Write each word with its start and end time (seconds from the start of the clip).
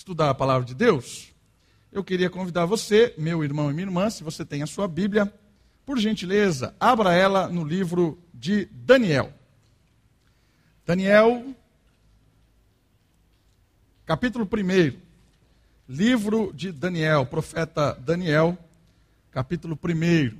estudar 0.00 0.30
a 0.30 0.34
palavra 0.34 0.66
de 0.66 0.74
Deus, 0.74 1.30
eu 1.92 2.02
queria 2.02 2.30
convidar 2.30 2.64
você, 2.64 3.14
meu 3.18 3.44
irmão 3.44 3.70
e 3.70 3.74
minha 3.74 3.86
irmã, 3.86 4.08
se 4.08 4.24
você 4.24 4.46
tem 4.46 4.62
a 4.62 4.66
sua 4.66 4.88
Bíblia, 4.88 5.30
por 5.84 5.98
gentileza, 5.98 6.74
abra 6.80 7.12
ela 7.12 7.48
no 7.48 7.62
livro 7.62 8.18
de 8.32 8.64
Daniel. 8.72 9.30
Daniel, 10.86 11.54
capítulo 14.06 14.46
1. 14.46 14.98
Livro 15.86 16.50
de 16.54 16.72
Daniel, 16.72 17.26
profeta 17.26 17.92
Daniel, 17.92 18.56
capítulo 19.30 19.78
1. 19.84 20.34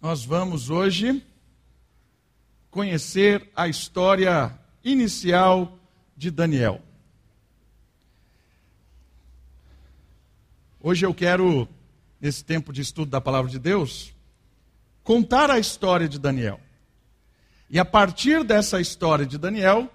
Nós 0.00 0.24
vamos 0.24 0.70
hoje 0.70 1.20
conhecer 2.70 3.50
a 3.56 3.66
história 3.66 4.56
inicial 4.84 5.76
de 6.16 6.30
Daniel. 6.30 6.80
Hoje 10.82 11.04
eu 11.04 11.12
quero, 11.12 11.68
nesse 12.18 12.42
tempo 12.42 12.72
de 12.72 12.80
estudo 12.80 13.10
da 13.10 13.20
palavra 13.20 13.50
de 13.50 13.58
Deus, 13.58 14.14
contar 15.04 15.50
a 15.50 15.58
história 15.58 16.08
de 16.08 16.18
Daniel. 16.18 16.58
E 17.68 17.78
a 17.78 17.84
partir 17.84 18.42
dessa 18.42 18.80
história 18.80 19.26
de 19.26 19.36
Daniel, 19.36 19.94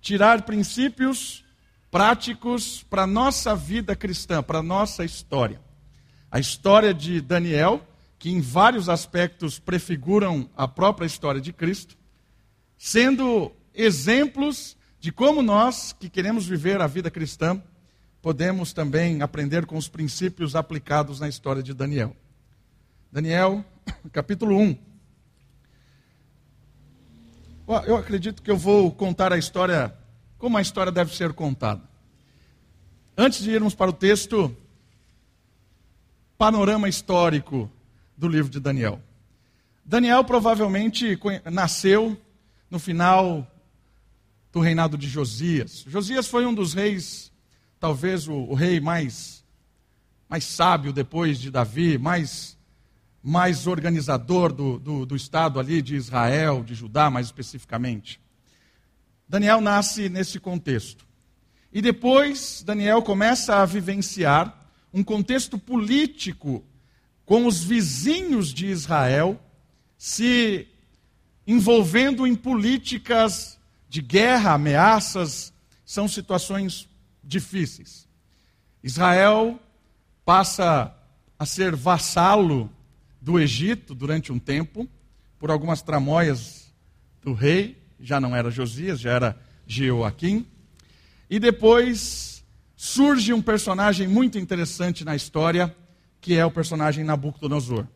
tirar 0.00 0.42
princípios 0.42 1.44
práticos 1.92 2.82
para 2.90 3.04
a 3.04 3.06
nossa 3.06 3.54
vida 3.54 3.94
cristã, 3.94 4.42
para 4.42 4.58
a 4.58 4.64
nossa 4.64 5.04
história. 5.04 5.60
A 6.28 6.40
história 6.40 6.92
de 6.92 7.20
Daniel, 7.20 7.86
que 8.18 8.28
em 8.28 8.40
vários 8.40 8.88
aspectos 8.88 9.60
prefiguram 9.60 10.50
a 10.56 10.66
própria 10.66 11.06
história 11.06 11.40
de 11.40 11.52
Cristo, 11.52 11.96
sendo 12.76 13.52
exemplos 13.72 14.76
de 14.98 15.12
como 15.12 15.40
nós, 15.40 15.92
que 15.92 16.10
queremos 16.10 16.48
viver 16.48 16.80
a 16.80 16.88
vida 16.88 17.12
cristã, 17.12 17.62
podemos 18.22 18.72
também 18.72 19.22
aprender 19.22 19.66
com 19.66 19.76
os 19.76 19.88
princípios 19.88 20.56
aplicados 20.56 21.20
na 21.20 21.28
história 21.28 21.62
de 21.62 21.72
Daniel. 21.72 22.14
Daniel, 23.10 23.64
capítulo 24.12 24.58
1. 24.58 24.78
Eu 27.86 27.96
acredito 27.96 28.42
que 28.42 28.50
eu 28.50 28.56
vou 28.56 28.92
contar 28.92 29.32
a 29.32 29.38
história 29.38 29.94
como 30.38 30.56
a 30.56 30.62
história 30.62 30.92
deve 30.92 31.14
ser 31.16 31.32
contada. 31.32 31.82
Antes 33.16 33.42
de 33.42 33.50
irmos 33.50 33.74
para 33.74 33.90
o 33.90 33.94
texto, 33.94 34.54
panorama 36.38 36.88
histórico 36.88 37.70
do 38.16 38.28
livro 38.28 38.50
de 38.50 38.60
Daniel. 38.60 39.00
Daniel 39.84 40.24
provavelmente 40.24 41.18
nasceu 41.50 42.16
no 42.70 42.78
final 42.78 43.46
do 44.52 44.60
reinado 44.60 44.96
de 44.98 45.08
Josias. 45.08 45.84
Josias 45.86 46.26
foi 46.28 46.44
um 46.46 46.54
dos 46.54 46.74
reis, 46.74 47.32
talvez 47.78 48.26
o, 48.28 48.34
o 48.34 48.54
rei 48.54 48.80
mais, 48.80 49.44
mais 50.28 50.44
sábio 50.44 50.92
depois 50.92 51.38
de 51.38 51.50
Davi, 51.50 51.98
mais, 51.98 52.56
mais 53.22 53.66
organizador 53.66 54.52
do, 54.52 54.78
do, 54.78 55.06
do 55.06 55.16
estado 55.16 55.60
ali 55.60 55.82
de 55.82 55.96
Israel, 55.96 56.62
de 56.64 56.74
Judá 56.74 57.10
mais 57.10 57.26
especificamente. 57.26 58.20
Daniel 59.28 59.60
nasce 59.60 60.08
nesse 60.08 60.38
contexto. 60.38 61.04
E 61.72 61.82
depois 61.82 62.62
Daniel 62.64 63.02
começa 63.02 63.56
a 63.56 63.66
vivenciar 63.66 64.66
um 64.92 65.02
contexto 65.02 65.58
político 65.58 66.64
com 67.24 67.46
os 67.46 67.62
vizinhos 67.62 68.54
de 68.54 68.66
Israel 68.66 69.40
se 69.98 70.68
envolvendo 71.46 72.26
em 72.26 72.34
políticas 72.34 73.58
de 73.88 74.00
guerra, 74.00 74.54
ameaças, 74.54 75.52
são 75.84 76.08
situações 76.08 76.88
difíceis. 77.26 78.06
Israel 78.82 79.58
passa 80.24 80.94
a 81.38 81.44
ser 81.44 81.74
vassalo 81.74 82.70
do 83.20 83.38
Egito 83.38 83.94
durante 83.94 84.32
um 84.32 84.38
tempo, 84.38 84.88
por 85.38 85.50
algumas 85.50 85.82
tramóias 85.82 86.72
do 87.22 87.32
rei, 87.32 87.76
já 88.00 88.20
não 88.20 88.34
era 88.34 88.50
Josias, 88.50 89.00
já 89.00 89.10
era 89.10 89.38
Jeoaquim. 89.66 90.46
E 91.28 91.38
depois 91.38 92.44
surge 92.76 93.32
um 93.32 93.42
personagem 93.42 94.06
muito 94.06 94.38
interessante 94.38 95.04
na 95.04 95.16
história, 95.16 95.74
que 96.20 96.34
é 96.34 96.46
o 96.46 96.50
personagem 96.50 97.04
Nabucodonosor. 97.04 97.86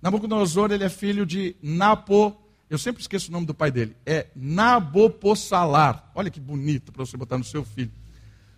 Nabucodonosor 0.00 0.72
ele 0.72 0.84
é 0.84 0.88
filho 0.88 1.26
de 1.26 1.54
Napo 1.62 2.36
eu 2.70 2.76
sempre 2.76 3.00
esqueço 3.00 3.30
o 3.30 3.32
nome 3.32 3.46
do 3.46 3.54
pai 3.54 3.70
dele. 3.70 3.96
É 4.04 4.26
Nabopossalar. 4.36 6.10
Olha 6.14 6.30
que 6.30 6.38
bonito 6.38 6.92
para 6.92 7.04
você 7.04 7.16
botar 7.16 7.38
no 7.38 7.44
seu 7.44 7.64
filho. 7.64 7.90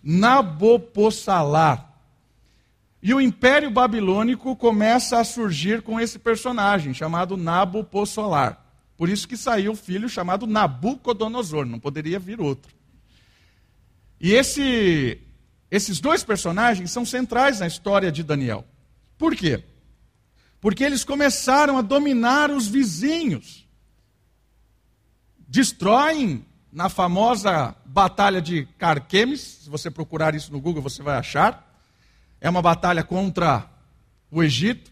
Nabopossalar. 0.03 1.89
E 3.03 3.15
o 3.15 3.21
Império 3.21 3.71
Babilônico 3.71 4.55
começa 4.57 5.19
a 5.19 5.25
surgir 5.25 5.83
com 5.83 5.99
esse 5.99 6.19
personagem 6.19 6.93
chamado 6.93 7.37
Nabopossalar. 7.37 8.65
Por 8.97 9.09
isso 9.09 9.27
que 9.27 9.37
saiu 9.37 9.73
o 9.73 9.77
filho 9.77 10.09
chamado 10.09 10.47
Nabucodonosor, 10.47 11.65
não 11.65 11.81
poderia 11.81 12.19
vir 12.19 12.41
outro. 12.41 12.73
E 14.21 14.33
esse, 14.33 15.19
esses 15.71 15.99
dois 16.01 16.23
personagens 16.23 16.91
são 16.91 17.07
centrais 17.07 17.61
na 17.61 17.67
história 17.67 18.13
de 18.13 18.23
Daniel. 18.23 18.67
Por 19.17 19.35
quê? 19.35 19.65
Porque 20.61 20.85
eles 20.85 21.05
começaram 21.05 21.79
a 21.79 21.83
dominar 21.83 22.51
os 22.51 22.69
vizinhos 22.69 23.61
destroem 25.51 26.47
na 26.73 26.89
famosa 26.89 27.75
Batalha 27.85 28.41
de 28.41 28.67
Carquemes. 28.79 29.41
Se 29.63 29.71
você 29.71 29.91
procurar 29.91 30.35
isso 30.35 30.53
no 30.53 30.61
Google, 30.61 30.83
você 30.83 31.03
vai 31.03 31.17
achar. 31.17 31.67
É 32.41 32.49
uma 32.49 32.63
batalha 32.63 33.03
contra 33.03 33.69
o 34.31 34.43
Egito. 34.43 34.91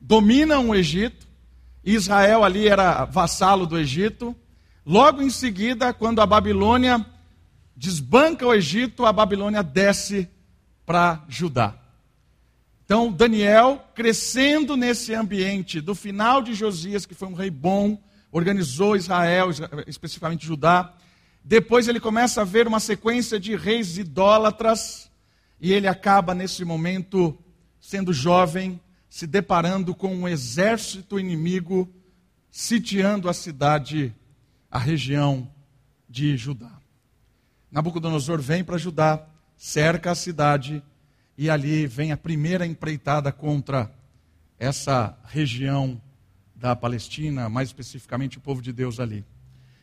Dominam 0.00 0.68
o 0.68 0.74
Egito. 0.74 1.26
Israel 1.82 2.44
ali 2.44 2.68
era 2.68 3.04
vassalo 3.04 3.66
do 3.66 3.78
Egito. 3.78 4.36
Logo 4.84 5.22
em 5.22 5.30
seguida, 5.30 5.92
quando 5.92 6.20
a 6.20 6.26
Babilônia 6.26 7.04
desbanca 7.74 8.46
o 8.46 8.54
Egito, 8.54 9.06
a 9.06 9.12
Babilônia 9.12 9.62
desce 9.62 10.28
para 10.84 11.24
Judá. 11.28 11.74
Então, 12.84 13.10
Daniel, 13.10 13.84
crescendo 13.94 14.76
nesse 14.76 15.14
ambiente 15.14 15.80
do 15.80 15.94
final 15.94 16.42
de 16.42 16.54
Josias, 16.54 17.06
que 17.06 17.14
foi 17.14 17.28
um 17.28 17.34
rei 17.34 17.48
bom, 17.48 17.96
organizou 18.32 18.96
Israel, 18.96 19.48
especificamente 19.86 20.46
Judá. 20.46 20.94
Depois 21.44 21.88
ele 21.88 22.00
começa 22.00 22.42
a 22.42 22.44
ver 22.44 22.66
uma 22.66 22.80
sequência 22.80 23.40
de 23.40 23.56
reis 23.56 23.98
idólatras 23.98 25.10
e 25.60 25.72
ele 25.72 25.88
acaba 25.88 26.34
nesse 26.34 26.64
momento 26.64 27.36
sendo 27.80 28.12
jovem, 28.12 28.80
se 29.08 29.26
deparando 29.26 29.94
com 29.94 30.14
um 30.14 30.28
exército 30.28 31.18
inimigo 31.18 31.92
sitiando 32.50 33.28
a 33.28 33.32
cidade, 33.32 34.14
a 34.70 34.78
região 34.78 35.48
de 36.08 36.36
Judá. 36.36 36.80
Nabucodonosor 37.70 38.40
vem 38.40 38.64
para 38.64 38.76
Judá, 38.76 39.24
cerca 39.56 40.10
a 40.10 40.14
cidade 40.14 40.82
e 41.38 41.48
ali 41.48 41.86
vem 41.86 42.10
a 42.10 42.16
primeira 42.16 42.66
empreitada 42.66 43.30
contra 43.30 43.90
essa 44.58 45.16
região 45.24 46.00
da 46.60 46.76
Palestina, 46.76 47.48
mais 47.48 47.70
especificamente 47.70 48.36
o 48.36 48.40
povo 48.40 48.60
de 48.60 48.70
Deus 48.70 49.00
ali. 49.00 49.24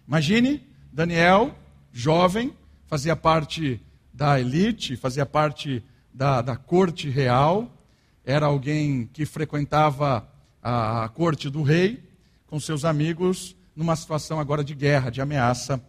Imagine 0.08 0.64
Daniel, 0.94 1.58
jovem, 1.92 2.54
fazia 2.86 3.16
parte 3.16 3.82
da 4.14 4.40
elite, 4.40 4.96
fazia 4.96 5.26
parte 5.26 5.84
da, 6.14 6.40
da 6.42 6.56
corte 6.56 7.10
real, 7.10 7.84
era 8.24 8.46
alguém 8.46 9.10
que 9.12 9.26
frequentava 9.26 10.30
a, 10.62 11.06
a 11.06 11.10
corte 11.10 11.50
do 11.50 11.64
rei 11.64 12.04
com 12.46 12.60
seus 12.60 12.86
amigos, 12.86 13.56
numa 13.76 13.96
situação 13.96 14.40
agora 14.40 14.64
de 14.64 14.76
guerra, 14.76 15.10
de 15.10 15.20
ameaça. 15.20 15.84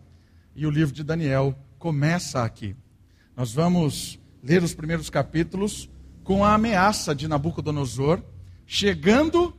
E 0.56 0.66
o 0.66 0.70
livro 0.70 0.94
de 0.94 1.04
Daniel 1.04 1.54
começa 1.78 2.42
aqui. 2.42 2.74
Nós 3.36 3.52
vamos 3.52 4.18
ler 4.42 4.62
os 4.62 4.74
primeiros 4.74 5.10
capítulos 5.10 5.88
com 6.24 6.44
a 6.44 6.54
ameaça 6.54 7.14
de 7.14 7.28
Nabucodonosor 7.28 8.22
chegando 8.66 9.57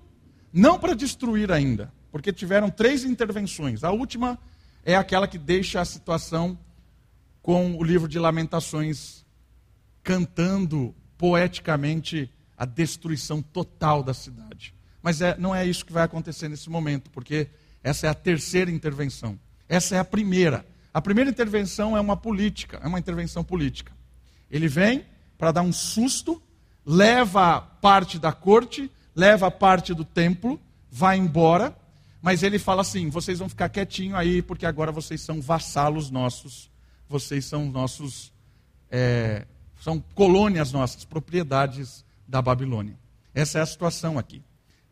não 0.52 0.80
para 0.80 0.96
destruir 0.96 1.52
ainda, 1.52 1.92
porque 2.12 2.34
tiveram 2.34 2.70
três 2.70 3.04
intervenções. 3.04 3.84
A 3.84 3.92
última 3.92 4.40
é 4.84 4.96
aquela 4.96 5.28
que 5.28 5.38
deixa 5.38 5.82
a 5.82 5.86
situação 5.86 6.58
com 7.42 7.76
o 7.76 7.84
livro 7.84 8.08
de 8.08 8.20
Lamentações 8.20 9.26
cantando 10.04 10.96
poeticamente 11.18 12.32
a 12.58 12.66
destruição 12.66 13.42
total 13.42 14.04
da 14.04 14.14
cidade. 14.14 14.74
Mas 15.02 15.22
é, 15.22 15.38
não 15.38 15.56
é 15.56 15.66
isso 15.66 15.86
que 15.86 15.94
vai 15.94 16.04
acontecer 16.04 16.50
nesse 16.50 16.70
momento, 16.70 17.10
porque 17.10 17.48
essa 17.84 18.08
é 18.08 18.10
a 18.10 18.14
terceira 18.14 18.70
intervenção. 18.70 19.40
Essa 19.68 19.96
é 19.96 20.00
a 20.00 20.06
primeira. 20.06 20.66
A 20.94 21.02
primeira 21.02 21.30
intervenção 21.30 21.96
é 21.96 22.02
uma 22.02 22.18
política, 22.18 22.80
é 22.84 22.88
uma 22.88 23.00
intervenção 23.00 23.44
política. 23.44 23.92
Ele 24.50 24.68
vem 24.68 25.06
para 25.38 25.52
dar 25.52 25.62
um 25.62 25.72
susto, 25.72 26.42
leva 26.86 27.62
parte 27.62 28.20
da 28.20 28.34
corte, 28.34 28.92
leva 29.16 29.50
parte 29.50 29.94
do 29.94 30.06
templo, 30.06 30.60
vai 30.92 31.18
embora, 31.18 31.76
mas 32.22 32.44
ele 32.44 32.60
fala 32.60 32.82
assim: 32.82 33.10
vocês 33.10 33.40
vão 33.40 33.50
ficar 33.50 33.70
quietinho 33.70 34.16
aí, 34.16 34.42
porque 34.42 34.66
agora 34.66 34.92
vocês 34.92 35.22
são 35.22 35.42
vassalos 35.42 36.10
nossos, 36.10 36.70
vocês 37.08 37.46
são 37.46 37.66
nossos 37.70 38.32
é, 38.90 39.46
são 39.80 40.04
colônias 40.14 40.72
nossas, 40.72 41.06
propriedades 41.06 42.04
da 42.28 42.42
Babilônia. 42.42 42.98
Essa 43.34 43.60
é 43.60 43.62
a 43.62 43.66
situação 43.66 44.18
aqui. 44.18 44.42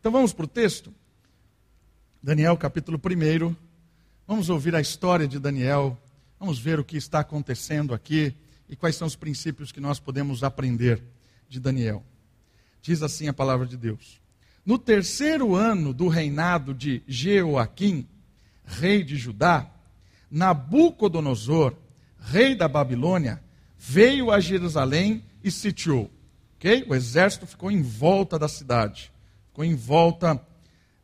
Então 0.00 0.10
vamos 0.10 0.32
para 0.32 0.44
o 0.44 0.48
texto? 0.48 0.94
Daniel, 2.22 2.56
capítulo 2.56 2.98
1. 2.98 3.54
Vamos 4.26 4.48
ouvir 4.48 4.74
a 4.74 4.80
história 4.80 5.26
de 5.28 5.38
Daniel. 5.38 5.96
Vamos 6.38 6.58
ver 6.58 6.78
o 6.78 6.84
que 6.84 6.96
está 6.96 7.20
acontecendo 7.20 7.92
aqui 7.92 8.34
e 8.68 8.76
quais 8.76 8.96
são 8.96 9.06
os 9.06 9.16
princípios 9.16 9.72
que 9.72 9.80
nós 9.80 9.98
podemos 9.98 10.42
aprender 10.42 11.02
de 11.48 11.58
Daniel. 11.58 12.02
Diz 12.88 13.02
assim 13.02 13.28
a 13.28 13.34
palavra 13.34 13.66
de 13.66 13.76
Deus: 13.76 14.18
No 14.64 14.78
terceiro 14.78 15.54
ano 15.54 15.92
do 15.92 16.08
reinado 16.08 16.72
de 16.72 17.02
Jeoaquim, 17.06 18.08
rei 18.64 19.04
de 19.04 19.14
Judá, 19.14 19.70
Nabucodonosor, 20.30 21.74
rei 22.18 22.54
da 22.54 22.66
Babilônia, 22.66 23.44
veio 23.78 24.30
a 24.30 24.40
Jerusalém 24.40 25.22
e 25.44 25.50
sitiou. 25.50 26.10
Okay? 26.56 26.82
O 26.88 26.94
exército 26.94 27.46
ficou 27.46 27.70
em 27.70 27.82
volta 27.82 28.38
da 28.38 28.48
cidade. 28.48 29.12
Ficou 29.48 29.66
em 29.66 29.74
volta. 29.74 30.42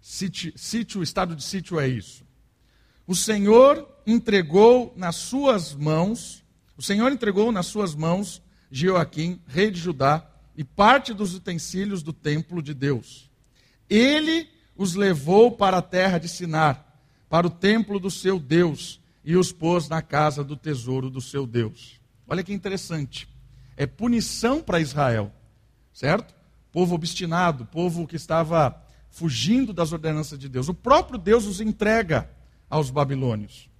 Sítio, 0.00 0.54
sítio, 0.56 1.02
estado 1.02 1.36
de 1.36 1.44
sítio 1.44 1.78
é 1.78 1.86
isso. 1.86 2.24
O 3.06 3.14
Senhor 3.14 3.86
entregou 4.06 4.94
nas 4.96 5.16
suas 5.16 5.74
mãos, 5.74 6.42
o 6.78 6.82
Senhor 6.82 7.12
entregou 7.12 7.52
nas 7.52 7.66
suas 7.66 7.94
mãos 7.94 8.40
Jeoaquim, 8.70 9.38
rei 9.46 9.70
de 9.70 9.78
Judá, 9.78 10.30
e 10.56 10.62
parte 10.62 11.12
dos 11.12 11.34
utensílios 11.34 12.02
do 12.02 12.12
templo 12.12 12.62
de 12.62 12.74
Deus. 12.74 13.30
Ele 13.88 14.48
os 14.76 14.94
levou 14.94 15.52
para 15.52 15.78
a 15.78 15.82
terra 15.82 16.18
de 16.18 16.28
Sinar, 16.28 16.84
para 17.28 17.46
o 17.46 17.50
templo 17.50 17.98
do 17.98 18.10
seu 18.10 18.38
Deus, 18.38 19.00
e 19.24 19.36
os 19.36 19.52
pôs 19.52 19.88
na 19.88 20.02
casa 20.02 20.44
do 20.44 20.56
tesouro 20.56 21.08
do 21.08 21.20
seu 21.20 21.46
Deus. 21.46 22.00
Olha 22.28 22.42
que 22.42 22.52
interessante. 22.52 23.28
É 23.76 23.86
punição 23.86 24.62
para 24.62 24.80
Israel, 24.80 25.32
certo? 25.92 26.34
Povo 26.70 26.94
obstinado, 26.94 27.64
povo 27.66 28.06
que 28.06 28.16
estava 28.16 28.82
fugindo 29.10 29.72
das 29.72 29.92
ordenanças 29.92 30.38
de 30.38 30.48
Deus. 30.48 30.68
O 30.68 30.74
próprio 30.74 31.18
Deus 31.18 31.46
os 31.46 31.60
entrega 31.60 32.30
aos 32.68 32.90
babilônios. 32.90 33.70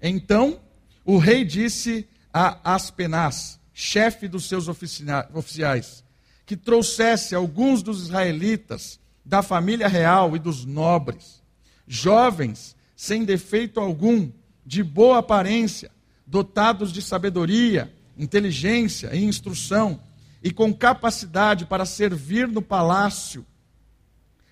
Então, 0.00 0.60
o 1.04 1.18
rei 1.18 1.44
disse 1.44 2.08
a 2.32 2.74
Aspenaz, 2.74 3.60
chefe 3.72 4.28
dos 4.28 4.48
seus 4.48 4.66
oficiais, 4.68 6.04
que 6.48 6.56
trouxesse 6.56 7.34
alguns 7.34 7.82
dos 7.82 8.04
israelitas 8.04 8.98
da 9.22 9.42
família 9.42 9.86
real 9.86 10.34
e 10.34 10.38
dos 10.38 10.64
nobres, 10.64 11.42
jovens, 11.86 12.74
sem 12.96 13.22
defeito 13.22 13.78
algum, 13.78 14.32
de 14.64 14.82
boa 14.82 15.18
aparência, 15.18 15.90
dotados 16.26 16.90
de 16.90 17.02
sabedoria, 17.02 17.94
inteligência 18.16 19.14
e 19.14 19.22
instrução, 19.22 20.00
e 20.42 20.50
com 20.50 20.72
capacidade 20.72 21.66
para 21.66 21.84
servir 21.84 22.48
no 22.48 22.62
palácio 22.62 23.44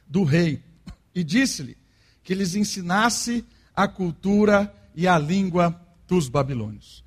do 0.06 0.22
rei. 0.22 0.62
E 1.14 1.24
disse-lhe 1.24 1.78
que 2.22 2.34
lhes 2.34 2.54
ensinasse 2.54 3.42
a 3.74 3.88
cultura 3.88 4.70
e 4.94 5.08
a 5.08 5.18
língua 5.18 5.80
dos 6.06 6.28
babilônios. 6.28 7.02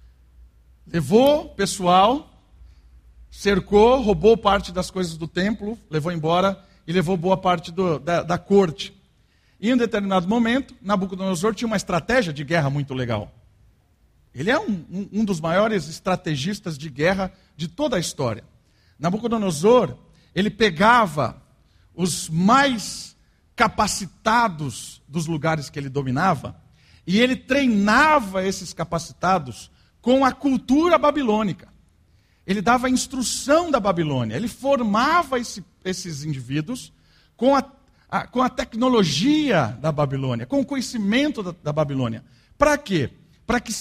Levou 0.88 1.50
pessoal, 1.50 2.29
cercou, 3.30 4.02
roubou 4.02 4.36
parte 4.36 4.72
das 4.72 4.90
coisas 4.90 5.18
do 5.18 5.28
templo, 5.28 5.78
levou 5.90 6.12
embora 6.12 6.64
e 6.88 6.92
levou 6.92 7.16
boa 7.16 7.38
parte 7.38 7.72
do, 7.72 8.00
da, 8.00 8.24
da 8.24 8.38
corte. 8.38 8.94
E 9.60 9.70
em 9.70 9.74
um 9.74 9.78
determinado 9.78 10.28
momento, 10.28 10.74
Nabucodonosor 10.82 11.54
tinha 11.54 11.68
uma 11.68 11.78
estratégia 11.78 12.34
de 12.34 12.44
guerra 12.44 12.70
muito 12.70 12.94
legal. 12.94 13.32
Ele 14.34 14.50
é 14.50 14.60
um, 14.60 14.86
um, 14.90 15.10
um, 15.14 15.26
dos 15.26 15.42
maiores 15.42 15.88
estrategistas 15.88 16.78
de 16.78 16.90
guerra 16.90 17.32
de 17.58 17.68
toda 17.68 17.98
a 17.98 18.00
história. 18.00 18.44
Nabucodonosor, 18.98 19.96
ele 20.34 20.50
pegava 20.50 21.42
os 21.94 22.30
mais 22.30 23.18
capacitados 23.56 25.02
dos 25.08 25.26
lugares 25.26 25.70
que 25.70 25.78
ele 25.78 25.90
dominava 25.90 26.56
e 27.06 27.20
ele 27.20 27.36
treinava 27.36 28.46
esses 28.46 28.72
capacitados 28.72 29.70
com 30.02 30.24
a 30.24 30.32
cultura 30.32 30.98
babilônica. 30.98 31.68
Ele 32.50 32.62
dava 32.62 32.88
a 32.88 32.90
instrução 32.90 33.72
da 33.72 33.80
Babilônia, 33.80 34.36
ele 34.36 34.50
formava 34.50 35.40
esse, 35.40 35.64
esses 35.86 36.26
indivíduos 36.26 36.92
com 37.38 37.56
a 37.56 37.62
a, 38.10 38.26
com 38.26 38.42
a 38.42 38.50
tecnologia 38.50 39.78
da 39.80 39.92
Babilônia, 39.92 40.46
com 40.46 40.60
o 40.60 40.66
conhecimento 40.66 41.44
da, 41.44 41.54
da 41.64 41.72
Babilônia. 41.72 42.24
Para 42.58 42.78
quê? 42.78 43.12
Para 43.46 43.60
que, 43.60 43.72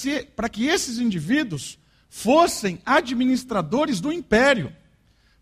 que 0.53 0.67
esses 0.67 0.99
indivíduos 0.99 1.79
fossem 2.11 2.81
administradores 2.85 4.01
do 4.01 4.13
império. 4.13 4.73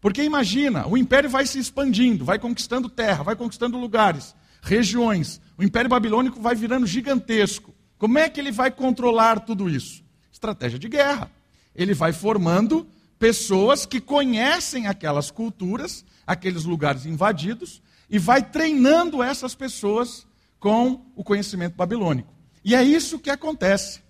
Porque 0.00 0.22
imagina, 0.22 0.86
o 0.86 0.96
império 0.96 1.28
vai 1.28 1.46
se 1.46 1.58
expandindo, 1.58 2.24
vai 2.24 2.38
conquistando 2.38 2.88
terra, 2.88 3.24
vai 3.24 3.34
conquistando 3.34 3.78
lugares, 3.78 4.34
regiões. 4.62 5.40
O 5.58 5.64
império 5.64 5.90
babilônico 5.90 6.40
vai 6.40 6.54
virando 6.54 6.86
gigantesco. 6.86 7.74
Como 7.98 8.18
é 8.18 8.28
que 8.28 8.38
ele 8.38 8.52
vai 8.52 8.70
controlar 8.70 9.40
tudo 9.40 9.68
isso? 9.68 10.04
Estratégia 10.30 10.78
de 10.78 10.88
guerra. 10.88 11.30
Ele 11.74 11.94
vai 11.94 12.12
formando 12.12 12.86
pessoas 13.18 13.86
que 13.86 14.00
conhecem 14.00 14.86
aquelas 14.86 15.30
culturas, 15.30 16.04
aqueles 16.26 16.64
lugares 16.64 17.06
invadidos, 17.06 17.82
e 18.08 18.18
vai 18.18 18.42
treinando 18.42 19.22
essas 19.22 19.54
pessoas 19.54 20.26
com 20.58 21.06
o 21.14 21.24
conhecimento 21.24 21.74
babilônico. 21.74 22.32
E 22.64 22.74
é 22.74 22.82
isso 22.82 23.18
que 23.18 23.30
acontece. 23.30 24.00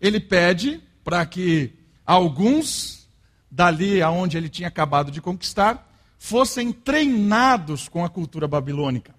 Ele 0.00 0.20
pede 0.20 0.82
para 1.02 1.24
que 1.24 1.72
alguns 2.04 3.08
dali 3.50 4.02
aonde 4.02 4.36
ele 4.36 4.48
tinha 4.48 4.68
acabado 4.68 5.10
de 5.10 5.20
conquistar 5.20 5.86
fossem 6.18 6.72
treinados 6.72 7.88
com 7.88 8.04
a 8.04 8.08
cultura 8.08 8.48
babilônica, 8.48 9.14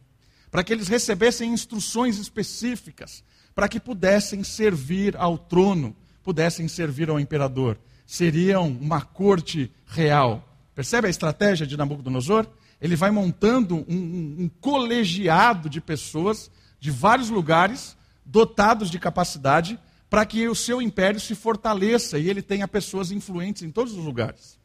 para 0.52 0.64
que 0.64 0.74
eles 0.74 0.88
recebessem 0.88 1.52
instruções 1.52 2.18
específicas, 2.18 3.24
para 3.56 3.68
que 3.68 3.80
pudessem 3.80 4.44
servir 4.44 5.16
ao 5.18 5.38
trono, 5.38 5.96
pudessem 6.24 6.68
servir 6.68 7.10
ao 7.10 7.20
imperador. 7.20 7.80
Seriam 8.08 8.68
uma 8.68 9.02
corte 9.02 9.72
real. 9.86 10.44
Percebe 10.74 11.06
a 11.06 11.12
estratégia 11.12 11.68
de 11.68 11.78
Nabucodonosor? 11.78 12.48
ele 12.80 12.96
vai 12.96 13.12
montando 13.12 13.76
um, 13.76 13.96
um, 13.96 14.36
um 14.40 14.50
colegiado 14.62 15.70
de 15.70 15.82
pessoas 15.82 16.52
de 16.80 16.92
vários 16.92 17.30
lugares, 17.30 17.98
dotados 18.24 18.90
de 18.92 19.00
capacidade, 19.00 19.80
para 20.10 20.26
que 20.26 20.48
o 20.48 20.56
seu 20.56 20.82
império 20.82 21.20
se 21.20 21.36
fortaleça 21.36 22.18
e 22.18 22.30
ele 22.30 22.42
tenha 22.42 22.68
pessoas 22.68 23.12
influentes 23.12 23.64
em 23.64 23.72
todos 23.72 23.94
os 23.94 24.04
lugares. 24.04 24.60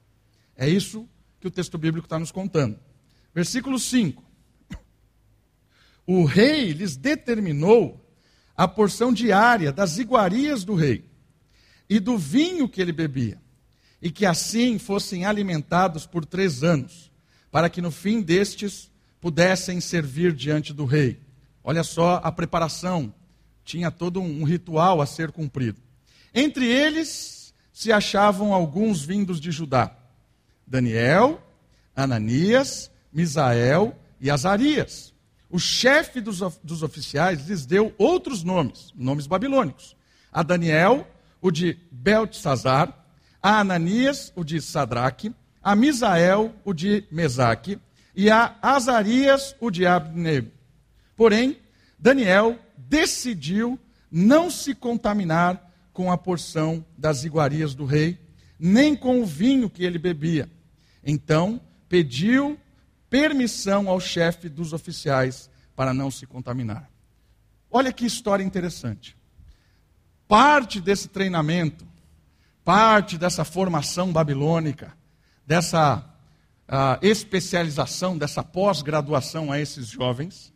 É 0.57 0.69
isso 0.69 1.09
que 1.41 1.49
o 1.49 1.51
texto 1.51 1.79
bíblico 1.79 2.07
está 2.07 2.19
nos 2.19 2.31
contando. 2.31 2.79
Versículo 3.35 3.79
5. 3.79 4.23
O 6.07 6.25
rei 6.25 6.73
lhes 6.73 6.97
determinou 6.97 7.99
a 8.55 8.69
porção 8.69 9.13
diária 9.13 9.73
das 9.73 9.99
iguarias 9.99 10.65
do 10.65 10.75
rei 10.75 11.11
e 11.93 12.01
do 12.01 12.17
vinho 12.17 12.67
que 12.67 12.81
ele 12.81 12.91
bebia, 12.91 13.39
e 14.01 14.11
que 14.11 14.25
assim 14.25 14.79
fossem 14.79 15.27
alimentados 15.27 16.07
por 16.07 16.25
três 16.25 16.65
anos 16.65 17.13
para 17.51 17.69
que 17.69 17.83
no 17.83 17.91
fim 17.91 18.23
destes 18.23 18.91
pudessem 19.21 19.79
servir 19.79 20.33
diante 20.33 20.73
do 20.73 20.87
rei. 20.87 21.21
Olha 21.63 21.85
só 21.85 22.19
a 22.25 22.33
preparação, 22.33 23.15
tinha 23.63 23.91
todo 23.91 24.23
um 24.23 24.43
ritual 24.43 25.03
a 25.03 25.07
ser 25.07 25.31
cumprido. 25.33 25.83
Entre 26.35 26.67
eles 26.67 27.53
se 27.75 27.93
achavam 27.93 28.55
alguns 28.55 29.05
vindos 29.05 29.39
de 29.39 29.51
Judá: 29.51 29.95
Daniel, 30.67 31.47
Ananias, 31.95 32.91
Misael 33.13 33.95
e 34.19 34.31
Azarias. 34.31 35.13
O 35.51 35.59
chefe 35.59 36.23
dos, 36.23 36.41
dos 36.65 36.83
oficiais 36.83 37.47
lhes 37.47 37.67
deu 37.67 37.95
outros 37.99 38.43
nomes, 38.43 38.95
nomes 38.97 39.27
babilônicos. 39.27 39.95
A 40.33 40.43
Daniel, 40.43 41.07
o 41.43 41.51
de 41.51 41.77
Beltesazar, 41.91 43.07
a 43.43 43.59
Ananias, 43.59 44.33
o 44.37 44.45
de 44.45 44.63
Sadraque, 44.63 45.35
a 45.61 45.75
Misael, 45.75 46.55
o 46.65 46.73
de 46.73 47.05
Mesaque, 47.11 47.79
e 48.15 48.31
a 48.31 48.57
Azarias, 48.63 49.57
o 49.61 49.71
de 49.71 49.85
Abneb. 49.85 50.53
Porém, 51.17 51.59
Daniel 51.99 52.59
decidiu 52.77 53.79
não 54.11 54.51
se 54.51 54.75
contaminar 54.75 55.71
com 55.93 56.13
a 56.13 56.17
porção 56.17 56.85
das 56.97 57.25
iguarias 57.25 57.75
do 57.75 57.85
rei, 57.85 58.19
nem 58.59 58.95
com 58.95 59.21
o 59.21 59.27
vinho 59.27 59.69
que 59.69 59.85
ele 59.85 59.99
bebia. 59.99 60.49
Então, 61.05 61.61
pediu 61.89 62.59
permissão 63.11 63.89
ao 63.89 63.99
chefe 63.99 64.49
dos 64.49 64.73
oficiais 64.73 65.51
para 65.75 65.93
não 65.93 66.11
se 66.11 66.27
contaminar. 66.27 66.89
Olha 67.71 67.93
que 67.93 68.07
história 68.07 68.45
interessante. 68.45 69.17
Parte 70.33 70.81
desse 70.81 71.09
treinamento, 71.09 71.87
parte 72.65 73.19
dessa 73.19 73.45
formação 73.45 74.11
babilônica, 74.11 74.97
dessa 75.47 75.99
uh, 76.67 77.07
especialização, 77.07 78.17
dessa 78.17 78.43
pós-graduação 78.43 79.53
a 79.53 79.61
esses 79.61 79.89
jovens, 79.89 80.51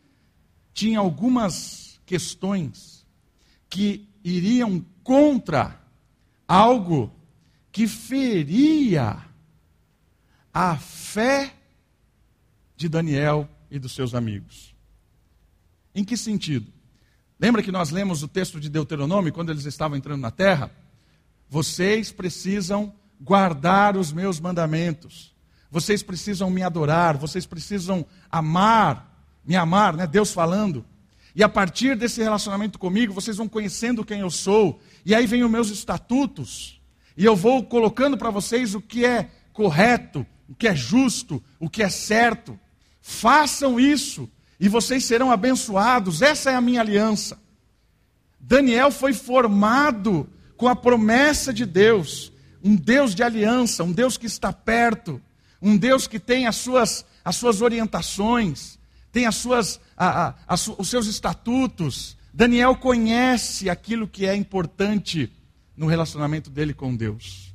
tinha 0.72 0.98
algumas 0.98 2.00
questões 2.06 3.06
que 3.68 4.08
iriam 4.24 4.82
contra 5.04 5.78
algo 6.48 7.12
que 7.70 7.86
feria 7.86 9.22
a 10.54 10.78
fé 10.78 11.52
de 12.74 12.88
Daniel 12.88 13.46
e 13.70 13.78
dos 13.78 13.92
seus 13.92 14.14
amigos. 14.14 14.74
Em 15.94 16.02
que 16.02 16.16
sentido? 16.16 16.72
Lembra 17.38 17.62
que 17.62 17.70
nós 17.70 17.90
lemos 17.90 18.22
o 18.22 18.28
texto 18.28 18.58
de 18.58 18.70
Deuteronômio 18.70 19.32
quando 19.32 19.50
eles 19.50 19.66
estavam 19.66 19.96
entrando 19.96 20.22
na 20.22 20.30
terra? 20.30 20.70
Vocês 21.50 22.10
precisam 22.10 22.94
guardar 23.20 23.96
os 23.96 24.10
meus 24.10 24.40
mandamentos. 24.40 25.34
Vocês 25.70 26.02
precisam 26.02 26.48
me 26.48 26.62
adorar, 26.62 27.16
vocês 27.18 27.44
precisam 27.44 28.06
amar, 28.30 29.22
me 29.44 29.54
amar, 29.54 29.94
né? 29.94 30.06
Deus 30.06 30.32
falando. 30.32 30.84
E 31.34 31.42
a 31.42 31.48
partir 31.48 31.94
desse 31.94 32.22
relacionamento 32.22 32.78
comigo, 32.78 33.12
vocês 33.12 33.36
vão 33.36 33.46
conhecendo 33.46 34.04
quem 34.04 34.20
eu 34.20 34.30
sou. 34.30 34.80
E 35.04 35.14
aí 35.14 35.26
vem 35.26 35.44
os 35.44 35.50
meus 35.50 35.68
estatutos. 35.68 36.80
E 37.16 37.24
eu 37.24 37.36
vou 37.36 37.62
colocando 37.62 38.16
para 38.16 38.30
vocês 38.30 38.74
o 38.74 38.80
que 38.80 39.04
é 39.04 39.28
correto, 39.52 40.26
o 40.48 40.54
que 40.54 40.68
é 40.68 40.74
justo, 40.74 41.44
o 41.60 41.68
que 41.68 41.82
é 41.82 41.90
certo. 41.90 42.58
Façam 43.02 43.78
isso 43.78 44.30
e 44.58 44.68
vocês 44.68 45.04
serão 45.04 45.30
abençoados. 45.30 46.22
Essa 46.22 46.50
é 46.50 46.54
a 46.54 46.60
minha 46.60 46.80
aliança. 46.80 47.38
Daniel 48.40 48.90
foi 48.90 49.12
formado 49.12 50.28
com 50.56 50.68
a 50.68 50.76
promessa 50.76 51.52
de 51.52 51.66
Deus, 51.66 52.32
um 52.62 52.74
Deus 52.74 53.14
de 53.14 53.22
aliança, 53.22 53.84
um 53.84 53.92
Deus 53.92 54.16
que 54.16 54.26
está 54.26 54.52
perto, 54.52 55.20
um 55.60 55.76
Deus 55.76 56.06
que 56.06 56.18
tem 56.18 56.46
as 56.46 56.56
suas, 56.56 57.04
as 57.24 57.36
suas 57.36 57.60
orientações, 57.60 58.78
tem 59.12 59.26
as 59.26 59.36
suas, 59.36 59.80
a, 59.96 60.28
a, 60.28 60.34
a, 60.46 60.54
os 60.54 60.88
seus 60.88 61.06
estatutos. 61.06 62.16
Daniel 62.32 62.76
conhece 62.76 63.68
aquilo 63.68 64.06
que 64.06 64.26
é 64.26 64.34
importante 64.34 65.32
no 65.76 65.86
relacionamento 65.86 66.50
dele 66.50 66.72
com 66.72 66.94
Deus. 66.94 67.54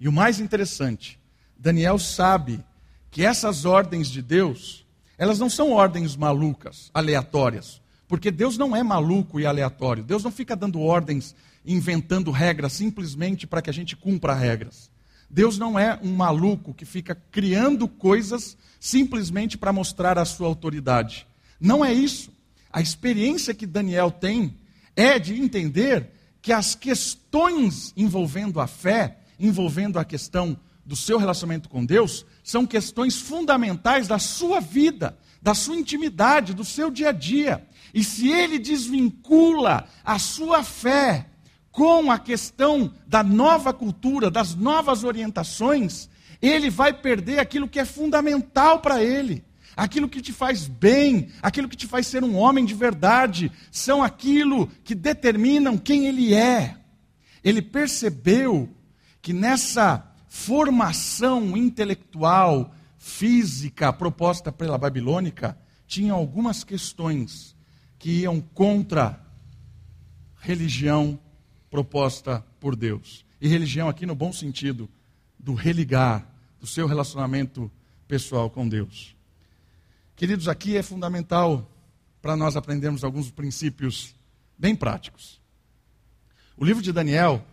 E 0.00 0.08
o 0.08 0.12
mais 0.12 0.38
interessante, 0.38 1.18
Daniel 1.56 1.98
sabe 1.98 2.62
que 3.10 3.24
essas 3.24 3.64
ordens 3.64 4.08
de 4.08 4.22
Deus, 4.22 4.86
elas 5.18 5.38
não 5.40 5.50
são 5.50 5.72
ordens 5.72 6.16
malucas, 6.16 6.90
aleatórias. 6.94 7.82
Porque 8.06 8.30
Deus 8.30 8.56
não 8.56 8.74
é 8.74 8.82
maluco 8.82 9.38
e 9.38 9.44
aleatório. 9.44 10.02
Deus 10.02 10.24
não 10.24 10.30
fica 10.30 10.56
dando 10.56 10.80
ordens, 10.80 11.34
inventando 11.66 12.30
regras 12.30 12.72
simplesmente 12.72 13.46
para 13.46 13.60
que 13.60 13.68
a 13.68 13.72
gente 13.72 13.96
cumpra 13.96 14.32
regras. 14.32 14.90
Deus 15.28 15.58
não 15.58 15.78
é 15.78 15.98
um 16.02 16.14
maluco 16.14 16.72
que 16.72 16.86
fica 16.86 17.14
criando 17.30 17.86
coisas 17.86 18.56
simplesmente 18.80 19.58
para 19.58 19.72
mostrar 19.72 20.18
a 20.18 20.24
sua 20.24 20.46
autoridade. 20.46 21.26
Não 21.60 21.84
é 21.84 21.92
isso. 21.92 22.32
A 22.72 22.80
experiência 22.80 23.52
que 23.52 23.66
Daniel 23.66 24.10
tem 24.10 24.56
é 24.96 25.18
de 25.18 25.34
entender 25.34 26.10
que 26.40 26.52
as 26.52 26.74
questões 26.74 27.92
envolvendo 27.96 28.60
a 28.60 28.66
fé, 28.66 29.18
envolvendo 29.38 29.98
a 29.98 30.04
questão 30.04 30.58
do 30.88 30.96
seu 30.96 31.18
relacionamento 31.18 31.68
com 31.68 31.84
Deus, 31.84 32.24
são 32.42 32.64
questões 32.66 33.20
fundamentais 33.20 34.08
da 34.08 34.18
sua 34.18 34.58
vida, 34.58 35.18
da 35.40 35.52
sua 35.52 35.76
intimidade, 35.76 36.54
do 36.54 36.64
seu 36.64 36.90
dia 36.90 37.10
a 37.10 37.12
dia. 37.12 37.68
E 37.92 38.02
se 38.02 38.30
ele 38.30 38.58
desvincula 38.58 39.86
a 40.02 40.18
sua 40.18 40.64
fé 40.64 41.26
com 41.70 42.10
a 42.10 42.18
questão 42.18 42.90
da 43.06 43.22
nova 43.22 43.70
cultura, 43.74 44.30
das 44.30 44.54
novas 44.54 45.04
orientações, 45.04 46.08
ele 46.40 46.70
vai 46.70 46.94
perder 46.94 47.38
aquilo 47.38 47.68
que 47.68 47.78
é 47.78 47.84
fundamental 47.84 48.80
para 48.80 49.04
ele. 49.04 49.44
Aquilo 49.76 50.08
que 50.08 50.22
te 50.22 50.32
faz 50.32 50.66
bem, 50.66 51.28
aquilo 51.42 51.68
que 51.68 51.76
te 51.76 51.86
faz 51.86 52.06
ser 52.06 52.24
um 52.24 52.34
homem 52.34 52.64
de 52.64 52.72
verdade, 52.72 53.52
são 53.70 54.02
aquilo 54.02 54.66
que 54.82 54.94
determinam 54.94 55.76
quem 55.76 56.06
ele 56.06 56.32
é. 56.32 56.76
Ele 57.44 57.60
percebeu 57.60 58.70
que 59.20 59.34
nessa 59.34 60.07
formação 60.38 61.56
intelectual, 61.56 62.72
física 62.96 63.92
proposta 63.92 64.52
pela 64.52 64.78
babilônica, 64.78 65.58
tinha 65.84 66.12
algumas 66.12 66.62
questões 66.62 67.56
que 67.98 68.20
iam 68.20 68.40
contra 68.40 69.20
religião 70.40 71.18
proposta 71.68 72.44
por 72.60 72.76
Deus. 72.76 73.26
E 73.40 73.48
religião 73.48 73.88
aqui 73.88 74.06
no 74.06 74.14
bom 74.14 74.32
sentido, 74.32 74.88
do 75.36 75.54
religar, 75.54 76.24
do 76.60 76.66
seu 76.68 76.86
relacionamento 76.86 77.70
pessoal 78.06 78.48
com 78.48 78.68
Deus. 78.68 79.16
Queridos, 80.14 80.46
aqui 80.46 80.76
é 80.76 80.82
fundamental 80.84 81.68
para 82.22 82.36
nós 82.36 82.56
aprendermos 82.56 83.02
alguns 83.02 83.28
princípios 83.28 84.14
bem 84.56 84.74
práticos. 84.74 85.40
O 86.56 86.64
livro 86.64 86.82
de 86.82 86.92
Daniel 86.92 87.44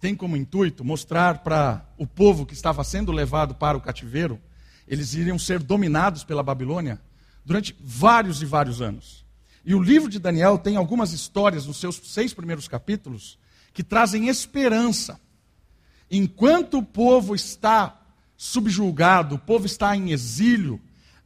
tem 0.00 0.14
como 0.14 0.36
intuito 0.36 0.84
mostrar 0.84 1.38
para 1.38 1.84
o 1.96 2.06
povo 2.06 2.46
que 2.46 2.54
estava 2.54 2.84
sendo 2.84 3.12
levado 3.12 3.54
para 3.54 3.76
o 3.76 3.80
cativeiro, 3.80 4.40
eles 4.86 5.14
iriam 5.14 5.38
ser 5.38 5.62
dominados 5.62 6.24
pela 6.24 6.42
Babilônia 6.42 7.00
durante 7.44 7.76
vários 7.80 8.42
e 8.42 8.46
vários 8.46 8.80
anos. 8.80 9.26
E 9.64 9.74
o 9.74 9.82
livro 9.82 10.08
de 10.08 10.18
Daniel 10.18 10.56
tem 10.58 10.76
algumas 10.76 11.12
histórias 11.12 11.66
nos 11.66 11.78
seus 11.78 12.00
seis 12.04 12.32
primeiros 12.32 12.68
capítulos 12.68 13.38
que 13.72 13.82
trazem 13.82 14.28
esperança. 14.28 15.20
Enquanto 16.10 16.78
o 16.78 16.82
povo 16.82 17.34
está 17.34 18.00
subjulgado, 18.36 19.34
o 19.34 19.38
povo 19.38 19.66
está 19.66 19.94
em 19.96 20.10
exílio, 20.10 20.80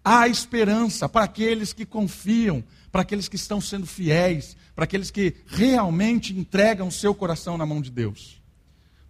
há 0.05 0.27
esperança 0.27 1.09
para 1.09 1.25
aqueles 1.25 1.73
que 1.73 1.87
confiam, 1.87 2.65
para 2.91 3.03
aqueles 3.03 3.29
que 3.29 3.37
estão 3.37 3.61
sendo 3.61 3.87
fiéis, 3.87 4.57
para 4.75 4.85
aqueles 4.85 5.11
que 5.11 5.37
realmente 5.47 6.37
entregam 6.37 6.89
o 6.89 6.93
seu 6.93 7.15
coração 7.15 7.57
na 7.57 7.67
mão 7.67 7.81
de 7.81 7.91
Deus. 7.91 8.42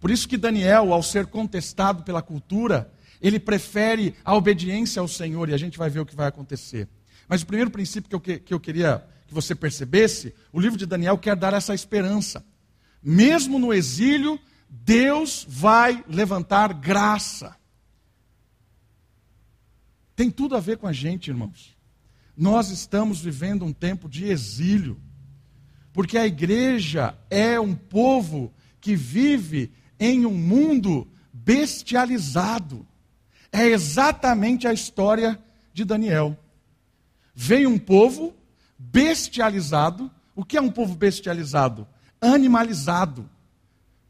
Por 0.03 0.11
isso 0.11 0.27
que 0.27 0.35
Daniel, 0.35 0.91
ao 0.91 1.01
ser 1.01 1.27
contestado 1.27 2.03
pela 2.03 2.21
cultura, 2.21 2.91
ele 3.21 3.39
prefere 3.39 4.13
a 4.25 4.35
obediência 4.35 4.99
ao 4.99 5.07
Senhor 5.07 5.47
e 5.47 5.53
a 5.53 5.57
gente 5.57 5.77
vai 5.77 5.89
ver 5.89 6.01
o 6.01 6.05
que 6.05 6.13
vai 6.13 6.27
acontecer. 6.27 6.89
Mas 7.25 7.41
o 7.41 7.45
primeiro 7.45 7.71
princípio 7.71 8.09
que 8.09 8.15
eu, 8.15 8.19
que, 8.19 8.37
que 8.37 8.53
eu 8.53 8.59
queria 8.59 9.07
que 9.25 9.33
você 9.33 9.55
percebesse, 9.55 10.35
o 10.51 10.59
livro 10.59 10.77
de 10.77 10.85
Daniel 10.85 11.17
quer 11.17 11.37
dar 11.37 11.53
essa 11.53 11.73
esperança. 11.73 12.45
Mesmo 13.01 13.57
no 13.57 13.73
exílio, 13.73 14.37
Deus 14.69 15.45
vai 15.47 16.03
levantar 16.09 16.73
graça. 16.73 17.55
Tem 20.17 20.29
tudo 20.29 20.57
a 20.57 20.59
ver 20.59 20.79
com 20.79 20.87
a 20.87 20.91
gente, 20.91 21.29
irmãos. 21.29 21.77
Nós 22.35 22.71
estamos 22.71 23.21
vivendo 23.21 23.63
um 23.63 23.71
tempo 23.71 24.09
de 24.09 24.25
exílio, 24.25 24.99
porque 25.93 26.17
a 26.17 26.27
igreja 26.27 27.17
é 27.29 27.57
um 27.57 27.73
povo 27.73 28.53
que 28.81 28.97
vive 28.97 29.71
em 30.05 30.25
um 30.25 30.33
mundo 30.33 31.07
bestializado. 31.31 32.85
É 33.51 33.67
exatamente 33.67 34.67
a 34.67 34.73
história 34.73 35.41
de 35.73 35.85
Daniel. 35.85 36.37
Veio 37.33 37.69
um 37.69 37.79
povo 37.79 38.33
bestializado. 38.77 40.11
O 40.35 40.43
que 40.43 40.57
é 40.57 40.61
um 40.61 40.69
povo 40.69 40.93
bestializado? 40.95 41.87
Animalizado. 42.19 43.29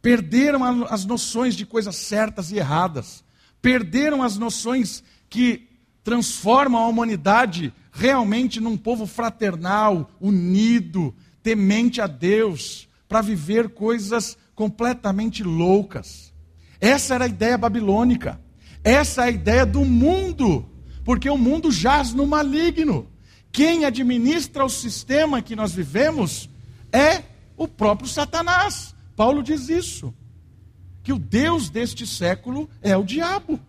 Perderam 0.01 0.83
as 0.85 1.05
noções 1.05 1.55
de 1.55 1.65
coisas 1.65 1.95
certas 1.95 2.51
e 2.51 2.57
erradas. 2.57 3.23
Perderam 3.61 4.23
as 4.23 4.35
noções 4.35 5.03
que 5.29 5.69
transformam 6.03 6.81
a 6.81 6.87
humanidade 6.87 7.71
realmente 7.91 8.59
num 8.59 8.75
povo 8.75 9.05
fraternal, 9.05 10.09
unido, 10.19 11.13
temente 11.43 12.01
a 12.01 12.07
Deus, 12.07 12.89
para 13.07 13.21
viver 13.21 13.69
coisas 13.69 14.37
completamente 14.55 15.43
loucas. 15.43 16.33
Essa 16.79 17.15
era 17.15 17.25
a 17.25 17.27
ideia 17.27 17.57
babilônica. 17.57 18.39
Essa 18.83 19.21
é 19.21 19.25
a 19.25 19.31
ideia 19.31 19.65
do 19.65 19.85
mundo, 19.85 20.69
porque 21.05 21.29
o 21.29 21.37
mundo 21.37 21.71
jaz 21.71 22.13
no 22.13 22.27
maligno. 22.27 23.07
Quem 23.51 23.85
administra 23.85 24.65
o 24.65 24.69
sistema 24.69 25.41
que 25.41 25.55
nós 25.55 25.73
vivemos 25.73 26.49
é 26.91 27.23
o 27.55 27.67
próprio 27.67 28.09
Satanás. 28.09 28.93
Paulo 29.15 29.41
diz 29.41 29.69
isso. 29.69 30.13
Que 31.03 31.13
o 31.13 31.19
Deus 31.19 31.69
deste 31.69 32.07
século 32.07 32.69
é 32.81 32.95
o 32.97 33.03
diabo. 33.03 33.59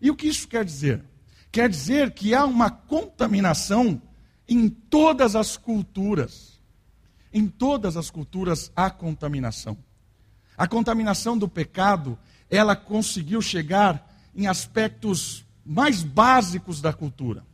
E 0.00 0.10
o 0.10 0.16
que 0.16 0.28
isso 0.28 0.46
quer 0.46 0.64
dizer? 0.64 1.04
Quer 1.50 1.68
dizer 1.68 2.12
que 2.12 2.34
há 2.34 2.44
uma 2.44 2.70
contaminação 2.70 4.00
em 4.48 4.68
todas 4.68 5.34
as 5.34 5.56
culturas. 5.56 6.60
Em 7.32 7.46
todas 7.46 7.96
as 7.96 8.10
culturas 8.10 8.70
há 8.74 8.90
contaminação. 8.90 9.76
A 10.60 10.68
contaminação 10.68 11.38
do 11.38 11.48
pecado, 11.48 12.18
ela 12.50 12.76
conseguiu 12.76 13.40
chegar 13.40 14.14
em 14.36 14.46
aspectos 14.46 15.42
mais 15.64 16.02
básicos 16.02 16.82
da 16.82 16.92
cultura. 16.92 17.46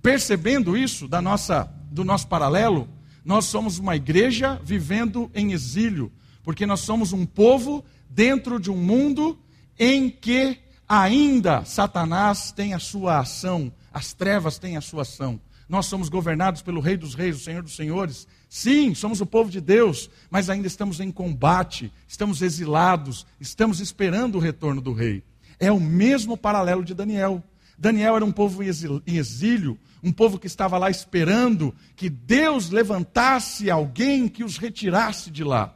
Percebendo 0.00 0.74
isso 0.74 1.06
da 1.06 1.20
nossa, 1.20 1.64
do 1.90 2.02
nosso 2.02 2.28
paralelo, 2.28 2.88
nós 3.22 3.44
somos 3.44 3.78
uma 3.78 3.94
igreja 3.94 4.58
vivendo 4.64 5.30
em 5.34 5.52
exílio, 5.52 6.10
porque 6.42 6.64
nós 6.64 6.80
somos 6.80 7.12
um 7.12 7.26
povo 7.26 7.84
dentro 8.08 8.58
de 8.58 8.70
um 8.70 8.78
mundo 8.78 9.38
em 9.78 10.08
que 10.08 10.58
ainda 10.88 11.62
Satanás 11.66 12.52
tem 12.52 12.72
a 12.72 12.78
sua 12.78 13.18
ação, 13.18 13.70
as 13.92 14.14
trevas 14.14 14.58
têm 14.58 14.78
a 14.78 14.80
sua 14.80 15.02
ação. 15.02 15.38
nós 15.68 15.84
somos 15.84 16.08
governados 16.08 16.62
pelo 16.62 16.80
Rei 16.80 16.96
dos 16.96 17.14
Reis, 17.14 17.36
o 17.36 17.44
Senhor 17.44 17.62
dos 17.62 17.76
Senhores. 17.76 18.26
Sim, 18.52 18.96
somos 18.96 19.20
o 19.20 19.26
povo 19.26 19.48
de 19.48 19.60
Deus, 19.60 20.10
mas 20.28 20.50
ainda 20.50 20.66
estamos 20.66 20.98
em 20.98 21.12
combate, 21.12 21.92
estamos 22.08 22.42
exilados, 22.42 23.24
estamos 23.38 23.78
esperando 23.78 24.34
o 24.34 24.40
retorno 24.40 24.80
do 24.80 24.92
Rei. 24.92 25.22
É 25.60 25.70
o 25.70 25.78
mesmo 25.78 26.36
paralelo 26.36 26.84
de 26.84 26.92
Daniel. 26.92 27.44
Daniel 27.78 28.16
era 28.16 28.24
um 28.24 28.32
povo 28.32 28.60
em 28.64 29.16
exílio, 29.16 29.78
um 30.02 30.10
povo 30.10 30.36
que 30.36 30.48
estava 30.48 30.76
lá 30.78 30.90
esperando 30.90 31.72
que 31.94 32.10
Deus 32.10 32.70
levantasse 32.70 33.70
alguém 33.70 34.26
que 34.26 34.42
os 34.42 34.56
retirasse 34.58 35.30
de 35.30 35.44
lá. 35.44 35.72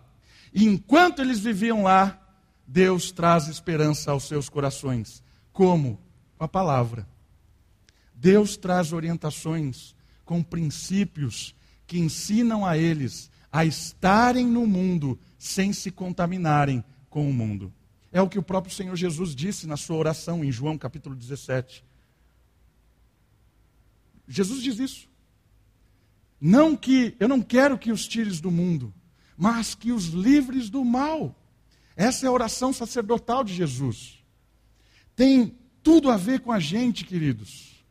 E 0.53 0.65
enquanto 0.65 1.23
eles 1.23 1.39
viviam 1.39 1.85
lá, 1.85 2.21
Deus 2.67 3.13
traz 3.13 3.47
esperança 3.47 4.11
aos 4.11 4.25
seus 4.25 4.49
corações. 4.49 5.23
Como? 5.53 6.01
Com 6.37 6.45
a 6.45 6.49
palavra. 6.49 7.07
Deus 8.13 8.57
traz 8.57 8.93
orientações 8.93 9.95
com 10.25 10.43
princípios 10.43 11.55
que 11.95 12.01
ensinam 12.01 12.67
a 12.67 12.77
eles 12.77 13.31
a 13.53 13.65
estarem 13.65 14.45
no 14.45 14.67
mundo 14.67 15.17
sem 15.39 15.73
se 15.73 15.93
contaminarem 15.93 16.83
com 17.09 17.31
o 17.31 17.33
mundo. 17.33 17.73
É 18.11 18.21
o 18.21 18.29
que 18.29 18.37
o 18.37 18.43
próprio 18.43 18.75
Senhor 18.75 18.97
Jesus 18.97 19.33
disse 19.33 19.65
na 19.65 19.77
sua 19.77 19.95
oração 19.95 20.45
em 20.45 20.51
João 20.51 20.77
capítulo 20.77 21.15
17. 21.15 21.85
Jesus 24.27 24.61
diz 24.61 24.81
isso. 24.81 25.09
Não 26.41 26.77
que 26.77 27.15
eu 27.21 27.29
não 27.29 27.41
quero 27.41 27.79
que 27.79 27.93
os 27.93 28.09
tires 28.09 28.41
do 28.41 28.51
mundo, 28.51 28.93
mas 29.37 29.73
que 29.73 29.93
os 29.93 30.07
livres 30.07 30.69
do 30.69 30.85
mal. 30.85 31.33
Essa 31.95 32.27
é 32.27 32.29
a 32.29 32.33
oração 32.33 32.73
sacerdotal 32.73 33.45
de 33.45 33.55
Jesus. 33.55 34.19
Tem 35.15 35.57
tudo 35.81 36.11
a 36.11 36.17
ver 36.17 36.41
com 36.41 36.51
a 36.51 36.59
gente, 36.59 37.05
queridos. 37.05 37.85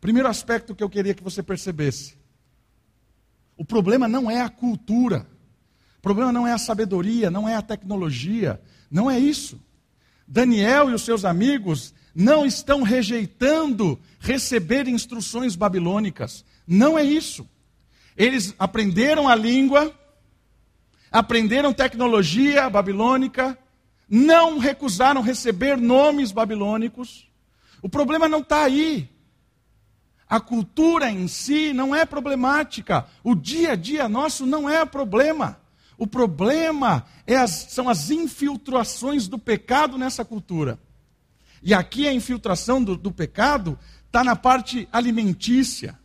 Primeiro 0.00 0.28
aspecto 0.28 0.74
que 0.74 0.82
eu 0.82 0.90
queria 0.90 1.14
que 1.14 1.22
você 1.22 1.40
percebesse: 1.40 2.23
o 3.56 3.64
problema 3.64 4.08
não 4.08 4.30
é 4.30 4.40
a 4.40 4.48
cultura, 4.48 5.26
o 5.98 6.02
problema 6.02 6.32
não 6.32 6.46
é 6.46 6.52
a 6.52 6.58
sabedoria, 6.58 7.30
não 7.30 7.48
é 7.48 7.54
a 7.54 7.62
tecnologia, 7.62 8.60
não 8.90 9.10
é 9.10 9.18
isso. 9.18 9.60
Daniel 10.26 10.90
e 10.90 10.94
os 10.94 11.02
seus 11.02 11.24
amigos 11.24 11.94
não 12.14 12.46
estão 12.46 12.82
rejeitando 12.82 13.98
receber 14.20 14.86
instruções 14.86 15.56
babilônicas. 15.56 16.44
Não 16.66 16.98
é 16.98 17.02
isso. 17.02 17.48
Eles 18.16 18.54
aprenderam 18.58 19.28
a 19.28 19.34
língua, 19.34 19.92
aprenderam 21.10 21.72
tecnologia 21.72 22.70
babilônica, 22.70 23.58
não 24.08 24.58
recusaram 24.58 25.20
receber 25.20 25.76
nomes 25.76 26.30
babilônicos. 26.30 27.28
O 27.82 27.88
problema 27.88 28.28
não 28.28 28.40
está 28.40 28.64
aí. 28.64 29.08
A 30.34 30.40
cultura 30.40 31.08
em 31.08 31.28
si 31.28 31.72
não 31.72 31.94
é 31.94 32.04
problemática. 32.04 33.06
O 33.22 33.36
dia 33.36 33.70
a 33.70 33.76
dia 33.76 34.08
nosso 34.08 34.44
não 34.44 34.68
é 34.68 34.84
problema. 34.84 35.60
O 35.96 36.08
problema 36.08 37.06
é 37.24 37.36
as, 37.36 37.52
são 37.70 37.88
as 37.88 38.10
infiltrações 38.10 39.28
do 39.28 39.38
pecado 39.38 39.96
nessa 39.96 40.24
cultura. 40.24 40.76
E 41.62 41.72
aqui 41.72 42.08
a 42.08 42.12
infiltração 42.12 42.82
do, 42.82 42.96
do 42.96 43.12
pecado 43.12 43.78
está 44.08 44.24
na 44.24 44.34
parte 44.34 44.88
alimentícia. 44.90 45.96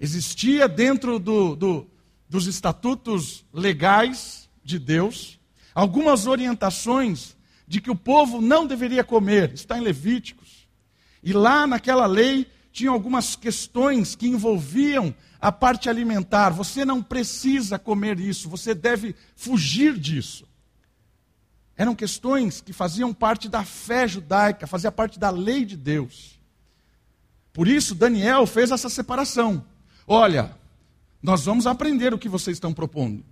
Existia 0.00 0.66
dentro 0.66 1.18
do, 1.18 1.54
do, 1.54 1.86
dos 2.30 2.46
estatutos 2.46 3.44
legais 3.52 4.48
de 4.64 4.78
Deus 4.78 5.38
algumas 5.74 6.26
orientações 6.26 7.36
de 7.68 7.82
que 7.82 7.90
o 7.90 7.96
povo 7.96 8.40
não 8.40 8.66
deveria 8.66 9.04
comer. 9.04 9.52
Está 9.52 9.76
em 9.76 9.82
Levíticos. 9.82 10.66
E 11.22 11.34
lá 11.34 11.66
naquela 11.66 12.06
lei 12.06 12.55
tinha 12.76 12.90
algumas 12.90 13.34
questões 13.34 14.14
que 14.14 14.28
envolviam 14.28 15.14
a 15.40 15.50
parte 15.50 15.88
alimentar. 15.88 16.50
Você 16.50 16.84
não 16.84 17.02
precisa 17.02 17.78
comer 17.78 18.20
isso, 18.20 18.50
você 18.50 18.74
deve 18.74 19.16
fugir 19.34 19.98
disso. 19.98 20.46
Eram 21.74 21.94
questões 21.94 22.60
que 22.60 22.74
faziam 22.74 23.14
parte 23.14 23.48
da 23.48 23.64
fé 23.64 24.06
judaica, 24.06 24.66
fazia 24.66 24.92
parte 24.92 25.18
da 25.18 25.30
lei 25.30 25.64
de 25.64 25.74
Deus. 25.74 26.38
Por 27.50 27.66
isso, 27.66 27.94
Daniel 27.94 28.46
fez 28.46 28.70
essa 28.70 28.90
separação. 28.90 29.64
Olha, 30.06 30.54
nós 31.22 31.46
vamos 31.46 31.66
aprender 31.66 32.12
o 32.12 32.18
que 32.18 32.28
vocês 32.28 32.58
estão 32.58 32.74
propondo. 32.74 33.24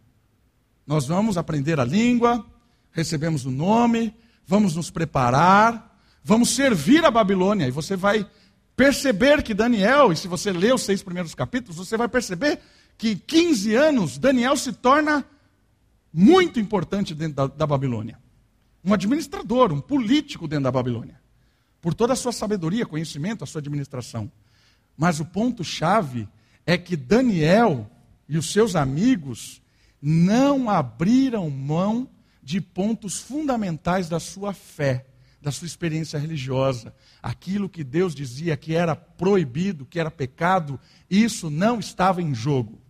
Nós 0.87 1.07
vamos 1.07 1.37
aprender 1.37 1.79
a 1.79 1.85
língua, 1.85 2.47
recebemos 2.92 3.45
o 3.45 3.51
nome, 3.51 4.14
vamos 4.47 4.75
nos 4.75 4.90
preparar, 4.90 6.01
vamos 6.23 6.49
servir 6.49 7.05
a 7.05 7.11
Babilônia. 7.11 7.68
E 7.68 7.71
você 7.71 7.95
vai 7.95 8.27
perceber 8.77 9.43
que 9.43 9.55
Daniel, 9.55 10.13
e 10.13 10.17
se 10.17 10.29
você 10.29 10.53
ler 10.53 10.75
os 10.75 10.83
seis 10.83 11.03
primeiros 11.03 11.35
capítulos, 11.35 11.77
você 11.77 11.97
vai 11.97 12.09
perceber 12.09 12.61
que 12.97 13.11
em 13.11 13.17
15 13.17 13.75
anos 13.75 14.19
Daniel 14.19 14.57
se 14.57 14.73
torna 14.73 15.25
muito 16.13 16.61
importante 16.61 17.15
dentro 17.15 17.35
da, 17.35 17.47
da 17.47 17.67
Babilônia 17.67 18.19
um 18.85 18.93
administrador, 18.93 19.73
um 19.73 19.81
político 19.81 20.47
dentro 20.47 20.65
da 20.65 20.71
Babilônia. 20.71 21.19
Por 21.81 21.95
toda 21.95 22.13
a 22.13 22.17
sua 22.17 22.33
sabedoria, 22.33 22.85
conhecimento, 22.85 23.43
a 23.43 23.47
sua 23.47 23.61
administração. 23.61 24.31
Mas 24.97 25.21
o 25.21 25.25
ponto-chave 25.25 26.29
é 26.67 26.77
que 26.77 26.97
Daniel 26.97 27.91
e 28.29 28.37
os 28.37 28.53
seus 28.53 28.77
amigos 28.77 29.63
não 30.01 30.69
abriram 30.69 31.49
mão 31.49 32.09
de 32.43 32.61
pontos 32.61 33.19
fundamentais 33.19 34.09
da 34.09 34.21
sua 34.21 34.53
fé, 34.53 35.07
da 35.44 35.52
sua 35.52 35.66
experiência 35.66 36.18
religiosa. 36.18 36.94
Aquilo 37.22 37.68
que 37.68 37.85
Deus 37.85 38.14
dizia 38.14 38.57
que 38.57 38.74
era 38.74 38.96
proibido, 38.96 39.85
que 39.85 40.00
era 40.00 40.11
pecado, 40.11 40.80
isso 41.09 41.50
não 41.50 41.78
estava 41.78 42.22
em 42.22 42.35
jogo. 42.35 42.80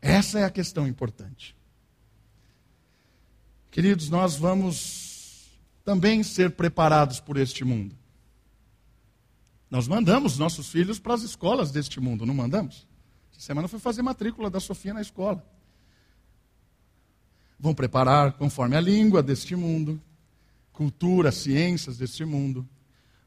Essa 0.00 0.38
é 0.40 0.44
a 0.44 0.50
questão 0.50 0.88
importante. 0.88 1.54
Queridos, 3.70 4.08
nós 4.08 4.36
vamos 4.36 5.50
também 5.84 6.22
ser 6.22 6.52
preparados 6.52 7.20
por 7.20 7.36
este 7.36 7.62
mundo. 7.62 7.94
Nós 9.70 9.86
mandamos 9.86 10.38
nossos 10.38 10.70
filhos 10.70 10.98
para 10.98 11.12
as 11.12 11.22
escolas 11.22 11.70
deste 11.70 12.00
mundo, 12.00 12.24
não 12.24 12.32
mandamos? 12.32 12.88
Essa 13.32 13.42
semana 13.42 13.68
foi 13.68 13.78
fazer 13.78 14.00
matrícula 14.00 14.48
da 14.48 14.60
Sofia 14.60 14.94
na 14.94 15.02
escola. 15.02 15.44
Vão 17.60 17.74
preparar 17.74 18.32
conforme 18.32 18.76
a 18.76 18.80
língua 18.80 19.22
deste 19.22 19.54
mundo, 19.54 20.00
cultura, 20.78 21.32
ciências 21.32 21.98
deste 21.98 22.24
mundo. 22.24 22.64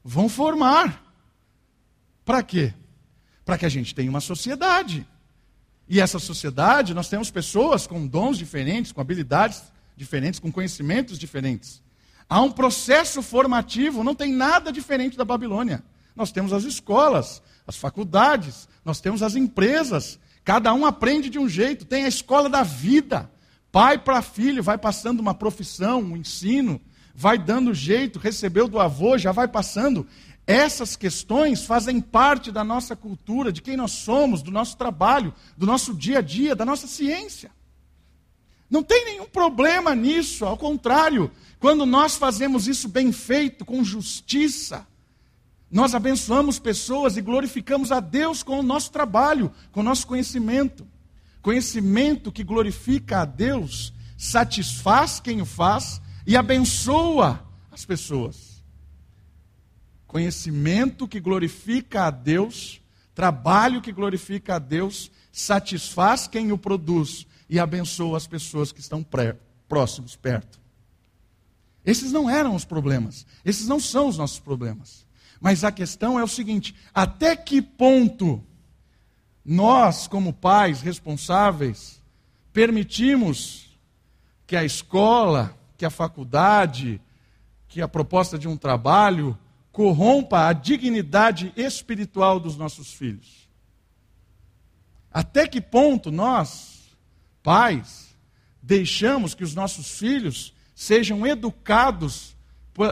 Vão 0.02 0.26
formar. 0.26 1.04
Para 2.24 2.42
quê? 2.42 2.72
Para 3.44 3.58
que 3.58 3.66
a 3.66 3.68
gente 3.68 3.94
tenha 3.94 4.08
uma 4.08 4.22
sociedade. 4.22 5.06
E 5.86 6.00
essa 6.00 6.18
sociedade, 6.18 6.94
nós 6.94 7.10
temos 7.10 7.30
pessoas 7.30 7.86
com 7.86 8.06
dons 8.06 8.38
diferentes, 8.38 8.90
com 8.90 9.02
habilidades 9.02 9.62
diferentes, 9.94 10.40
com 10.40 10.50
conhecimentos 10.50 11.18
diferentes. 11.18 11.82
Há 12.26 12.40
um 12.40 12.50
processo 12.50 13.20
formativo, 13.20 14.02
não 14.02 14.14
tem 14.14 14.32
nada 14.32 14.72
diferente 14.72 15.18
da 15.18 15.24
Babilônia. 15.24 15.84
Nós 16.16 16.32
temos 16.32 16.54
as 16.54 16.64
escolas, 16.64 17.42
as 17.66 17.76
faculdades, 17.76 18.66
nós 18.82 18.98
temos 18.98 19.22
as 19.22 19.36
empresas, 19.36 20.18
cada 20.42 20.72
um 20.72 20.86
aprende 20.86 21.28
de 21.28 21.38
um 21.38 21.46
jeito, 21.46 21.84
tem 21.84 22.06
a 22.06 22.08
escola 22.08 22.48
da 22.48 22.62
vida. 22.62 23.30
Pai 23.70 23.98
para 23.98 24.22
filho 24.22 24.62
vai 24.62 24.78
passando 24.78 25.20
uma 25.20 25.34
profissão, 25.34 26.00
um 26.00 26.16
ensino, 26.16 26.80
vai 27.14 27.38
dando 27.38 27.74
jeito, 27.74 28.18
recebeu 28.18 28.68
do 28.68 28.80
avô, 28.80 29.16
já 29.18 29.32
vai 29.32 29.48
passando. 29.48 30.06
Essas 30.46 30.96
questões 30.96 31.64
fazem 31.64 32.00
parte 32.00 32.50
da 32.50 32.64
nossa 32.64 32.96
cultura, 32.96 33.52
de 33.52 33.62
quem 33.62 33.76
nós 33.76 33.92
somos, 33.92 34.42
do 34.42 34.50
nosso 34.50 34.76
trabalho, 34.76 35.32
do 35.56 35.66
nosso 35.66 35.94
dia 35.94 36.18
a 36.18 36.22
dia, 36.22 36.56
da 36.56 36.64
nossa 36.64 36.86
ciência. 36.86 37.50
Não 38.68 38.82
tem 38.82 39.04
nenhum 39.04 39.26
problema 39.26 39.94
nisso, 39.94 40.44
ao 40.44 40.56
contrário, 40.56 41.30
quando 41.60 41.86
nós 41.86 42.16
fazemos 42.16 42.66
isso 42.66 42.88
bem 42.88 43.12
feito, 43.12 43.64
com 43.64 43.84
justiça, 43.84 44.86
nós 45.70 45.94
abençoamos 45.94 46.58
pessoas 46.58 47.16
e 47.16 47.22
glorificamos 47.22 47.92
a 47.92 48.00
Deus 48.00 48.42
com 48.42 48.58
o 48.58 48.62
nosso 48.62 48.90
trabalho, 48.90 49.52
com 49.70 49.80
o 49.80 49.84
nosso 49.84 50.06
conhecimento. 50.06 50.86
Conhecimento 51.40 52.32
que 52.32 52.44
glorifica 52.44 53.20
a 53.20 53.24
Deus 53.24 53.92
satisfaz 54.18 55.18
quem 55.18 55.40
o 55.40 55.46
faz 55.46 56.00
e 56.26 56.36
abençoa 56.36 57.44
as 57.70 57.84
pessoas. 57.84 58.62
Conhecimento 60.06 61.08
que 61.08 61.20
glorifica 61.20 62.04
a 62.04 62.10
Deus, 62.10 62.80
trabalho 63.14 63.80
que 63.80 63.92
glorifica 63.92 64.56
a 64.56 64.58
Deus, 64.58 65.10
satisfaz 65.32 66.28
quem 66.28 66.52
o 66.52 66.58
produz 66.58 67.26
e 67.48 67.58
abençoa 67.58 68.16
as 68.16 68.26
pessoas 68.26 68.72
que 68.72 68.80
estão 68.80 69.02
pré, 69.02 69.36
próximos, 69.68 70.16
perto. 70.16 70.60
Esses 71.84 72.12
não 72.12 72.30
eram 72.30 72.54
os 72.54 72.64
problemas. 72.64 73.26
Esses 73.44 73.66
não 73.66 73.80
são 73.80 74.08
os 74.08 74.16
nossos 74.16 74.38
problemas. 74.38 75.06
Mas 75.40 75.64
a 75.64 75.72
questão 75.72 76.18
é 76.18 76.22
o 76.22 76.28
seguinte: 76.28 76.74
até 76.94 77.34
que 77.34 77.60
ponto 77.60 78.44
nós, 79.44 80.06
como 80.06 80.32
pais 80.32 80.80
responsáveis, 80.80 82.00
permitimos 82.52 83.76
que 84.46 84.54
a 84.54 84.64
escola, 84.64 85.58
que 85.82 85.86
a 85.86 85.90
faculdade, 85.90 87.00
que 87.66 87.82
a 87.82 87.88
proposta 87.88 88.38
de 88.38 88.46
um 88.46 88.56
trabalho 88.56 89.36
corrompa 89.72 90.46
a 90.46 90.52
dignidade 90.52 91.52
espiritual 91.56 92.38
dos 92.38 92.56
nossos 92.56 92.92
filhos. 92.92 93.48
Até 95.10 95.48
que 95.48 95.60
ponto 95.60 96.12
nós, 96.12 96.96
pais, 97.42 98.14
deixamos 98.62 99.34
que 99.34 99.42
os 99.42 99.56
nossos 99.56 99.98
filhos 99.98 100.54
sejam 100.72 101.26
educados 101.26 102.36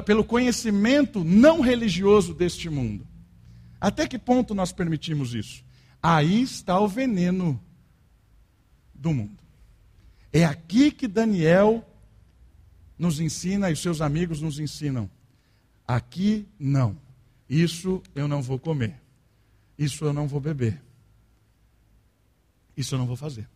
pelo 0.04 0.24
conhecimento 0.24 1.22
não 1.22 1.60
religioso 1.60 2.34
deste 2.34 2.68
mundo? 2.68 3.06
Até 3.80 4.08
que 4.08 4.18
ponto 4.18 4.52
nós 4.52 4.72
permitimos 4.72 5.32
isso? 5.32 5.62
Aí 6.02 6.42
está 6.42 6.80
o 6.80 6.88
veneno 6.88 7.62
do 8.92 9.14
mundo. 9.14 9.38
É 10.32 10.44
aqui 10.44 10.90
que 10.90 11.06
Daniel 11.06 11.86
nos 13.00 13.18
ensina 13.18 13.70
e 13.70 13.76
seus 13.76 14.02
amigos 14.02 14.42
nos 14.42 14.58
ensinam. 14.58 15.10
Aqui 15.88 16.46
não. 16.58 17.00
Isso 17.48 18.02
eu 18.14 18.28
não 18.28 18.42
vou 18.42 18.58
comer. 18.58 19.00
Isso 19.78 20.04
eu 20.04 20.12
não 20.12 20.28
vou 20.28 20.38
beber. 20.38 20.82
Isso 22.76 22.94
eu 22.94 22.98
não 22.98 23.06
vou 23.06 23.16
fazer. 23.16 23.48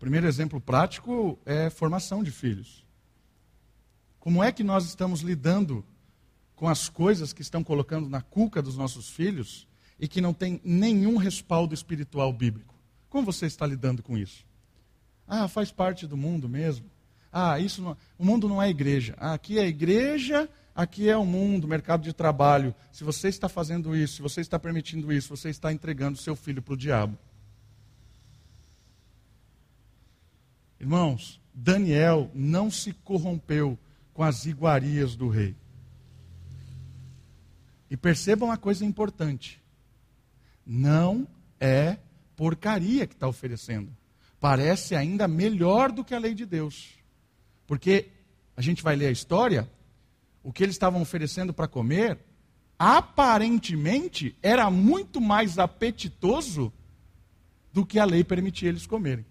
Primeiro 0.00 0.26
exemplo 0.26 0.60
prático 0.60 1.38
é 1.46 1.70
formação 1.70 2.24
de 2.24 2.32
filhos. 2.32 2.84
Como 4.18 4.42
é 4.42 4.50
que 4.50 4.64
nós 4.64 4.86
estamos 4.86 5.20
lidando 5.20 5.84
com 6.56 6.66
as 6.66 6.88
coisas 6.88 7.32
que 7.32 7.42
estão 7.42 7.62
colocando 7.62 8.08
na 8.08 8.20
cuca 8.20 8.60
dos 8.60 8.76
nossos 8.76 9.08
filhos 9.08 9.68
e 10.00 10.08
que 10.08 10.20
não 10.20 10.34
tem 10.34 10.60
nenhum 10.64 11.16
respaldo 11.16 11.72
espiritual 11.72 12.32
bíblico? 12.32 12.74
Como 13.08 13.24
você 13.24 13.46
está 13.46 13.64
lidando 13.64 14.02
com 14.02 14.18
isso? 14.18 14.44
Ah, 15.26 15.48
faz 15.48 15.72
parte 15.72 16.06
do 16.06 16.16
mundo 16.16 16.48
mesmo. 16.48 16.86
Ah, 17.32 17.58
isso 17.58 17.82
não, 17.82 17.96
o 18.18 18.24
mundo 18.24 18.48
não 18.48 18.62
é 18.62 18.70
igreja. 18.70 19.14
Ah, 19.18 19.34
aqui 19.34 19.58
é 19.58 19.66
igreja, 19.66 20.48
aqui 20.74 21.08
é 21.08 21.16
o 21.16 21.26
mundo, 21.26 21.66
mercado 21.66 22.02
de 22.02 22.12
trabalho. 22.12 22.74
Se 22.92 23.02
você 23.04 23.28
está 23.28 23.48
fazendo 23.48 23.94
isso, 23.94 24.16
se 24.16 24.22
você 24.22 24.40
está 24.40 24.58
permitindo 24.58 25.12
isso, 25.12 25.36
você 25.36 25.50
está 25.50 25.72
entregando 25.72 26.16
seu 26.16 26.36
filho 26.36 26.62
para 26.62 26.74
o 26.74 26.76
diabo. 26.76 27.18
Irmãos, 30.78 31.40
Daniel 31.52 32.30
não 32.34 32.70
se 32.70 32.92
corrompeu 32.92 33.78
com 34.14 34.22
as 34.22 34.46
iguarias 34.46 35.16
do 35.16 35.28
rei. 35.28 35.56
E 37.90 37.96
percebam 37.96 38.48
uma 38.48 38.56
coisa 38.56 38.84
importante: 38.84 39.60
não 40.64 41.26
é 41.58 41.98
porcaria 42.36 43.06
que 43.06 43.14
está 43.14 43.26
oferecendo 43.26 43.94
parece 44.46 44.94
ainda 44.94 45.26
melhor 45.26 45.90
do 45.90 46.04
que 46.04 46.14
a 46.14 46.20
lei 46.20 46.32
de 46.32 46.46
Deus. 46.46 46.90
Porque 47.66 48.10
a 48.56 48.62
gente 48.62 48.80
vai 48.80 48.94
ler 48.94 49.08
a 49.08 49.10
história, 49.10 49.68
o 50.40 50.52
que 50.52 50.62
eles 50.62 50.76
estavam 50.76 51.02
oferecendo 51.02 51.52
para 51.52 51.66
comer, 51.66 52.16
aparentemente 52.78 54.36
era 54.40 54.70
muito 54.70 55.20
mais 55.20 55.58
apetitoso 55.58 56.72
do 57.72 57.84
que 57.84 57.98
a 57.98 58.04
lei 58.04 58.22
permitia 58.22 58.68
eles 58.68 58.86
comerem. 58.86 59.26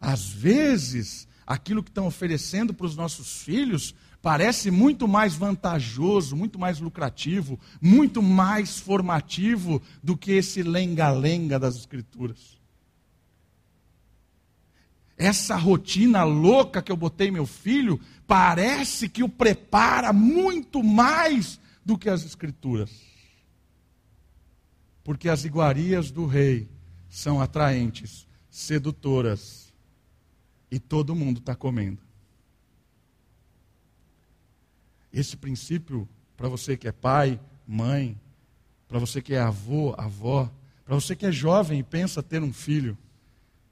Às 0.00 0.28
vezes, 0.28 1.28
aquilo 1.46 1.84
que 1.84 1.90
estão 1.90 2.08
oferecendo 2.08 2.74
para 2.74 2.86
os 2.86 2.96
nossos 2.96 3.44
filhos 3.44 3.94
parece 4.20 4.72
muito 4.72 5.06
mais 5.06 5.36
vantajoso, 5.36 6.34
muito 6.34 6.58
mais 6.58 6.80
lucrativo, 6.80 7.60
muito 7.80 8.20
mais 8.20 8.80
formativo 8.80 9.80
do 10.02 10.16
que 10.16 10.32
esse 10.32 10.64
lenga-lenga 10.64 11.60
das 11.60 11.76
Escrituras 11.76 12.58
essa 15.20 15.54
rotina 15.54 16.24
louca 16.24 16.80
que 16.80 16.90
eu 16.90 16.96
botei 16.96 17.30
meu 17.30 17.44
filho, 17.44 18.00
parece 18.26 19.06
que 19.06 19.22
o 19.22 19.28
prepara 19.28 20.14
muito 20.14 20.82
mais 20.82 21.60
do 21.84 21.98
que 21.98 22.08
as 22.08 22.24
escrituras. 22.24 22.90
Porque 25.04 25.28
as 25.28 25.44
iguarias 25.44 26.10
do 26.10 26.24
rei 26.24 26.70
são 27.06 27.38
atraentes, 27.38 28.26
sedutoras, 28.50 29.70
e 30.70 30.78
todo 30.78 31.14
mundo 31.14 31.38
está 31.38 31.54
comendo. 31.54 32.00
Esse 35.12 35.36
princípio, 35.36 36.08
para 36.34 36.48
você 36.48 36.78
que 36.78 36.88
é 36.88 36.92
pai, 36.92 37.38
mãe, 37.66 38.18
para 38.88 38.98
você 38.98 39.20
que 39.20 39.34
é 39.34 39.40
avô, 39.40 39.94
avó, 39.98 40.50
para 40.82 40.94
você 40.94 41.14
que 41.14 41.26
é 41.26 41.32
jovem 41.32 41.80
e 41.80 41.82
pensa 41.82 42.22
ter 42.22 42.42
um 42.42 42.54
filho, 42.54 42.96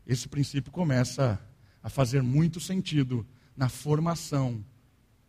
esse 0.09 0.27
princípio 0.27 0.73
começa 0.73 1.39
a 1.83 1.91
fazer 1.91 2.23
muito 2.23 2.59
sentido 2.59 3.27
na 3.55 3.69
formação, 3.69 4.65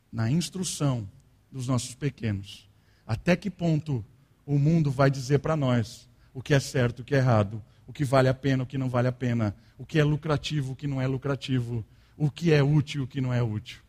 na 0.10 0.32
instrução 0.32 1.08
dos 1.52 1.68
nossos 1.68 1.94
pequenos. 1.94 2.70
Até 3.06 3.36
que 3.36 3.50
ponto 3.50 4.06
o 4.46 4.58
mundo 4.58 4.89
vai 4.89 5.12
dizer 5.12 5.39
para 5.39 5.58
nós 5.58 6.10
o 6.34 6.42
que 6.42 6.54
é 6.54 6.60
certo, 6.62 7.02
o 7.02 7.04
que 7.04 7.13
é 7.13 7.18
errado, 7.18 7.62
o 7.86 7.92
que 7.92 8.06
vale 8.06 8.30
a 8.30 8.34
pena, 8.34 8.63
o 8.63 8.65
que 8.65 8.78
não 8.78 8.89
vale 8.89 9.10
a 9.10 9.12
pena, 9.12 9.54
o 9.78 9.86
que 9.86 10.00
é 10.00 10.04
lucrativo, 10.04 10.72
o 10.72 10.76
que 10.76 10.88
não 10.88 11.02
é 11.02 11.08
lucrativo, 11.08 11.86
o 12.15 12.32
que 12.32 12.54
é 12.54 12.63
útil, 12.63 13.04
o 13.04 13.08
que 13.08 13.20
não 13.20 13.34
é 13.34 13.44
útil. 13.44 13.82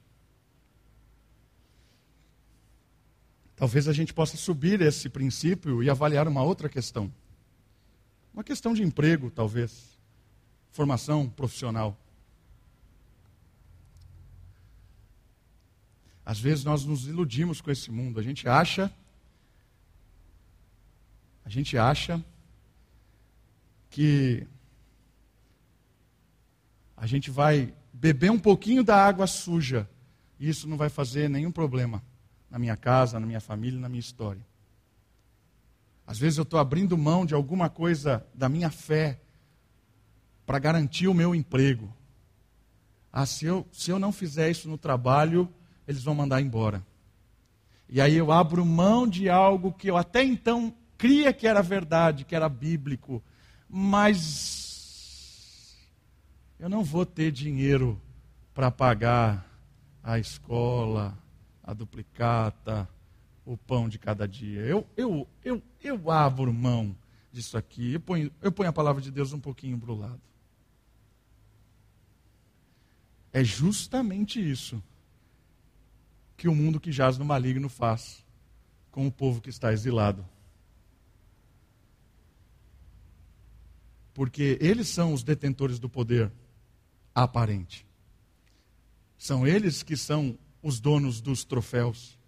Talvez 3.55 3.87
a 3.87 3.93
gente 3.93 4.13
possa 4.13 4.37
subir 4.37 4.81
esse 4.81 5.09
princípio 5.09 5.83
e 5.83 5.91
avaliar 5.91 6.27
uma 6.27 6.43
outra 6.43 6.69
questão. 6.69 7.13
Uma 8.33 8.43
questão 8.43 8.73
de 8.73 8.83
emprego, 8.83 9.31
talvez 9.31 10.00
formação 10.71 11.29
profissional. 11.29 11.97
Às 16.25 16.39
vezes 16.39 16.65
nós 16.65 16.85
nos 16.85 17.07
iludimos 17.07 17.61
com 17.61 17.71
esse 17.71 17.91
mundo. 17.91 18.21
A 18.21 18.23
gente 18.23 18.49
acha 18.49 18.93
a 21.45 21.49
gente 21.49 21.77
acha 21.77 22.25
que 23.91 24.47
a 26.97 27.07
gente 27.07 27.31
vai 27.31 27.75
beber 27.93 28.31
um 28.31 28.39
pouquinho 28.39 28.85
da 28.85 29.05
água 29.05 29.27
suja 29.27 29.89
e 30.39 30.49
isso 30.49 30.69
não 30.69 30.77
vai 30.77 30.89
fazer 30.89 31.29
nenhum 31.29 31.51
problema 31.51 32.03
na 32.49 32.59
minha 32.59 32.77
casa, 32.77 33.19
na 33.19 33.27
minha 33.27 33.41
família, 33.41 33.81
na 33.81 33.89
minha 33.89 34.01
história. 34.01 34.47
Às 36.07 36.19
vezes 36.19 36.39
eu 36.39 36.43
estou 36.43 36.61
abrindo 36.61 36.97
mão 36.97 37.27
de 37.27 37.35
alguma 37.35 37.69
coisa 37.69 38.25
da 38.35 38.49
minha 38.49 38.71
fé 38.71 39.21
para 40.51 40.59
garantir 40.59 41.07
o 41.07 41.15
meu 41.15 41.33
emprego. 41.33 41.95
Ah, 43.13 43.25
se 43.25 43.47
eu, 43.47 43.65
se 43.71 43.93
eu 43.93 44.01
não 44.01 44.11
fizer 44.11 44.51
isso 44.51 44.69
no 44.69 44.77
trabalho, 44.77 45.49
eles 45.87 46.03
vão 46.03 46.13
mandar 46.13 46.41
embora. 46.41 46.85
E 47.89 48.01
aí 48.01 48.17
eu 48.17 48.33
abro 48.33 48.67
mão 48.67 49.07
de 49.07 49.29
algo 49.29 49.73
que 49.73 49.89
eu 49.89 49.97
até 49.97 50.25
então 50.25 50.75
cria 50.99 51.33
que 51.33 51.47
era 51.47 51.63
verdade, 51.63 52.25
que 52.25 52.35
era 52.35 52.49
bíblico, 52.49 53.23
mas 53.69 55.77
eu 56.59 56.69
não 56.69 56.83
vou 56.83 57.07
ter 57.07 57.31
dinheiro 57.31 58.03
para 58.53 58.73
pagar 58.73 59.49
a 60.03 60.19
escola, 60.19 61.17
a 61.63 61.73
duplicata, 61.73 62.89
o 63.45 63.57
pão 63.57 63.89
de 63.89 64.01
cada 64.01 64.27
dia. 64.27 64.63
Eu, 64.63 64.85
eu, 64.97 65.29
eu, 65.45 65.63
eu 65.81 66.11
abro 66.11 66.53
mão 66.53 66.97
disso 67.31 67.57
aqui. 67.57 67.93
Eu 67.93 68.01
ponho, 68.01 68.33
eu 68.43 68.51
ponho 68.51 68.69
a 68.69 68.73
palavra 68.73 69.01
de 69.01 69.13
Deus 69.13 69.33
um 69.33 69.39
pouquinho 69.39 69.79
para 69.79 69.93
o 69.93 69.97
lado. 69.97 70.30
É 73.33 73.45
justamente 73.45 74.41
isso 74.41 74.83
que 76.37 76.49
o 76.49 76.55
mundo 76.55 76.81
que 76.81 76.91
jaz 76.91 77.19
no 77.19 77.25
maligno 77.25 77.69
faz 77.69 78.25
com 78.91 79.07
o 79.07 79.13
povo 79.13 79.41
que 79.41 79.51
está 79.51 79.73
exilado. 79.73 80.27
Porque 84.13 84.59
eles 84.61 84.89
são 84.89 85.13
os 85.13 85.23
detentores 85.23 85.79
do 85.79 85.89
poder 85.89 86.33
aparente. 87.15 87.87
São 89.17 89.47
eles 89.47 89.83
que 89.83 89.97
são 89.97 90.37
os 90.63 90.81
donos 90.81 91.21
dos 91.21 91.45
troféus. 91.45 92.19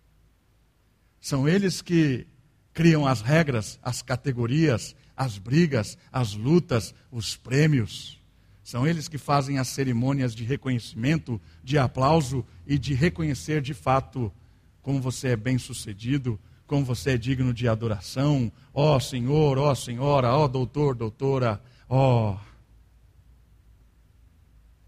São 1.21 1.49
eles 1.49 1.83
que 1.83 2.27
criam 2.73 3.07
as 3.07 3.21
regras, 3.21 3.79
as 3.83 4.03
categorias, 4.03 4.95
as 5.17 5.39
brigas, 5.39 5.99
as 6.11 6.35
lutas, 6.35 6.95
os 7.11 7.37
prêmios. 7.37 8.22
São 8.63 8.87
eles 8.87 9.09
que 9.09 9.19
fazem 9.19 9.59
as 9.59 9.69
cerimônias 9.69 10.35
de 10.35 10.45
reconhecimento, 10.45 11.41
de 11.65 11.79
aplauso 11.79 12.47
e 12.67 12.79
de 12.79 12.95
reconhecer 12.95 13.61
de 13.61 13.75
fato 13.75 14.33
como 14.81 15.01
você 15.01 15.29
é 15.29 15.37
bem 15.37 15.59
sucedido, 15.59 16.39
como 16.67 16.85
você 16.85 17.13
é 17.13 17.19
digno 17.19 17.53
de 17.53 17.69
adoração. 17.69 18.51
Ó 18.73 18.97
oh, 18.97 19.01
Senhor, 19.01 19.59
ó 19.59 19.71
oh, 19.71 19.75
Senhora, 19.75 20.33
ó 20.33 20.45
oh, 20.45 20.49
doutor, 20.49 20.95
doutora, 20.95 21.61
ó. 21.89 22.39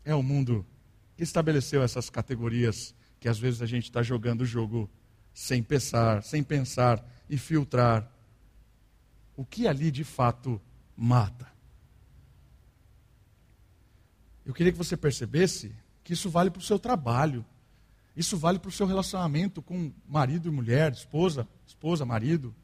É 0.05 0.15
o 0.15 0.23
mundo 0.23 0.65
que 1.17 1.23
estabeleceu 1.23 1.83
essas 1.83 2.11
categorias 2.11 2.95
que 3.19 3.29
às 3.29 3.39
vezes 3.39 3.63
a 3.63 3.67
gente 3.67 3.85
está 3.85 4.03
jogando 4.03 4.43
o 4.43 4.47
jogo 4.47 4.89
sem 5.33 5.63
pensar, 5.63 6.23
sem 6.23 6.43
pensar 6.43 7.05
e 7.29 7.37
filtrar 7.37 8.09
o 9.37 9.45
que 9.45 9.67
ali 9.67 9.91
de 9.91 10.05
fato 10.05 10.61
mata. 10.97 11.54
Eu 14.45 14.53
queria 14.53 14.73
que 14.73 14.79
você 14.79 14.97
percebesse 14.97 15.75
que 16.03 16.13
isso 16.13 16.29
vale 16.29 16.51
para 16.51 16.61
o 16.61 16.65
seu 16.65 16.79
trabalho. 16.79 17.45
Isso 18.17 18.37
vale 18.37 18.59
para 18.59 18.69
o 18.69 18.73
seu 18.73 18.87
relacionamento 18.87 19.63
com 19.63 19.93
marido 20.07 20.49
e 20.49 20.51
mulher, 20.51 20.93
esposa, 20.93 21.49
esposa, 21.67 22.05
marido. 22.05 22.55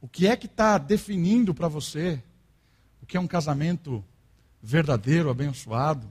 O 0.00 0.08
que 0.08 0.26
é 0.26 0.36
que 0.36 0.46
está 0.46 0.78
definindo 0.78 1.54
para 1.54 1.68
você 1.68 2.22
o 3.00 3.06
que 3.06 3.16
é 3.16 3.20
um 3.20 3.26
casamento 3.26 4.04
verdadeiro, 4.62 5.30
abençoado? 5.30 6.06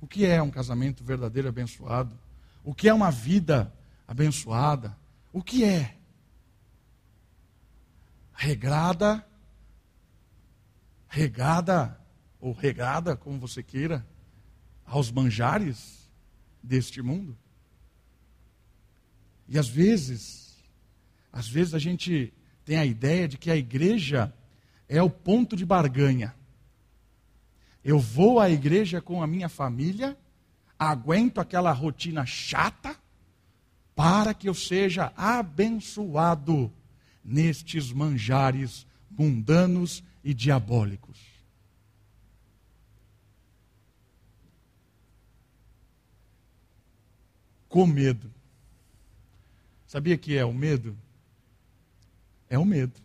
O 0.00 0.06
que 0.06 0.24
é 0.24 0.40
um 0.40 0.50
casamento 0.50 1.04
verdadeiro, 1.04 1.48
abençoado? 1.48 2.16
O 2.64 2.74
que 2.74 2.88
é 2.88 2.94
uma 2.94 3.10
vida 3.10 3.72
abençoada? 4.06 4.96
O 5.32 5.42
que 5.42 5.64
é? 5.64 5.94
Regrada, 8.32 9.26
regada, 11.08 11.98
ou 12.46 12.52
regada, 12.52 13.16
como 13.16 13.40
você 13.40 13.60
queira, 13.60 14.06
aos 14.84 15.10
manjares 15.10 16.08
deste 16.62 17.02
mundo. 17.02 17.36
E 19.48 19.58
às 19.58 19.66
vezes, 19.66 20.56
às 21.32 21.48
vezes 21.48 21.74
a 21.74 21.78
gente 21.80 22.32
tem 22.64 22.76
a 22.78 22.86
ideia 22.86 23.26
de 23.26 23.36
que 23.36 23.50
a 23.50 23.56
igreja 23.56 24.32
é 24.88 25.02
o 25.02 25.10
ponto 25.10 25.56
de 25.56 25.66
barganha. 25.66 26.36
Eu 27.82 27.98
vou 27.98 28.38
à 28.38 28.48
igreja 28.48 29.00
com 29.02 29.20
a 29.20 29.26
minha 29.26 29.48
família, 29.48 30.16
aguento 30.78 31.40
aquela 31.40 31.72
rotina 31.72 32.24
chata, 32.24 32.96
para 33.92 34.32
que 34.32 34.48
eu 34.48 34.54
seja 34.54 35.12
abençoado 35.16 36.72
nestes 37.24 37.90
manjares 37.90 38.86
mundanos 39.10 40.04
e 40.22 40.32
diabólicos. 40.32 41.35
Com 47.76 47.86
medo. 47.86 48.32
Sabia 49.86 50.16
que 50.16 50.34
é 50.34 50.42
o 50.46 50.54
medo? 50.54 50.96
É 52.48 52.58
o 52.58 52.64
medo. 52.64 52.98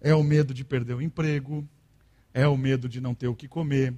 É 0.00 0.14
o 0.14 0.22
medo 0.22 0.54
de 0.54 0.64
perder 0.64 0.94
o 0.94 1.02
emprego, 1.02 1.62
é 2.32 2.48
o 2.48 2.56
medo 2.56 2.88
de 2.88 2.98
não 2.98 3.14
ter 3.14 3.28
o 3.28 3.34
que 3.34 3.46
comer, 3.46 3.92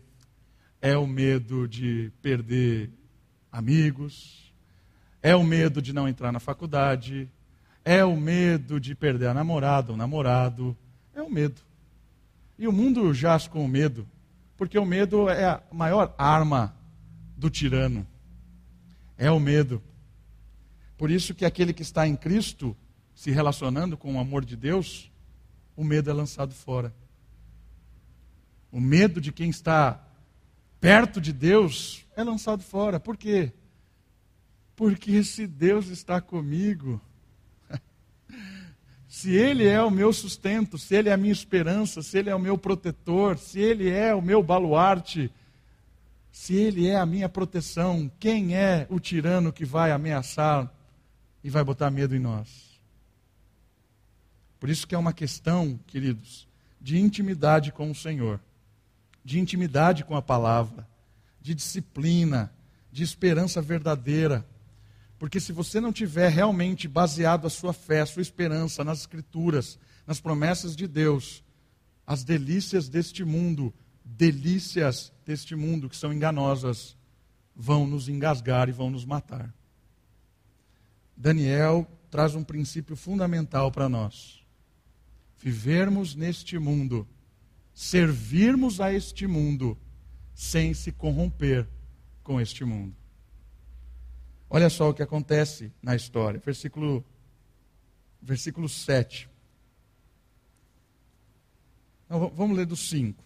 é 0.83 0.99
o 0.99 1.07
medo 1.07 1.69
de 1.69 2.11
perder 2.21 2.91
amigos, 3.53 4.53
é 5.23 5.37
o 5.37 5.45
medo 5.45 5.81
de 5.81 5.93
não 5.93 6.09
entrar 6.09 6.33
na 6.33 6.41
faculdade, 6.41 7.31
é 7.85 8.05
o 8.05 8.17
medo 8.17 8.81
de 8.81 8.93
perder 8.93 9.29
a 9.29 9.35
namorada 9.35 9.93
ou 9.93 9.97
namorado, 9.97 10.77
é 11.15 11.23
o 11.23 11.31
medo. 11.31 11.63
E 12.59 12.67
o 12.67 12.73
mundo 12.73 13.15
jaz 13.15 13.47
com 13.47 13.65
o 13.65 13.69
medo, 13.69 14.05
porque 14.57 14.77
o 14.77 14.85
medo 14.85 15.29
é 15.29 15.45
a 15.45 15.63
maior 15.71 16.13
arma 16.19 16.75
do 17.37 17.49
tirano. 17.49 18.05
É 19.17 19.31
o 19.31 19.39
medo. 19.39 19.83
Por 20.97 21.11
isso 21.11 21.35
que 21.35 21.45
aquele 21.45 21.73
que 21.73 21.83
está 21.83 22.07
em 22.07 22.17
Cristo, 22.17 22.77
se 23.15 23.31
relacionando 23.31 23.97
com 23.97 24.15
o 24.15 24.19
amor 24.19 24.45
de 24.45 24.57
Deus, 24.57 25.11
o 25.77 25.85
medo 25.85 26.11
é 26.11 26.13
lançado 26.13 26.53
fora. 26.55 26.95
O 28.71 28.81
medo 28.81 29.21
de 29.21 29.33
quem 29.33 29.51
está 29.51 30.05
perto 30.81 31.21
de 31.21 31.33
Deus 31.33 32.05
é 32.17 32.23
lançado 32.23 32.63
fora. 32.63 32.99
Por 32.99 33.17
quê? 33.17 33.53
Porque 34.77 35.23
se 35.23 35.47
Deus 35.47 35.87
está 35.89 36.21
comigo, 36.21 37.01
se 39.09 39.33
Ele 39.33 39.67
é 39.67 39.81
o 39.81 39.91
meu 39.91 40.13
sustento, 40.13 40.77
se 40.77 40.95
Ele 40.95 41.09
é 41.09 41.13
a 41.13 41.17
minha 41.17 41.33
esperança, 41.33 42.03
se 42.03 42.19
Ele 42.19 42.31
é 42.31 42.35
o 42.35 42.41
meu 42.41 42.59
protetor, 42.59 43.39
se 43.39 43.61
Ele 43.61 43.89
é 43.89 44.15
o 44.15 44.21
meu 44.21 44.43
baluarte, 44.43 45.31
se 46.35 46.53
Ele 46.57 46.89
é 46.89 46.97
a 46.97 47.07
minha 47.07 47.29
proteção, 47.29 48.11
quem 48.19 48.57
é 48.57 48.89
o 48.91 48.99
tirano 48.99 49.53
que 49.53 49.65
vai 49.65 49.93
ameaçar 49.93 50.69
e 51.45 51.49
vai 51.49 51.63
botar 51.63 51.93
medo 51.93 52.17
em 52.17 52.19
nós? 52.19 52.81
Por 54.59 54.69
isso 54.69 54.85
que 54.85 54.97
é 54.97 54.99
uma 54.99 55.13
questão, 55.13 55.79
queridos, 55.87 56.49
de 56.81 56.99
intimidade 56.99 57.71
com 57.71 57.89
o 57.89 57.95
Senhor, 57.95 58.41
de 59.25 59.39
intimidade 59.39 60.03
com 60.03 60.17
a 60.17 60.21
palavra, 60.21 60.89
de 61.41 61.55
disciplina, 61.55 62.53
de 62.91 63.05
esperança 63.05 63.63
verdadeira. 63.63 64.45
Porque 65.21 65.39
se 65.39 65.53
você 65.53 65.81
não 65.81 65.93
tiver 65.93 66.31
realmente 66.31 66.89
baseado 66.89 67.47
a 67.47 67.51
sua 67.51 67.73
fé, 67.73 68.01
a 68.01 68.07
sua 68.07 68.23
esperança 68.23 68.83
nas 68.83 68.99
Escrituras, 68.99 69.79
nas 70.05 70.19
promessas 70.21 70.75
de 70.75 70.89
Deus, 70.89 71.45
as 72.05 72.25
delícias 72.25 72.89
deste 72.89 73.25
mundo, 73.25 73.73
delícias 74.05 75.13
deste 75.25 75.57
mundo 75.57 75.89
que 75.89 75.97
são 75.97 76.13
enganosas, 76.13 76.97
vão 77.57 77.87
nos 77.87 78.09
engasgar 78.09 78.69
e 78.69 78.73
vão 78.73 78.91
nos 78.91 79.05
matar. 79.05 79.53
Daniel 81.17 81.87
traz 82.11 82.35
um 82.35 82.45
princípio 82.45 82.97
fundamental 82.97 83.73
para 83.73 83.89
nós. 83.89 84.45
Vivermos 85.39 86.15
neste 86.15 86.59
mundo, 86.59 87.09
servirmos 87.73 88.81
a 88.81 88.93
este 88.93 89.27
mundo, 89.27 89.79
sem 90.35 90.75
se 90.75 90.93
corromper 90.93 91.69
com 92.23 92.41
este 92.41 92.65
mundo. 92.65 92.97
Olha 94.49 94.71
só 94.71 94.91
o 94.91 94.95
que 94.95 95.03
acontece 95.03 95.73
na 95.83 95.97
história. 95.97 96.41
Versículo, 96.45 97.05
versículo 98.23 98.69
7. 98.69 99.29
Não, 102.09 102.29
vamos 102.31 102.57
ler 102.57 102.67
do 102.67 102.77
5, 102.77 103.23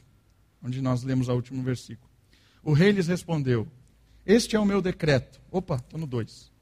onde 0.63 0.81
nós 0.81 1.03
lemos 1.03 1.29
o 1.29 1.35
último 1.35 1.63
versículo. 1.63 2.09
O 2.63 2.73
rei 2.73 2.91
lhes 2.91 3.07
respondeu: 3.07 3.69
Este 4.27 4.57
é 4.57 4.61
o 4.61 4.65
meu 4.65 4.83
decreto. 4.83 5.41
Opa, 5.51 5.77
estou 5.77 5.99
no 5.99 6.07
2. 6.07 6.53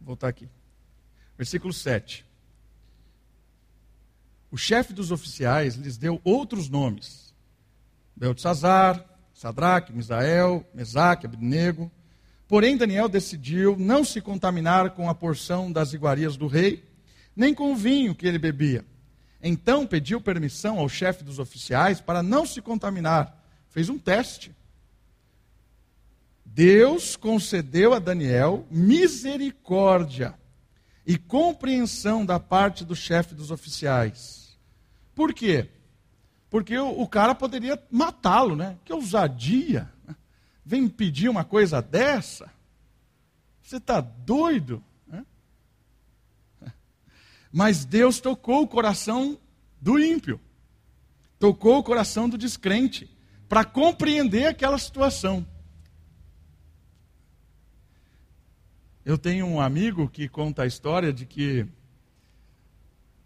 Vou 0.00 0.06
voltar 0.06 0.28
aqui. 0.28 0.48
Versículo 1.36 1.72
7. 1.72 2.24
O 4.50 4.56
chefe 4.56 4.92
dos 4.92 5.10
oficiais 5.10 5.76
lhes 5.76 5.96
deu 5.96 6.20
outros 6.24 6.68
nomes: 6.68 7.34
Beltesazar, 8.16 9.04
Sadraque, 9.32 9.92
Misael, 9.92 10.66
Mesaque, 10.74 11.26
Abednego. 11.26 11.90
Porém, 12.48 12.76
Daniel 12.76 13.08
decidiu 13.08 13.76
não 13.78 14.04
se 14.04 14.20
contaminar 14.20 14.90
com 14.90 15.08
a 15.08 15.14
porção 15.14 15.70
das 15.70 15.92
iguarias 15.92 16.36
do 16.36 16.48
rei, 16.48 16.84
nem 17.34 17.54
com 17.54 17.72
o 17.72 17.76
vinho 17.76 18.14
que 18.14 18.26
ele 18.26 18.38
bebia. 18.38 18.84
Então 19.42 19.86
pediu 19.86 20.20
permissão 20.20 20.78
ao 20.78 20.88
chefe 20.88 21.24
dos 21.24 21.38
oficiais 21.38 22.00
para 22.00 22.22
não 22.22 22.44
se 22.44 22.60
contaminar. 22.60 23.42
Fez 23.68 23.88
um 23.88 23.98
teste. 23.98 24.54
Deus 26.44 27.16
concedeu 27.16 27.94
a 27.94 27.98
Daniel 27.98 28.66
misericórdia 28.70 30.34
e 31.06 31.16
compreensão 31.16 32.26
da 32.26 32.38
parte 32.38 32.84
do 32.84 32.94
chefe 32.94 33.34
dos 33.34 33.50
oficiais. 33.50 34.58
Por 35.14 35.32
quê? 35.32 35.68
Porque 36.50 36.76
o, 36.76 37.00
o 37.00 37.08
cara 37.08 37.34
poderia 37.34 37.80
matá-lo, 37.90 38.56
né? 38.56 38.76
Que 38.84 38.92
ousadia 38.92 39.90
vem 40.70 40.82
me 40.82 40.88
pedir 40.88 41.28
uma 41.28 41.44
coisa 41.44 41.82
dessa? 41.82 42.48
Você 43.62 43.78
está 43.78 44.00
doido? 44.00 44.82
Mas 47.52 47.84
Deus 47.84 48.20
tocou 48.20 48.62
o 48.62 48.68
coração 48.68 49.38
do 49.80 49.98
ímpio, 49.98 50.40
tocou 51.38 51.78
o 51.78 51.82
coração 51.82 52.28
do 52.28 52.38
descrente, 52.38 53.10
para 53.48 53.64
compreender 53.64 54.46
aquela 54.46 54.78
situação. 54.78 55.44
Eu 59.04 59.18
tenho 59.18 59.46
um 59.46 59.60
amigo 59.60 60.08
que 60.08 60.28
conta 60.28 60.62
a 60.62 60.66
história 60.66 61.12
de 61.12 61.26
que 61.26 61.66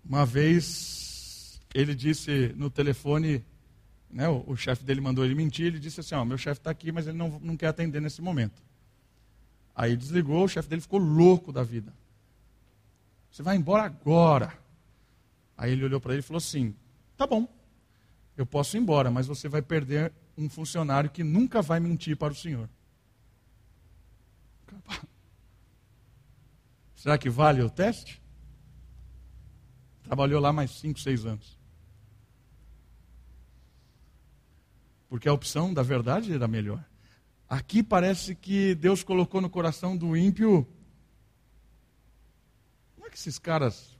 uma 0.04 0.24
vez 0.24 1.60
ele 1.74 1.94
disse 1.94 2.54
no 2.56 2.70
telefone 2.70 3.44
né, 4.14 4.28
o, 4.28 4.44
o 4.46 4.56
chefe 4.56 4.84
dele 4.84 5.00
mandou 5.00 5.24
ele 5.24 5.34
mentir, 5.34 5.66
ele 5.66 5.80
disse 5.80 5.98
assim, 5.98 6.14
ó, 6.14 6.24
meu 6.24 6.38
chefe 6.38 6.60
está 6.60 6.70
aqui, 6.70 6.92
mas 6.92 7.08
ele 7.08 7.18
não, 7.18 7.40
não 7.40 7.56
quer 7.56 7.66
atender 7.66 8.00
nesse 8.00 8.22
momento. 8.22 8.62
Aí 9.74 9.96
desligou, 9.96 10.44
o 10.44 10.48
chefe 10.48 10.68
dele 10.68 10.80
ficou 10.80 11.00
louco 11.00 11.52
da 11.52 11.64
vida. 11.64 11.92
Você 13.34 13.42
vai 13.42 13.56
embora 13.56 13.82
agora. 13.82 14.56
Aí 15.56 15.72
ele 15.72 15.84
olhou 15.84 16.00
para 16.00 16.12
ele 16.12 16.20
e 16.20 16.22
falou 16.22 16.38
assim, 16.38 16.72
tá 17.16 17.26
bom, 17.26 17.48
eu 18.36 18.46
posso 18.46 18.76
ir 18.76 18.80
embora, 18.80 19.10
mas 19.10 19.26
você 19.26 19.48
vai 19.48 19.60
perder 19.60 20.12
um 20.38 20.48
funcionário 20.48 21.10
que 21.10 21.24
nunca 21.24 21.60
vai 21.60 21.80
mentir 21.80 22.16
para 22.16 22.32
o 22.32 22.36
senhor. 22.36 22.70
Será 26.94 27.18
que 27.18 27.28
vale 27.28 27.60
o 27.60 27.68
teste? 27.68 28.22
Trabalhou 30.04 30.40
lá 30.40 30.52
mais 30.52 30.70
5, 30.70 31.00
6 31.00 31.26
anos. 31.26 31.58
porque 35.14 35.28
a 35.28 35.32
opção 35.32 35.72
da 35.72 35.80
verdade 35.80 36.32
era 36.32 36.48
melhor. 36.48 36.84
Aqui 37.48 37.84
parece 37.84 38.34
que 38.34 38.74
Deus 38.74 39.04
colocou 39.04 39.40
no 39.40 39.48
coração 39.48 39.96
do 39.96 40.16
ímpio. 40.16 40.66
Que 43.14 43.18
esses 43.20 43.38
caras 43.38 43.96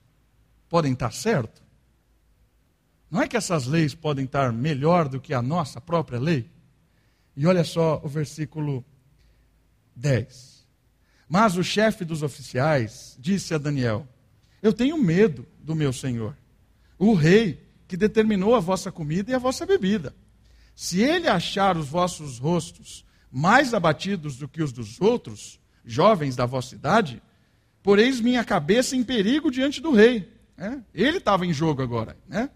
podem 0.68 0.92
estar 0.92 1.12
certo? 1.12 1.62
Não 3.08 3.22
é 3.22 3.28
que 3.28 3.36
essas 3.36 3.64
leis 3.64 3.94
podem 3.94 4.24
estar 4.24 4.52
melhor 4.52 5.08
do 5.08 5.20
que 5.20 5.32
a 5.32 5.40
nossa 5.40 5.80
própria 5.80 6.18
lei? 6.18 6.50
E 7.36 7.46
olha 7.46 7.62
só 7.62 8.00
o 8.02 8.08
versículo 8.08 8.84
Dez. 9.94 10.66
Mas 11.28 11.56
o 11.56 11.62
chefe 11.62 12.04
dos 12.04 12.24
oficiais 12.24 13.16
disse 13.20 13.54
a 13.54 13.58
Daniel: 13.58 14.04
Eu 14.60 14.72
tenho 14.72 14.98
medo 14.98 15.46
do 15.60 15.76
meu 15.76 15.92
senhor, 15.92 16.36
o 16.98 17.14
rei 17.14 17.64
que 17.86 17.96
determinou 17.96 18.56
a 18.56 18.60
vossa 18.60 18.90
comida 18.90 19.30
e 19.30 19.34
a 19.34 19.38
vossa 19.38 19.64
bebida. 19.64 20.12
Se 20.74 21.00
ele 21.00 21.28
achar 21.28 21.76
os 21.76 21.86
vossos 21.86 22.40
rostos 22.40 23.04
mais 23.30 23.72
abatidos 23.74 24.36
do 24.36 24.48
que 24.48 24.60
os 24.60 24.72
dos 24.72 25.00
outros, 25.00 25.60
jovens 25.84 26.34
da 26.34 26.46
vossa 26.46 26.74
idade, 26.74 27.22
poreis 27.84 28.18
minha 28.18 28.42
cabeça 28.42 28.96
em 28.96 29.04
perigo 29.04 29.50
diante 29.50 29.78
do 29.78 29.92
rei. 29.92 30.26
É? 30.56 30.78
Ele 30.94 31.18
estava 31.18 31.44
em 31.44 31.52
jogo 31.52 31.82
agora. 31.82 32.16
Né? 32.26 32.48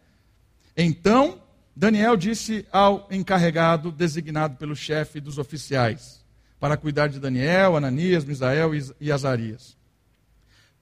Então, 0.75 1.41
Daniel 1.77 2.17
disse 2.17 2.67
ao 2.73 3.07
encarregado 3.11 3.93
designado 3.93 4.57
pelo 4.57 4.75
chefe 4.75 5.21
dos 5.21 5.37
oficiais 5.37 6.25
para 6.59 6.79
cuidar 6.79 7.09
de 7.09 7.21
Daniel, 7.21 7.77
Ananias, 7.77 8.25
Misael 8.25 8.71
e 8.99 9.12
Azarias: 9.12 9.77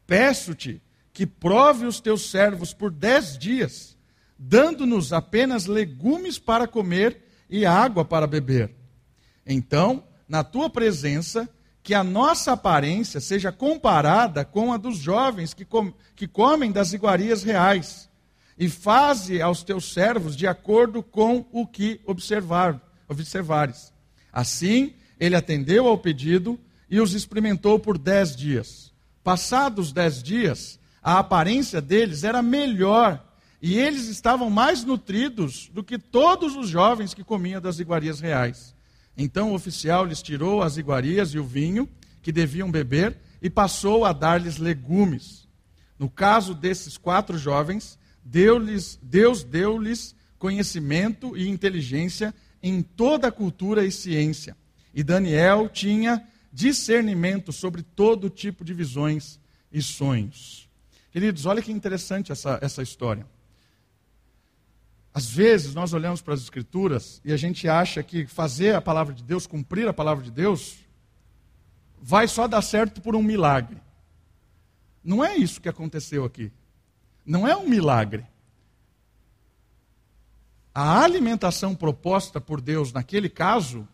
Peço-te 0.07 0.81
que 1.13 1.27
prove 1.27 1.85
os 1.85 1.99
teus 1.99 2.31
servos 2.31 2.73
por 2.73 2.93
dez 2.93 3.37
dias, 3.37 3.97
dando-nos 4.39 5.13
apenas 5.13 5.67
legumes 5.67 6.39
para 6.39 6.69
comer 6.69 7.21
e 7.51 7.67
água 7.67 8.05
para 8.05 8.29
beber. 8.29 8.71
Então, 9.45 10.05
na 10.29 10.45
tua 10.45 10.71
presença, 10.71 11.49
que 11.87 11.95
a 11.95 12.03
nossa 12.03 12.51
aparência 12.51 13.21
seja 13.21 13.53
comparada 13.53 14.45
com 14.45 14.73
a 14.73 14.77
dos 14.77 14.99
jovens 14.99 15.55
que, 15.55 15.65
com, 15.65 15.93
que 16.17 16.27
comem 16.27 16.73
das 16.73 16.93
iguarias 16.93 17.45
reais, 17.45 18.11
e 18.59 18.69
faze 18.69 19.41
aos 19.41 19.63
teus 19.63 19.93
servos 19.93 20.35
de 20.35 20.49
acordo 20.49 21.01
com 21.01 21.47
o 21.53 21.65
que 21.65 22.01
observar, 22.05 22.83
observares. 23.09 23.93
Assim, 24.33 24.95
ele 25.21 25.37
atendeu 25.37 25.87
ao 25.87 25.97
pedido 25.97 26.59
e 26.91 27.01
os 27.01 27.15
experimentou 27.15 27.79
por 27.79 27.97
dez 27.99 28.35
dias. 28.35 28.93
Passados 29.23 29.93
dez 29.93 30.21
dias, 30.21 30.81
a 31.01 31.21
aparência 31.21 31.81
deles 31.81 32.25
era 32.25 32.43
melhor 32.43 33.25
e 33.63 33.79
eles 33.79 34.09
estavam 34.09 34.51
mais 34.51 34.83
nutridos 34.83 35.71
do 35.73 35.85
que 35.85 36.01
todos 36.01 36.57
os 36.57 36.69
jovens 36.69 37.15
que 37.15 37.23
comiam 37.23 37.61
das 37.61 37.79
iguarias 37.79 38.19
reais. 38.19 38.76
Então 39.17 39.53
o 39.53 39.55
oficial 39.55 40.05
lhes 40.05 40.23
tirou 40.23 40.63
as 40.63 40.77
iguarias 40.77 41.31
e 41.31 41.39
o 41.39 41.45
vinho 41.45 41.89
que 42.21 42.33
deviam 42.33 42.71
beber 42.71 43.17
e 43.41 43.49
passou 43.49 44.05
a 44.05 44.13
dar-lhes 44.13 44.59
legumes. 44.59 45.49
No 45.99 46.11
caso 46.11 46.55
desses 46.55 46.99
quatro 46.99 47.39
jovens, 47.39 47.99
Deus, 48.25 48.99
deu-lhes 49.45 50.15
conhecimento 50.39 51.37
e 51.37 51.49
inteligência 51.49 52.35
em 52.63 52.83
toda 52.83 53.29
a 53.29 53.33
cultura 53.33 53.87
e 53.87 53.93
ciência. 53.93 54.57
E 54.93 55.03
Daniel 55.03 55.69
tinha 55.69 56.27
discernimento 56.53 57.53
sobre 57.53 57.83
todo 57.83 58.29
tipo 58.29 58.65
de 58.65 58.75
visões 58.75 59.39
e 59.71 59.81
sonhos. 59.81 60.69
Queridos, 61.11 61.47
olha 61.47 61.63
que 61.63 61.73
interessante 61.73 62.33
essa, 62.33 62.59
essa 62.61 62.83
história. 62.83 63.27
Às 65.17 65.31
vezes 65.31 65.75
nós 65.75 65.95
olhamos 65.95 66.21
para 66.21 66.35
as 66.35 66.43
Escrituras 66.43 67.23
e 67.25 67.33
a 67.33 67.39
gente 67.39 67.67
acha 67.67 68.03
que 68.03 68.27
fazer 68.27 68.75
a 68.75 68.83
palavra 68.83 69.15
de 69.15 69.25
Deus, 69.25 69.47
cumprir 69.47 69.89
a 69.89 69.93
palavra 69.95 70.23
de 70.23 70.31
Deus, 70.31 70.77
vai 71.99 72.29
só 72.29 72.47
dar 72.47 72.61
certo 72.61 73.01
por 73.01 73.17
um 73.17 73.23
milagre. 73.23 73.81
Não 75.03 75.25
é 75.25 75.35
isso 75.35 75.59
que 75.59 75.71
aconteceu 75.71 76.23
aqui. 76.23 76.53
Não 77.25 77.49
é 77.49 77.57
um 77.57 77.67
milagre. 77.67 78.27
A 80.75 81.03
alimentação 81.03 81.75
proposta 81.75 82.39
por 82.39 82.61
Deus 82.61 82.93
naquele 82.93 83.31
caso, 83.31 83.89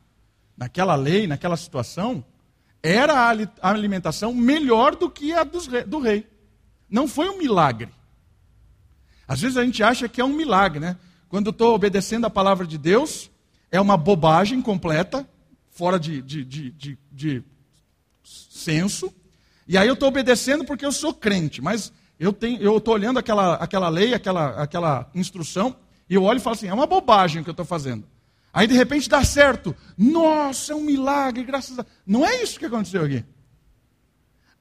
naquela 0.56 0.96
lei, 0.96 1.28
naquela 1.28 1.56
situação, 1.56 2.24
era 2.82 3.14
a 3.60 3.70
alimentação 3.70 4.34
melhor 4.34 4.96
do 4.96 5.08
que 5.08 5.32
a 5.32 5.44
do 5.44 6.00
rei. 6.00 6.28
Não 6.90 7.06
foi 7.06 7.28
um 7.28 7.38
milagre. 7.38 7.90
Às 9.28 9.40
vezes 9.40 9.56
a 9.56 9.64
gente 9.64 9.84
acha 9.84 10.08
que 10.08 10.20
é 10.20 10.24
um 10.24 10.34
milagre, 10.34 10.80
né? 10.80 10.98
Quando 11.32 11.48
estou 11.48 11.74
obedecendo 11.74 12.26
a 12.26 12.30
palavra 12.30 12.66
de 12.66 12.76
Deus, 12.76 13.30
é 13.70 13.80
uma 13.80 13.96
bobagem 13.96 14.60
completa, 14.60 15.26
fora 15.70 15.98
de, 15.98 16.20
de, 16.20 16.44
de, 16.44 16.70
de, 16.72 16.98
de 17.10 17.44
senso. 18.22 19.10
E 19.66 19.78
aí 19.78 19.88
eu 19.88 19.94
estou 19.94 20.10
obedecendo 20.10 20.62
porque 20.62 20.84
eu 20.84 20.92
sou 20.92 21.14
crente, 21.14 21.62
mas 21.62 21.90
eu 22.20 22.36
estou 22.76 22.92
olhando 22.92 23.18
aquela, 23.18 23.54
aquela 23.54 23.88
lei, 23.88 24.12
aquela, 24.12 24.62
aquela 24.62 25.10
instrução, 25.14 25.74
e 26.06 26.14
eu 26.14 26.22
olho 26.22 26.36
e 26.36 26.40
falo 26.42 26.52
assim: 26.52 26.68
é 26.68 26.74
uma 26.74 26.86
bobagem 26.86 27.40
o 27.40 27.44
que 27.44 27.48
eu 27.48 27.52
estou 27.52 27.64
fazendo. 27.64 28.06
Aí 28.52 28.66
de 28.66 28.74
repente 28.74 29.08
dá 29.08 29.24
certo. 29.24 29.74
Nossa, 29.96 30.74
é 30.74 30.76
um 30.76 30.84
milagre, 30.84 31.44
graças 31.44 31.78
a 31.78 31.86
Não 32.06 32.26
é 32.26 32.42
isso 32.42 32.58
que 32.58 32.66
aconteceu 32.66 33.06
aqui. 33.06 33.24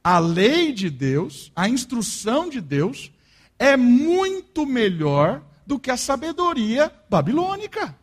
A 0.02 0.18
lei 0.18 0.72
de 0.72 0.88
Deus, 0.88 1.52
a 1.54 1.68
instrução 1.68 2.48
de 2.48 2.62
Deus, 2.62 3.12
é 3.58 3.76
muito 3.76 4.64
melhor 4.64 5.51
do 5.66 5.78
que 5.78 5.90
a 5.90 5.96
sabedoria 5.96 6.92
babilônica. 7.08 7.96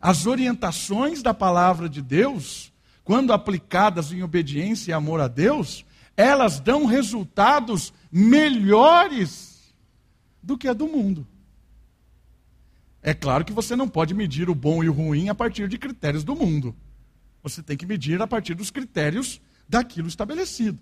As 0.00 0.26
orientações 0.26 1.22
da 1.22 1.32
palavra 1.32 1.88
de 1.88 2.02
Deus, 2.02 2.72
quando 3.04 3.32
aplicadas 3.32 4.12
em 4.12 4.22
obediência 4.22 4.90
e 4.90 4.94
amor 4.94 5.20
a 5.20 5.28
Deus, 5.28 5.84
elas 6.16 6.60
dão 6.60 6.86
resultados 6.86 7.92
melhores 8.10 9.74
do 10.42 10.58
que 10.58 10.68
a 10.68 10.72
do 10.72 10.88
mundo. 10.88 11.26
É 13.02 13.12
claro 13.12 13.44
que 13.44 13.52
você 13.52 13.74
não 13.74 13.88
pode 13.88 14.14
medir 14.14 14.48
o 14.48 14.54
bom 14.54 14.82
e 14.82 14.88
o 14.88 14.92
ruim 14.92 15.28
a 15.28 15.34
partir 15.34 15.68
de 15.68 15.76
critérios 15.76 16.22
do 16.22 16.36
mundo. 16.36 16.74
Você 17.42 17.62
tem 17.62 17.76
que 17.76 17.86
medir 17.86 18.22
a 18.22 18.26
partir 18.26 18.54
dos 18.54 18.70
critérios 18.70 19.40
daquilo 19.68 20.06
estabelecido. 20.06 20.78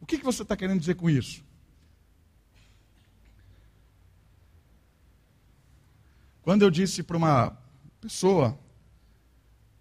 O 0.00 0.06
que, 0.06 0.18
que 0.18 0.24
você 0.24 0.42
está 0.42 0.56
querendo 0.56 0.80
dizer 0.80 0.94
com 0.94 1.08
isso? 1.08 1.44
Quando 6.48 6.62
eu 6.62 6.70
disse 6.70 7.02
para 7.02 7.14
uma 7.14 7.58
pessoa 8.00 8.58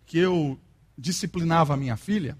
que 0.05 0.17
eu 0.17 0.59
disciplinava 0.97 1.73
a 1.73 1.77
minha 1.77 1.95
filha, 1.95 2.37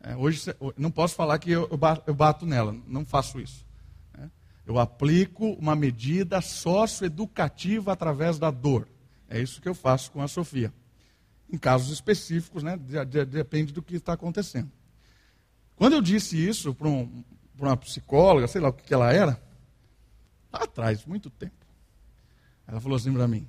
é, 0.00 0.14
hoje 0.14 0.54
não 0.76 0.92
posso 0.92 1.16
falar 1.16 1.36
que 1.40 1.50
eu, 1.50 1.68
eu 2.06 2.14
bato 2.14 2.46
nela, 2.46 2.72
não 2.86 3.04
faço 3.04 3.40
isso. 3.40 3.66
Né? 4.16 4.30
Eu 4.64 4.78
aplico 4.78 5.54
uma 5.54 5.74
medida 5.74 6.40
socioeducativa 6.40 7.92
através 7.92 8.38
da 8.38 8.52
dor. 8.52 8.86
É 9.28 9.40
isso 9.40 9.60
que 9.60 9.68
eu 9.68 9.74
faço 9.74 10.12
com 10.12 10.22
a 10.22 10.28
Sofia. 10.28 10.72
Em 11.50 11.58
casos 11.58 11.90
específicos, 11.92 12.62
né? 12.62 12.76
depende 12.76 13.72
do 13.72 13.82
que 13.82 13.96
está 13.96 14.12
acontecendo. 14.12 14.70
Quando 15.74 15.94
eu 15.94 16.00
disse 16.00 16.36
isso 16.38 16.72
para 16.72 16.86
um, 16.86 17.24
uma 17.58 17.76
psicóloga, 17.76 18.46
sei 18.46 18.60
lá 18.60 18.68
o 18.68 18.72
que, 18.72 18.84
que 18.84 18.94
ela 18.94 19.12
era, 19.12 19.42
lá 20.52 20.62
atrás, 20.62 21.04
muito 21.04 21.28
tempo. 21.30 21.65
Ela 22.66 22.80
falou 22.80 22.96
assim 22.96 23.12
para 23.12 23.28
mim: 23.28 23.46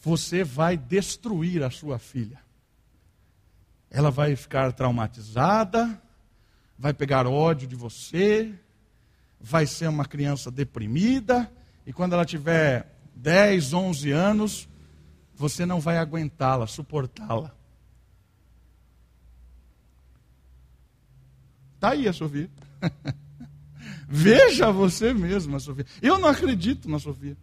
Você 0.00 0.44
vai 0.44 0.76
destruir 0.76 1.62
a 1.62 1.70
sua 1.70 1.98
filha. 1.98 2.40
Ela 3.90 4.10
vai 4.10 4.36
ficar 4.36 4.72
traumatizada, 4.72 6.00
vai 6.78 6.92
pegar 6.92 7.26
ódio 7.26 7.66
de 7.66 7.74
você, 7.74 8.54
vai 9.40 9.66
ser 9.66 9.88
uma 9.88 10.04
criança 10.04 10.50
deprimida, 10.50 11.50
e 11.86 11.92
quando 11.92 12.12
ela 12.12 12.24
tiver 12.24 12.98
10, 13.14 13.72
11 13.72 14.10
anos, 14.10 14.68
você 15.34 15.64
não 15.64 15.80
vai 15.80 15.96
aguentá-la, 15.96 16.66
suportá-la. 16.66 17.54
Está 21.76 21.90
aí 21.90 22.08
a 22.08 22.12
Sofia. 22.12 22.50
Veja 24.08 24.70
você 24.70 25.14
mesma, 25.14 25.60
Sofia. 25.60 25.86
Eu 26.02 26.18
não 26.18 26.28
acredito 26.28 26.88
na 26.88 26.98
Sofia. 26.98 27.36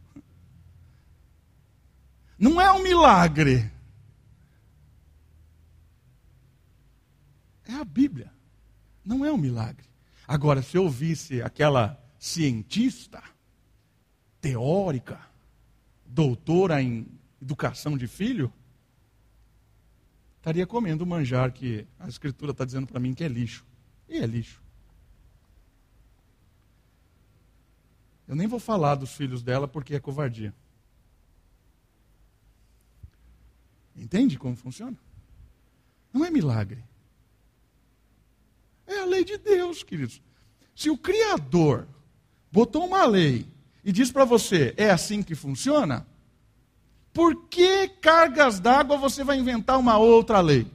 Não 2.38 2.60
é 2.60 2.72
um 2.72 2.84
milagre. 2.84 3.72
É 7.68 7.74
a 7.74 7.84
Bíblia. 7.84 8.32
Não 9.04 9.26
é 9.26 9.32
um 9.32 9.38
milagre. 9.38 9.86
Agora, 10.28 10.62
se 10.62 10.78
eu 10.78 10.84
ouvisse 10.84 11.42
aquela 11.42 12.02
cientista, 12.20 13.22
teórica, 14.42 15.20
doutora 16.06 16.82
em 16.82 17.08
educação 17.42 17.98
de 17.98 18.08
filho, 18.08 18.52
estaria 20.38 20.66
comendo 20.66 21.04
o 21.04 21.08
manjar 21.08 21.52
que 21.52 21.88
a 22.00 22.08
Escritura 22.08 22.52
está 22.52 22.66
dizendo 22.66 22.88
para 22.88 23.00
mim 23.00 23.14
que 23.14 23.24
é 23.24 23.28
lixo. 23.28 23.66
E 24.10 24.18
é 24.18 24.26
lixo. 24.26 24.62
Eu 28.28 28.36
nem 28.36 28.48
vou 28.48 28.60
falar 28.60 28.96
dos 28.96 29.14
filhos 29.14 29.44
dela 29.44 29.68
porque 29.68 29.96
é 29.96 30.00
covardia. 30.00 30.54
Entende 34.06 34.38
como 34.38 34.56
funciona? 34.56 34.96
Não 36.14 36.24
é 36.24 36.30
milagre. 36.30 36.84
É 38.86 39.00
a 39.00 39.06
lei 39.06 39.26
de 39.26 39.36
Deus, 39.36 39.82
queridos. 39.82 40.22
Se 40.76 40.92
o 40.92 40.98
Criador 40.98 41.88
botou 42.52 42.86
uma 42.86 43.04
lei 43.04 43.48
e 43.84 43.92
diz 43.92 44.12
para 44.12 44.24
você, 44.24 44.76
é 44.78 44.92
assim 44.92 45.24
que 45.24 45.34
funciona, 45.34 46.06
por 47.12 47.48
que 47.48 47.88
cargas 47.88 48.60
d'água 48.60 48.96
você 48.96 49.24
vai 49.24 49.40
inventar 49.40 49.80
uma 49.80 49.98
outra 49.98 50.40
lei? 50.40 50.72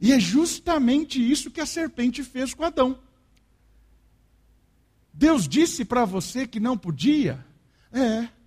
E 0.00 0.12
é 0.12 0.20
justamente 0.20 1.18
isso 1.18 1.50
que 1.50 1.60
a 1.60 1.66
serpente 1.66 2.22
fez 2.22 2.54
com 2.54 2.62
Adão. 2.62 2.96
Deus 5.12 5.48
disse 5.48 5.84
para 5.84 6.04
você 6.04 6.46
que 6.46 6.60
não 6.60 6.78
podia? 6.78 7.44
É. 7.92 8.37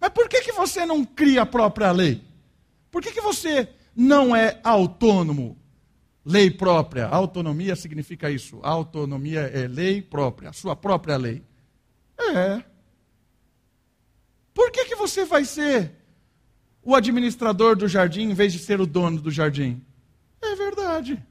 Mas 0.00 0.10
por 0.10 0.28
que, 0.28 0.40
que 0.40 0.52
você 0.52 0.86
não 0.86 1.04
cria 1.04 1.42
a 1.42 1.46
própria 1.46 1.92
lei? 1.92 2.22
Por 2.90 3.02
que, 3.02 3.12
que 3.12 3.20
você 3.20 3.68
não 3.94 4.34
é 4.34 4.58
autônomo? 4.64 5.58
Lei 6.24 6.50
própria. 6.50 7.06
Autonomia 7.06 7.76
significa 7.76 8.30
isso. 8.30 8.60
Autonomia 8.62 9.40
é 9.40 9.66
lei 9.66 10.00
própria, 10.00 10.52
sua 10.52 10.74
própria 10.74 11.16
lei. 11.16 11.42
É. 12.18 12.62
Por 14.54 14.70
que, 14.70 14.84
que 14.86 14.94
você 14.94 15.24
vai 15.24 15.44
ser 15.44 15.92
o 16.82 16.94
administrador 16.94 17.76
do 17.76 17.88
jardim 17.88 18.30
em 18.30 18.34
vez 18.34 18.52
de 18.52 18.58
ser 18.58 18.80
o 18.80 18.86
dono 18.86 19.20
do 19.20 19.30
jardim? 19.30 19.84
É 20.40 20.54
verdade. 20.54 21.22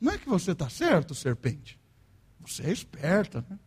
Não 0.00 0.12
é 0.12 0.18
que 0.18 0.28
você 0.28 0.52
está 0.52 0.68
certo, 0.68 1.14
serpente. 1.14 1.78
Você 2.40 2.64
é 2.64 2.72
esperta, 2.72 3.44
né? 3.48 3.58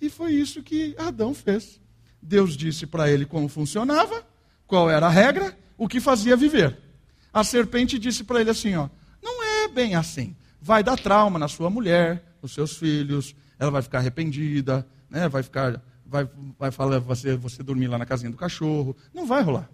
E 0.00 0.10
foi 0.10 0.32
isso 0.32 0.62
que 0.62 0.94
Adão 0.98 1.32
fez. 1.32 1.80
Deus 2.22 2.56
disse 2.56 2.86
para 2.86 3.10
ele 3.10 3.26
como 3.26 3.48
funcionava, 3.48 4.24
qual 4.66 4.88
era 4.88 5.06
a 5.06 5.10
regra, 5.10 5.58
o 5.76 5.88
que 5.88 6.00
fazia 6.00 6.36
viver. 6.36 6.78
A 7.32 7.42
serpente 7.42 7.98
disse 7.98 8.22
para 8.22 8.40
ele 8.40 8.50
assim: 8.50 8.76
ó, 8.76 8.88
não 9.20 9.42
é 9.42 9.68
bem 9.68 9.96
assim. 9.96 10.36
Vai 10.60 10.84
dar 10.84 10.96
trauma 10.96 11.38
na 11.38 11.48
sua 11.48 11.68
mulher, 11.68 12.36
nos 12.40 12.54
seus 12.54 12.76
filhos, 12.76 13.34
ela 13.58 13.70
vai 13.70 13.82
ficar 13.82 13.98
arrependida, 13.98 14.86
né? 15.10 15.28
vai 15.28 15.42
ficar, 15.42 15.82
vai, 16.06 16.28
vai 16.58 16.70
falar 16.70 17.00
você, 17.00 17.36
você 17.36 17.62
dormir 17.62 17.88
lá 17.88 17.98
na 17.98 18.06
casinha 18.06 18.30
do 18.30 18.36
cachorro. 18.36 18.96
Não 19.12 19.26
vai 19.26 19.42
rolar. 19.42 19.68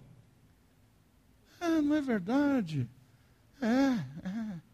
Ah, 1.61 1.81
não 1.81 1.95
é 1.95 2.01
verdade. 2.01 2.89
É, 3.61 3.67
é. 4.27 4.69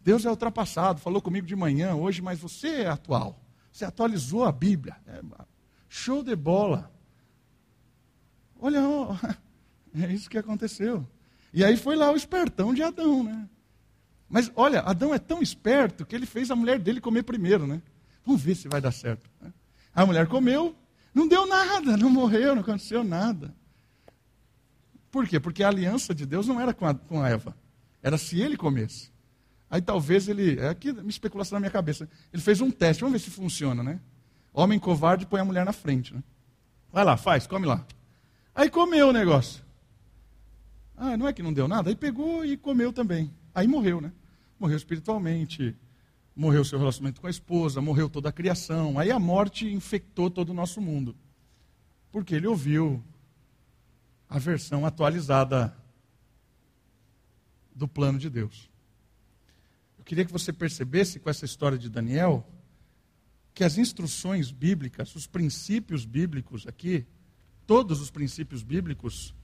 Deus 0.00 0.24
é 0.24 0.30
ultrapassado, 0.30 1.00
falou 1.00 1.22
comigo 1.22 1.46
de 1.46 1.54
manhã, 1.54 1.94
hoje, 1.94 2.20
mas 2.20 2.40
você 2.40 2.82
é 2.82 2.88
atual. 2.88 3.40
Você 3.70 3.84
atualizou 3.84 4.44
a 4.44 4.50
Bíblia. 4.50 4.96
É, 5.06 5.20
show 5.92 6.22
de 6.22 6.34
bola. 6.34 6.90
Olha, 8.58 8.80
é 9.94 10.10
isso 10.10 10.30
que 10.30 10.38
aconteceu. 10.38 11.06
E 11.52 11.62
aí 11.62 11.76
foi 11.76 11.96
lá 11.96 12.10
o 12.10 12.16
espertão 12.16 12.72
de 12.72 12.82
Adão, 12.82 13.22
né? 13.22 13.46
Mas 14.26 14.50
olha, 14.56 14.80
Adão 14.80 15.12
é 15.12 15.18
tão 15.18 15.42
esperto 15.42 16.06
que 16.06 16.16
ele 16.16 16.24
fez 16.24 16.50
a 16.50 16.56
mulher 16.56 16.78
dele 16.78 16.98
comer 16.98 17.22
primeiro, 17.22 17.66
né? 17.66 17.82
Vamos 18.24 18.40
ver 18.40 18.54
se 18.54 18.68
vai 18.68 18.80
dar 18.80 18.90
certo. 18.90 19.28
Né? 19.38 19.52
A 19.94 20.06
mulher 20.06 20.26
comeu, 20.26 20.74
não 21.12 21.28
deu 21.28 21.46
nada, 21.46 21.98
não 21.98 22.08
morreu, 22.08 22.54
não 22.54 22.62
aconteceu 22.62 23.04
nada. 23.04 23.54
Por 25.10 25.28
quê? 25.28 25.38
Porque 25.38 25.62
a 25.62 25.68
aliança 25.68 26.14
de 26.14 26.24
Deus 26.24 26.46
não 26.46 26.58
era 26.58 26.72
com 26.72 26.86
a, 26.86 26.94
com 26.94 27.20
a 27.20 27.28
Eva, 27.28 27.54
era 28.02 28.16
se 28.16 28.40
ele 28.40 28.56
comesse. 28.56 29.12
Aí 29.68 29.82
talvez 29.82 30.26
ele, 30.26 30.58
é 30.58 30.70
aqui 30.70 30.90
uma 30.90 31.10
especulação 31.10 31.56
na 31.56 31.60
minha 31.60 31.70
cabeça, 31.70 32.08
ele 32.32 32.42
fez 32.42 32.62
um 32.62 32.70
teste, 32.70 33.02
vamos 33.02 33.20
ver 33.20 33.28
se 33.28 33.30
funciona, 33.30 33.82
né? 33.82 34.00
Homem 34.52 34.78
covarde 34.78 35.26
põe 35.26 35.40
a 35.40 35.44
mulher 35.44 35.64
na 35.64 35.72
frente, 35.72 36.14
né? 36.14 36.22
Vai 36.92 37.04
lá, 37.04 37.16
faz, 37.16 37.46
come 37.46 37.66
lá. 37.66 37.86
Aí 38.54 38.68
comeu 38.68 39.08
o 39.08 39.12
negócio. 39.12 39.64
Ah, 40.96 41.16
não 41.16 41.26
é 41.26 41.32
que 41.32 41.42
não 41.42 41.52
deu 41.52 41.66
nada? 41.66 41.88
Aí 41.88 41.96
pegou 41.96 42.44
e 42.44 42.56
comeu 42.56 42.92
também. 42.92 43.32
Aí 43.54 43.66
morreu, 43.66 44.00
né? 44.00 44.12
Morreu 44.58 44.76
espiritualmente, 44.76 45.74
morreu 46.36 46.64
seu 46.64 46.78
relacionamento 46.78 47.20
com 47.20 47.26
a 47.26 47.30
esposa, 47.30 47.80
morreu 47.80 48.10
toda 48.10 48.28
a 48.28 48.32
criação. 48.32 48.98
Aí 48.98 49.10
a 49.10 49.18
morte 49.18 49.66
infectou 49.72 50.30
todo 50.30 50.50
o 50.50 50.54
nosso 50.54 50.80
mundo. 50.80 51.16
Porque 52.10 52.34
ele 52.34 52.46
ouviu 52.46 53.02
a 54.28 54.38
versão 54.38 54.84
atualizada 54.84 55.74
do 57.74 57.88
plano 57.88 58.18
de 58.18 58.28
Deus. 58.28 58.70
Eu 59.98 60.04
queria 60.04 60.24
que 60.24 60.32
você 60.32 60.52
percebesse 60.52 61.18
com 61.18 61.30
essa 61.30 61.44
história 61.44 61.78
de 61.78 61.88
Daniel 61.88 62.46
que 63.54 63.64
as 63.64 63.76
instruções 63.78 64.50
bíblicas, 64.50 65.14
os 65.14 65.26
princípios 65.26 66.04
bíblicos 66.04 66.66
aqui, 66.66 67.04
todos 67.66 68.00
os 68.00 68.10
princípios 68.10 68.62
bíblicos, 68.62 69.34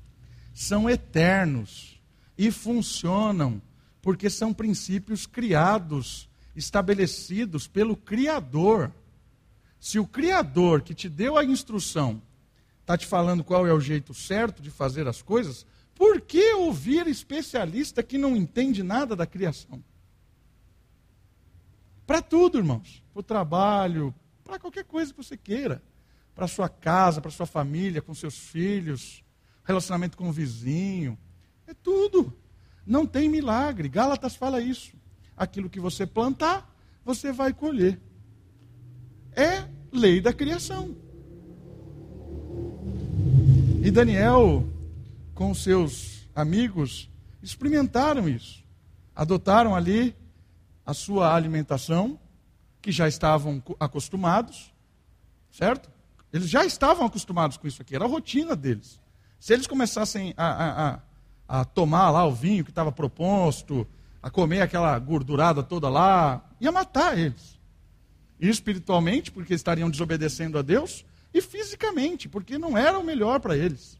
são 0.54 0.88
eternos 0.88 2.00
e 2.36 2.50
funcionam 2.50 3.60
porque 4.00 4.30
são 4.30 4.54
princípios 4.54 5.26
criados, 5.26 6.28
estabelecidos 6.56 7.68
pelo 7.68 7.96
Criador. 7.96 8.92
Se 9.78 9.98
o 9.98 10.06
Criador 10.06 10.82
que 10.82 10.94
te 10.94 11.08
deu 11.08 11.36
a 11.36 11.44
instrução 11.44 12.22
está 12.80 12.96
te 12.96 13.06
falando 13.06 13.44
qual 13.44 13.66
é 13.66 13.72
o 13.72 13.80
jeito 13.80 14.14
certo 14.14 14.62
de 14.62 14.70
fazer 14.70 15.06
as 15.06 15.20
coisas, 15.20 15.66
por 15.94 16.20
que 16.20 16.54
ouvir 16.54 17.06
especialista 17.06 18.02
que 18.02 18.16
não 18.16 18.34
entende 18.34 18.82
nada 18.82 19.14
da 19.14 19.26
criação? 19.26 19.82
Para 22.06 22.22
tudo, 22.22 22.56
irmãos. 22.56 23.02
Para 23.18 23.22
o 23.22 23.24
trabalho, 23.24 24.14
para 24.44 24.60
qualquer 24.60 24.84
coisa 24.84 25.12
que 25.12 25.20
você 25.20 25.36
queira. 25.36 25.82
Para 26.36 26.46
sua 26.46 26.68
casa, 26.68 27.20
para 27.20 27.32
sua 27.32 27.46
família, 27.46 28.00
com 28.00 28.14
seus 28.14 28.38
filhos, 28.38 29.24
relacionamento 29.64 30.16
com 30.16 30.28
o 30.28 30.32
vizinho. 30.32 31.18
É 31.66 31.74
tudo. 31.74 32.32
Não 32.86 33.04
tem 33.04 33.28
milagre. 33.28 33.88
Gálatas 33.88 34.36
fala 34.36 34.60
isso. 34.60 34.92
Aquilo 35.36 35.68
que 35.68 35.80
você 35.80 36.06
plantar, 36.06 36.72
você 37.04 37.32
vai 37.32 37.52
colher. 37.52 38.00
É 39.32 39.66
lei 39.90 40.20
da 40.20 40.32
criação. 40.32 40.94
E 43.82 43.90
Daniel, 43.90 44.64
com 45.34 45.52
seus 45.54 46.28
amigos, 46.36 47.10
experimentaram 47.42 48.28
isso. 48.28 48.62
Adotaram 49.12 49.74
ali 49.74 50.14
a 50.86 50.94
sua 50.94 51.34
alimentação, 51.34 52.16
que 52.80 52.92
já 52.92 53.08
estavam 53.08 53.62
acostumados, 53.78 54.72
certo? 55.50 55.90
Eles 56.32 56.48
já 56.48 56.64
estavam 56.64 57.06
acostumados 57.06 57.56
com 57.56 57.66
isso 57.66 57.82
aqui, 57.82 57.94
era 57.94 58.04
a 58.04 58.08
rotina 58.08 58.54
deles. 58.54 59.00
Se 59.40 59.52
eles 59.52 59.66
começassem 59.66 60.34
a, 60.36 60.98
a, 61.48 61.60
a, 61.60 61.64
tomar 61.64 62.10
lá 62.10 62.24
o 62.24 62.32
vinho 62.32 62.64
que 62.64 62.70
estava 62.70 62.92
proposto, 62.92 63.86
a 64.22 64.30
comer 64.30 64.60
aquela 64.60 64.98
gordurada 64.98 65.62
toda 65.62 65.88
lá, 65.88 66.44
ia 66.60 66.72
matar 66.72 67.18
eles. 67.18 67.58
E 68.40 68.48
espiritualmente, 68.48 69.30
porque 69.30 69.54
estariam 69.54 69.90
desobedecendo 69.90 70.58
a 70.58 70.62
Deus, 70.62 71.04
e 71.32 71.40
fisicamente, 71.40 72.28
porque 72.28 72.58
não 72.58 72.76
era 72.76 72.98
o 72.98 73.04
melhor 73.04 73.40
para 73.40 73.56
eles. 73.56 73.98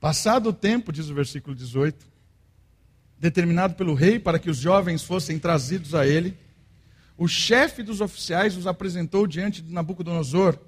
Passado 0.00 0.48
o 0.48 0.52
tempo, 0.52 0.92
diz 0.92 1.08
o 1.08 1.14
versículo 1.14 1.54
18, 1.54 2.11
determinado 3.22 3.74
pelo 3.74 3.94
rei 3.94 4.18
para 4.18 4.36
que 4.36 4.50
os 4.50 4.56
jovens 4.56 5.04
fossem 5.04 5.38
trazidos 5.38 5.94
a 5.94 6.04
ele, 6.04 6.36
o 7.16 7.28
chefe 7.28 7.80
dos 7.80 8.00
oficiais 8.00 8.56
os 8.56 8.66
apresentou 8.66 9.28
diante 9.28 9.62
de 9.62 9.72
Nabucodonosor. 9.72 10.58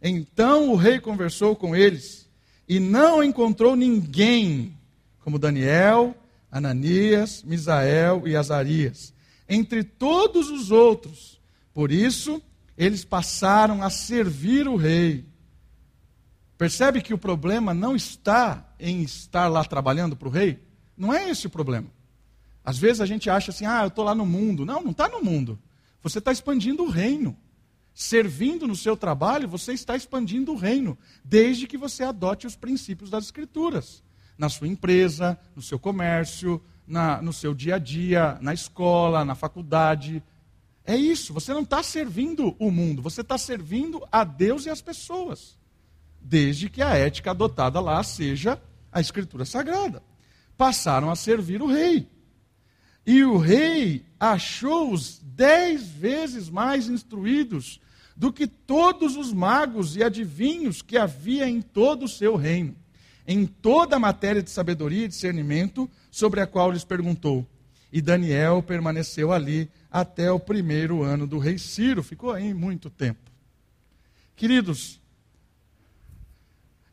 Então 0.00 0.70
o 0.70 0.74
rei 0.74 0.98
conversou 1.00 1.54
com 1.54 1.76
eles 1.76 2.26
e 2.66 2.80
não 2.80 3.22
encontrou 3.22 3.76
ninguém 3.76 4.74
como 5.18 5.38
Daniel, 5.38 6.16
Ananias, 6.50 7.42
Misael 7.42 8.26
e 8.26 8.34
Azarias, 8.34 9.12
entre 9.46 9.84
todos 9.84 10.48
os 10.48 10.70
outros. 10.70 11.38
Por 11.74 11.92
isso, 11.92 12.40
eles 12.74 13.04
passaram 13.04 13.82
a 13.82 13.90
servir 13.90 14.66
o 14.66 14.76
rei. 14.76 15.26
Percebe 16.56 17.02
que 17.02 17.12
o 17.12 17.18
problema 17.18 17.74
não 17.74 17.94
está 17.94 18.66
em 18.80 19.02
estar 19.02 19.46
lá 19.48 19.62
trabalhando 19.62 20.16
para 20.16 20.28
o 20.28 20.30
rei? 20.30 20.58
Não 20.96 21.12
é 21.12 21.28
esse 21.28 21.46
o 21.46 21.50
problema. 21.50 21.97
Às 22.68 22.76
vezes 22.76 23.00
a 23.00 23.06
gente 23.06 23.30
acha 23.30 23.50
assim, 23.50 23.64
ah, 23.64 23.80
eu 23.80 23.88
estou 23.88 24.04
lá 24.04 24.14
no 24.14 24.26
mundo. 24.26 24.66
Não, 24.66 24.82
não 24.82 24.90
está 24.90 25.08
no 25.08 25.22
mundo. 25.24 25.58
Você 26.02 26.18
está 26.18 26.30
expandindo 26.30 26.82
o 26.82 26.90
reino. 26.90 27.34
Servindo 27.94 28.68
no 28.68 28.76
seu 28.76 28.94
trabalho, 28.94 29.48
você 29.48 29.72
está 29.72 29.96
expandindo 29.96 30.52
o 30.52 30.56
reino, 30.56 30.98
desde 31.24 31.66
que 31.66 31.78
você 31.78 32.04
adote 32.04 32.46
os 32.46 32.54
princípios 32.56 33.08
das 33.08 33.24
Escrituras. 33.24 34.02
Na 34.36 34.50
sua 34.50 34.68
empresa, 34.68 35.40
no 35.56 35.62
seu 35.62 35.78
comércio, 35.78 36.62
na, 36.86 37.22
no 37.22 37.32
seu 37.32 37.54
dia 37.54 37.76
a 37.76 37.78
dia, 37.78 38.36
na 38.42 38.52
escola, 38.52 39.24
na 39.24 39.34
faculdade. 39.34 40.22
É 40.84 40.94
isso, 40.94 41.32
você 41.32 41.54
não 41.54 41.62
está 41.62 41.82
servindo 41.82 42.54
o 42.58 42.70
mundo, 42.70 43.00
você 43.00 43.22
está 43.22 43.38
servindo 43.38 44.06
a 44.12 44.24
Deus 44.24 44.66
e 44.66 44.68
as 44.68 44.82
pessoas. 44.82 45.56
Desde 46.20 46.68
que 46.68 46.82
a 46.82 46.90
ética 46.90 47.30
adotada 47.30 47.80
lá 47.80 48.02
seja 48.02 48.60
a 48.92 49.00
Escritura 49.00 49.46
Sagrada. 49.46 50.02
Passaram 50.54 51.10
a 51.10 51.16
servir 51.16 51.62
o 51.62 51.66
rei. 51.66 52.17
E 53.08 53.24
o 53.24 53.38
rei 53.38 54.04
achou-os 54.20 55.18
dez 55.22 55.88
vezes 55.88 56.50
mais 56.50 56.90
instruídos 56.90 57.80
do 58.14 58.30
que 58.30 58.46
todos 58.46 59.16
os 59.16 59.32
magos 59.32 59.96
e 59.96 60.02
adivinhos 60.02 60.82
que 60.82 60.98
havia 60.98 61.48
em 61.48 61.62
todo 61.62 62.04
o 62.04 62.08
seu 62.08 62.36
reino, 62.36 62.76
em 63.26 63.46
toda 63.46 63.96
a 63.96 63.98
matéria 63.98 64.42
de 64.42 64.50
sabedoria 64.50 65.06
e 65.06 65.08
discernimento 65.08 65.90
sobre 66.10 66.42
a 66.42 66.46
qual 66.46 66.70
lhes 66.70 66.84
perguntou. 66.84 67.46
E 67.90 68.02
Daniel 68.02 68.62
permaneceu 68.62 69.32
ali 69.32 69.70
até 69.90 70.30
o 70.30 70.38
primeiro 70.38 71.02
ano 71.02 71.26
do 71.26 71.38
rei 71.38 71.56
Ciro, 71.56 72.02
ficou 72.02 72.30
aí 72.30 72.52
muito 72.52 72.90
tempo. 72.90 73.30
Queridos, 74.36 75.00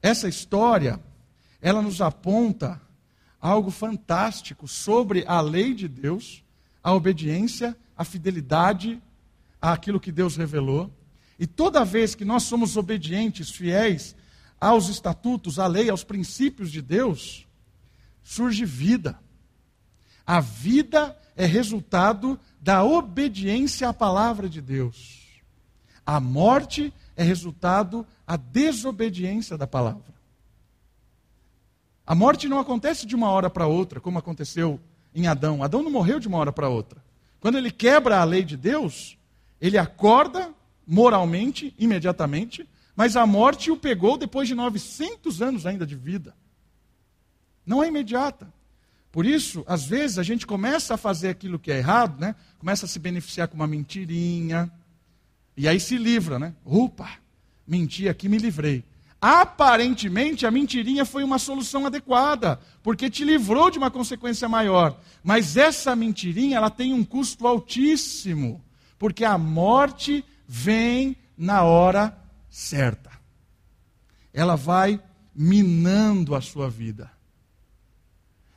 essa 0.01 0.29
história, 0.29 0.97
ela 1.61 1.81
nos 1.81 1.99
aponta 1.99 2.79
algo 3.39 3.69
fantástico 3.71 4.67
sobre 4.67 5.23
a 5.27 5.41
lei 5.41 5.73
de 5.73 5.87
Deus, 5.87 6.43
a 6.83 6.93
obediência, 6.93 7.75
a 7.97 8.03
fidelidade 8.03 9.01
àquilo 9.61 9.99
que 9.99 10.11
Deus 10.11 10.35
revelou. 10.35 10.91
E 11.37 11.45
toda 11.45 11.85
vez 11.85 12.15
que 12.15 12.25
nós 12.25 12.43
somos 12.43 12.77
obedientes, 12.77 13.49
fiéis 13.49 14.15
aos 14.59 14.89
estatutos, 14.89 15.59
à 15.59 15.67
lei, 15.67 15.89
aos 15.89 16.03
princípios 16.03 16.71
de 16.71 16.81
Deus, 16.81 17.45
surge 18.23 18.65
vida. 18.65 19.19
A 20.25 20.39
vida 20.39 21.17
é 21.35 21.45
resultado 21.45 22.39
da 22.59 22.83
obediência 22.83 23.89
à 23.89 23.93
palavra 23.93 24.49
de 24.49 24.61
Deus. 24.61 25.23
A 26.05 26.19
morte 26.19 26.93
é 27.15 27.23
resultado 27.23 28.05
da 28.25 28.37
desobediência 28.37 29.57
da 29.57 29.67
palavra. 29.67 30.14
A 32.05 32.13
morte 32.13 32.47
não 32.47 32.59
acontece 32.59 33.05
de 33.05 33.15
uma 33.15 33.29
hora 33.29 33.49
para 33.49 33.65
outra, 33.65 33.99
como 33.99 34.19
aconteceu 34.19 34.79
em 35.13 35.27
Adão. 35.27 35.63
Adão 35.63 35.81
não 35.81 35.91
morreu 35.91 36.19
de 36.19 36.27
uma 36.27 36.37
hora 36.37 36.51
para 36.51 36.69
outra. 36.69 37.03
Quando 37.39 37.57
ele 37.57 37.71
quebra 37.71 38.19
a 38.19 38.23
lei 38.23 38.43
de 38.43 38.55
Deus, 38.55 39.17
ele 39.59 39.77
acorda 39.77 40.53
moralmente, 40.85 41.73
imediatamente, 41.79 42.67
mas 42.95 43.15
a 43.15 43.25
morte 43.25 43.71
o 43.71 43.77
pegou 43.77 44.17
depois 44.17 44.47
de 44.47 44.55
900 44.55 45.41
anos 45.41 45.65
ainda 45.65 45.85
de 45.85 45.95
vida. 45.95 46.35
Não 47.65 47.83
é 47.83 47.87
imediata. 47.87 48.53
Por 49.11 49.25
isso, 49.25 49.63
às 49.67 49.85
vezes, 49.85 50.19
a 50.19 50.23
gente 50.23 50.45
começa 50.45 50.93
a 50.93 50.97
fazer 50.97 51.29
aquilo 51.29 51.57
que 51.57 51.71
é 51.71 51.77
errado, 51.77 52.19
né? 52.19 52.35
começa 52.59 52.85
a 52.85 52.89
se 52.89 52.99
beneficiar 52.99 53.47
com 53.47 53.55
uma 53.55 53.67
mentirinha, 53.67 54.69
e 55.55 55.67
aí 55.67 55.79
se 55.79 55.97
livra, 55.97 56.37
né? 56.37 56.53
Opa, 56.65 57.09
menti 57.65 58.09
aqui, 58.09 58.27
me 58.27 58.37
livrei. 58.37 58.83
Aparentemente, 59.27 60.45
a 60.45 60.51
mentirinha 60.51 61.03
foi 61.03 61.23
uma 61.23 61.39
solução 61.39 61.87
adequada, 61.87 62.59
porque 62.83 63.09
te 63.09 63.23
livrou 63.23 63.71
de 63.71 63.79
uma 63.79 63.89
consequência 63.89 64.47
maior. 64.47 65.01
Mas 65.23 65.57
essa 65.57 65.95
mentirinha, 65.95 66.57
ela 66.57 66.69
tem 66.69 66.93
um 66.93 67.03
custo 67.03 67.47
altíssimo, 67.47 68.63
porque 68.99 69.25
a 69.25 69.35
morte 69.35 70.23
vem 70.47 71.17
na 71.35 71.63
hora 71.63 72.15
certa. 72.51 73.09
Ela 74.31 74.55
vai 74.55 75.01
minando 75.33 76.35
a 76.35 76.41
sua 76.41 76.69
vida. 76.69 77.11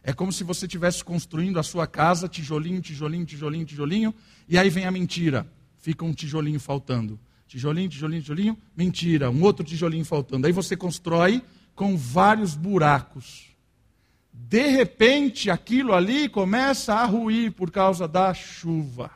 É 0.03 0.13
como 0.13 0.31
se 0.31 0.45
você 0.45 0.67
estivesse 0.67 1.03
construindo 1.03 1.59
a 1.59 1.63
sua 1.63 1.87
casa, 1.87 2.29
tijolinho, 2.29 2.83
tijolinho, 2.83 3.25
tijolinho, 3.25 3.65
tijolinho, 3.65 4.15
e 4.47 4.59
aí 4.59 4.69
vem 4.69 4.85
a 4.85 4.91
mentira. 4.91 5.51
Fica 5.79 6.05
um 6.05 6.13
tijolinho 6.13 6.61
faltando. 6.61 7.19
Tijolinho, 7.49 7.89
tijolinho, 7.89 8.21
tijolinho, 8.21 8.59
mentira, 8.77 9.31
um 9.31 9.43
outro 9.43 9.65
tijolinho 9.65 10.05
faltando. 10.05 10.47
Aí 10.47 10.53
você 10.53 10.77
constrói 10.77 11.43
com 11.75 11.97
vários 11.97 12.55
buracos. 12.55 13.47
De 14.31 14.69
repente, 14.69 15.51
aquilo 15.51 15.95
ali 15.95 16.29
começa 16.29 16.95
a 16.95 17.07
ruir 17.07 17.53
por 17.53 17.71
causa 17.71 18.07
da 18.07 18.35
chuva. 18.35 19.11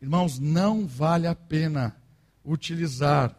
Irmãos, 0.00 0.38
não 0.38 0.86
vale 0.86 1.26
a 1.26 1.34
pena 1.34 1.96
utilizar 2.44 3.34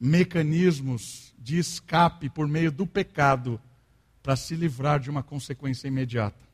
mecanismos 0.00 1.32
de 1.38 1.58
escape 1.58 2.28
por 2.28 2.48
meio 2.48 2.72
do 2.72 2.86
pecado 2.86 3.60
para 4.20 4.34
se 4.34 4.56
livrar 4.56 4.98
de 4.98 5.08
uma 5.08 5.22
consequência 5.22 5.86
imediata. 5.86 6.46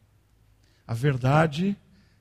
A 0.86 0.92
verdade 0.92 1.74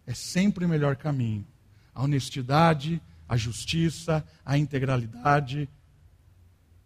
é 0.08 0.14
sempre 0.14 0.64
o 0.64 0.70
melhor 0.70 0.96
caminho 0.96 1.46
a 1.94 2.04
honestidade, 2.04 3.02
a 3.28 3.38
justiça, 3.38 4.26
a 4.46 4.58
integralidade, 4.58 5.70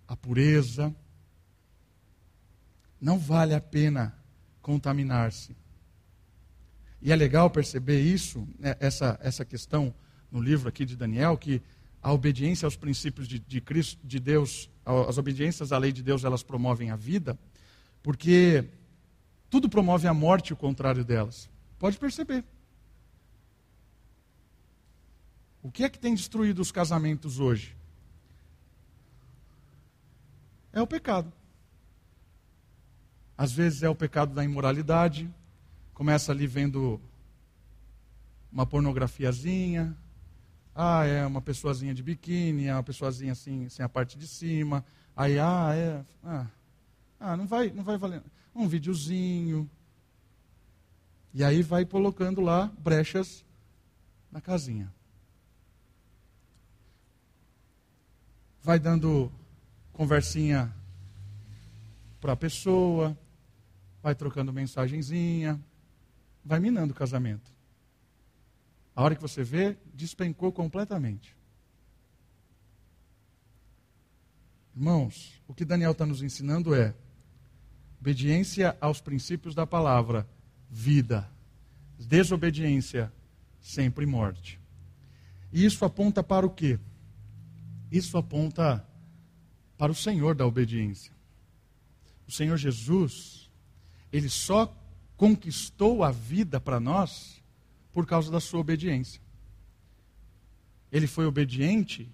a 0.07 0.15
pureza. 0.15 0.93
Não 2.99 3.17
vale 3.17 3.53
a 3.53 3.61
pena 3.61 4.17
contaminar-se. 4.61 5.55
E 7.01 7.11
é 7.11 7.15
legal 7.15 7.49
perceber 7.49 8.01
isso, 8.01 8.47
né, 8.59 8.75
essa, 8.79 9.19
essa 9.21 9.45
questão 9.45 9.93
no 10.31 10.41
livro 10.41 10.67
aqui 10.67 10.83
de 10.83 10.95
Daniel, 10.95 11.37
que 11.37 11.61
a 12.01 12.11
obediência 12.11 12.65
aos 12.65 12.75
princípios 12.75 13.27
de, 13.27 13.39
de 13.39 13.61
Cristo, 13.61 14.05
de 14.05 14.19
Deus, 14.19 14.69
as 14.85 15.17
obediências 15.17 15.71
à 15.71 15.77
lei 15.77 15.91
de 15.91 16.01
Deus, 16.01 16.23
elas 16.23 16.43
promovem 16.43 16.89
a 16.89 16.95
vida, 16.95 17.37
porque 18.01 18.65
tudo 19.49 19.69
promove 19.69 20.07
a 20.07 20.13
morte 20.13 20.53
o 20.53 20.55
contrário 20.55 21.03
delas. 21.03 21.49
Pode 21.79 21.97
perceber. 21.97 22.43
O 25.67 25.71
que 25.71 25.83
é 25.83 25.89
que 25.89 25.99
tem 25.99 26.15
destruído 26.15 26.59
os 26.59 26.71
casamentos 26.71 27.41
hoje? 27.41 27.75
É 30.71 30.81
o 30.81 30.87
pecado. 30.87 31.29
Às 33.37 33.51
vezes 33.51 33.83
é 33.83 33.89
o 33.89 33.93
pecado 33.93 34.33
da 34.33 34.45
imoralidade. 34.45 35.29
Começa 35.93 36.31
ali 36.31 36.47
vendo 36.47 37.01
uma 38.49 38.65
pornografiazinha. 38.65 39.93
Ah, 40.73 41.03
é 41.03 41.25
uma 41.25 41.41
pessoazinha 41.41 41.93
de 41.93 42.01
biquíni, 42.01 42.67
é 42.67 42.73
uma 42.73 42.81
pessoazinha 42.83 43.33
assim, 43.33 43.67
sem 43.67 43.83
a 43.83 43.89
parte 43.89 44.17
de 44.17 44.25
cima. 44.25 44.85
Aí, 45.17 45.37
ah, 45.37 45.73
é. 45.75 46.05
Ah, 46.23 46.47
ah 47.19 47.35
não 47.35 47.45
vai, 47.45 47.71
não 47.71 47.83
vai 47.83 47.97
valer. 47.97 48.23
Um 48.55 48.69
videozinho. 48.69 49.69
E 51.33 51.43
aí 51.43 51.61
vai 51.61 51.83
colocando 51.83 52.39
lá 52.39 52.71
brechas 52.79 53.43
na 54.31 54.39
casinha. 54.39 54.95
Vai 58.67 58.77
dando 58.77 59.31
conversinha 59.93 60.75
para 62.19 62.33
a 62.33 62.35
pessoa, 62.35 63.17
vai 64.03 64.13
trocando 64.13 64.51
mensagenzinha, 64.51 65.57
vai 66.43 66.59
minando 66.59 66.91
o 66.91 66.95
casamento. 66.95 67.49
A 68.93 69.01
hora 69.01 69.15
que 69.15 69.21
você 69.21 69.41
vê, 69.41 69.77
despencou 69.93 70.51
completamente. 70.51 71.33
Irmãos, 74.75 75.41
o 75.47 75.53
que 75.53 75.63
Daniel 75.63 75.93
está 75.93 76.05
nos 76.05 76.21
ensinando 76.21 76.75
é 76.75 76.93
obediência 78.01 78.75
aos 78.81 78.99
princípios 78.99 79.55
da 79.55 79.65
palavra, 79.65 80.27
vida. 80.69 81.25
Desobediência, 81.97 83.13
sempre 83.61 84.05
morte. 84.05 84.59
E 85.53 85.63
isso 85.63 85.85
aponta 85.85 86.21
para 86.21 86.45
o 86.45 86.49
quê? 86.49 86.77
Isso 87.91 88.17
aponta 88.17 88.85
para 89.77 89.91
o 89.91 89.95
Senhor 89.95 90.35
da 90.35 90.45
obediência. 90.45 91.11
O 92.27 92.31
Senhor 92.31 92.57
Jesus, 92.57 93.49
ele 94.11 94.29
só 94.29 94.75
conquistou 95.15 96.03
a 96.03 96.11
vida 96.11 96.59
para 96.59 96.79
nós 96.79 97.41
por 97.93 98.05
causa 98.05 98.31
da 98.31 98.39
sua 98.39 98.59
obediência. 98.59 99.21
Ele 100.91 101.07
foi 101.07 101.25
obediente 101.25 102.09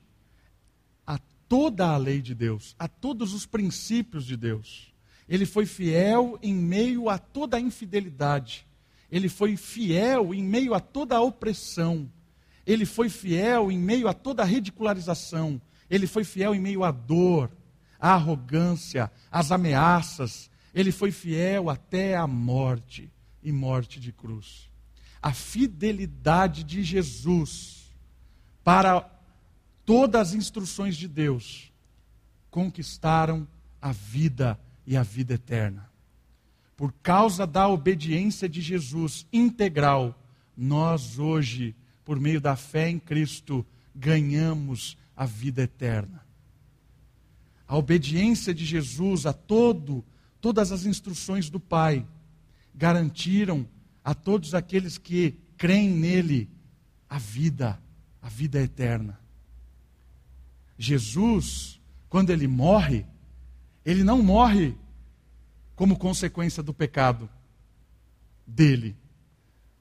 a 1.06 1.18
toda 1.48 1.88
a 1.88 1.98
lei 1.98 2.22
de 2.22 2.34
Deus, 2.34 2.76
a 2.78 2.88
todos 2.88 3.34
os 3.34 3.46
princípios 3.46 4.26
de 4.26 4.38
Deus. 4.38 4.94
Ele 5.28 5.46
foi 5.46 5.66
fiel 5.66 6.38
em 6.42 6.54
meio 6.54 7.10
a 7.10 7.18
toda 7.18 7.58
a 7.58 7.60
infidelidade. 7.60 8.68
Ele 9.12 9.30
foi 9.30 9.56
fiel 9.56 10.34
em 10.34 10.44
meio 10.44 10.74
a 10.74 10.80
toda 10.80 11.16
a 11.16 11.22
opressão. 11.22 12.10
Ele 12.66 12.86
foi 12.86 13.10
fiel 13.10 13.72
em 13.72 13.78
meio 13.78 14.08
a 14.08 14.14
toda 14.14 14.42
a 14.42 14.46
ridicularização. 14.46 15.62
Ele 15.90 16.08
foi 16.08 16.24
fiel 16.24 16.56
em 16.56 16.60
meio 16.60 16.84
à 16.84 16.92
dor, 16.92 17.52
à 18.00 18.14
arrogância, 18.14 19.12
às 19.32 19.52
ameaças. 19.52 20.50
Ele 20.74 20.92
foi 20.92 21.12
fiel 21.12 21.70
até 21.70 22.16
a 22.16 22.26
morte 22.26 23.12
e 23.42 23.52
morte 23.52 24.00
de 24.00 24.12
cruz. 24.12 24.70
A 25.22 25.34
fidelidade 25.34 26.64
de 26.64 26.84
Jesus 26.84 27.94
para 28.64 29.10
todas 29.86 30.30
as 30.30 30.34
instruções 30.34 30.96
de 30.96 31.08
Deus 31.08 31.72
conquistaram 32.50 33.48
a 33.82 33.92
vida 33.92 34.60
e 34.88 34.96
a 34.96 35.04
vida 35.04 35.34
eterna. 35.34 35.90
Por 36.76 36.94
causa 37.04 37.46
da 37.46 37.68
obediência 37.68 38.48
de 38.48 38.62
Jesus 38.62 39.26
integral, 39.32 40.18
nós 40.56 41.20
hoje 41.20 41.76
por 42.04 42.20
meio 42.20 42.42
da 42.42 42.56
fé 42.56 42.90
em 42.90 43.00
Cristo, 43.00 43.66
ganhamos 43.96 44.98
a 45.16 45.26
vida 45.26 45.62
eterna. 45.64 46.26
A 47.68 47.78
obediência 47.78 48.54
de 48.54 48.66
Jesus 48.66 49.26
a 49.26 49.34
todo, 49.34 50.04
todas 50.42 50.72
as 50.72 50.86
instruções 50.86 51.50
do 51.50 51.60
Pai 51.60 52.06
garantiram 52.76 53.68
a 54.04 54.14
todos 54.14 54.54
aqueles 54.54 54.98
que 54.98 55.38
creem 55.58 55.90
nele 55.90 56.50
a 57.10 57.18
vida, 57.18 57.82
a 58.22 58.28
vida 58.28 58.62
eterna. 58.62 59.20
Jesus, 60.78 61.80
quando 62.10 62.32
ele 62.32 62.48
morre, 62.48 63.06
ele 63.86 64.04
não 64.04 64.22
morre 64.22 64.76
como 65.76 65.98
consequência 65.98 66.62
do 66.62 66.74
pecado 66.74 67.30
dele. 68.46 68.96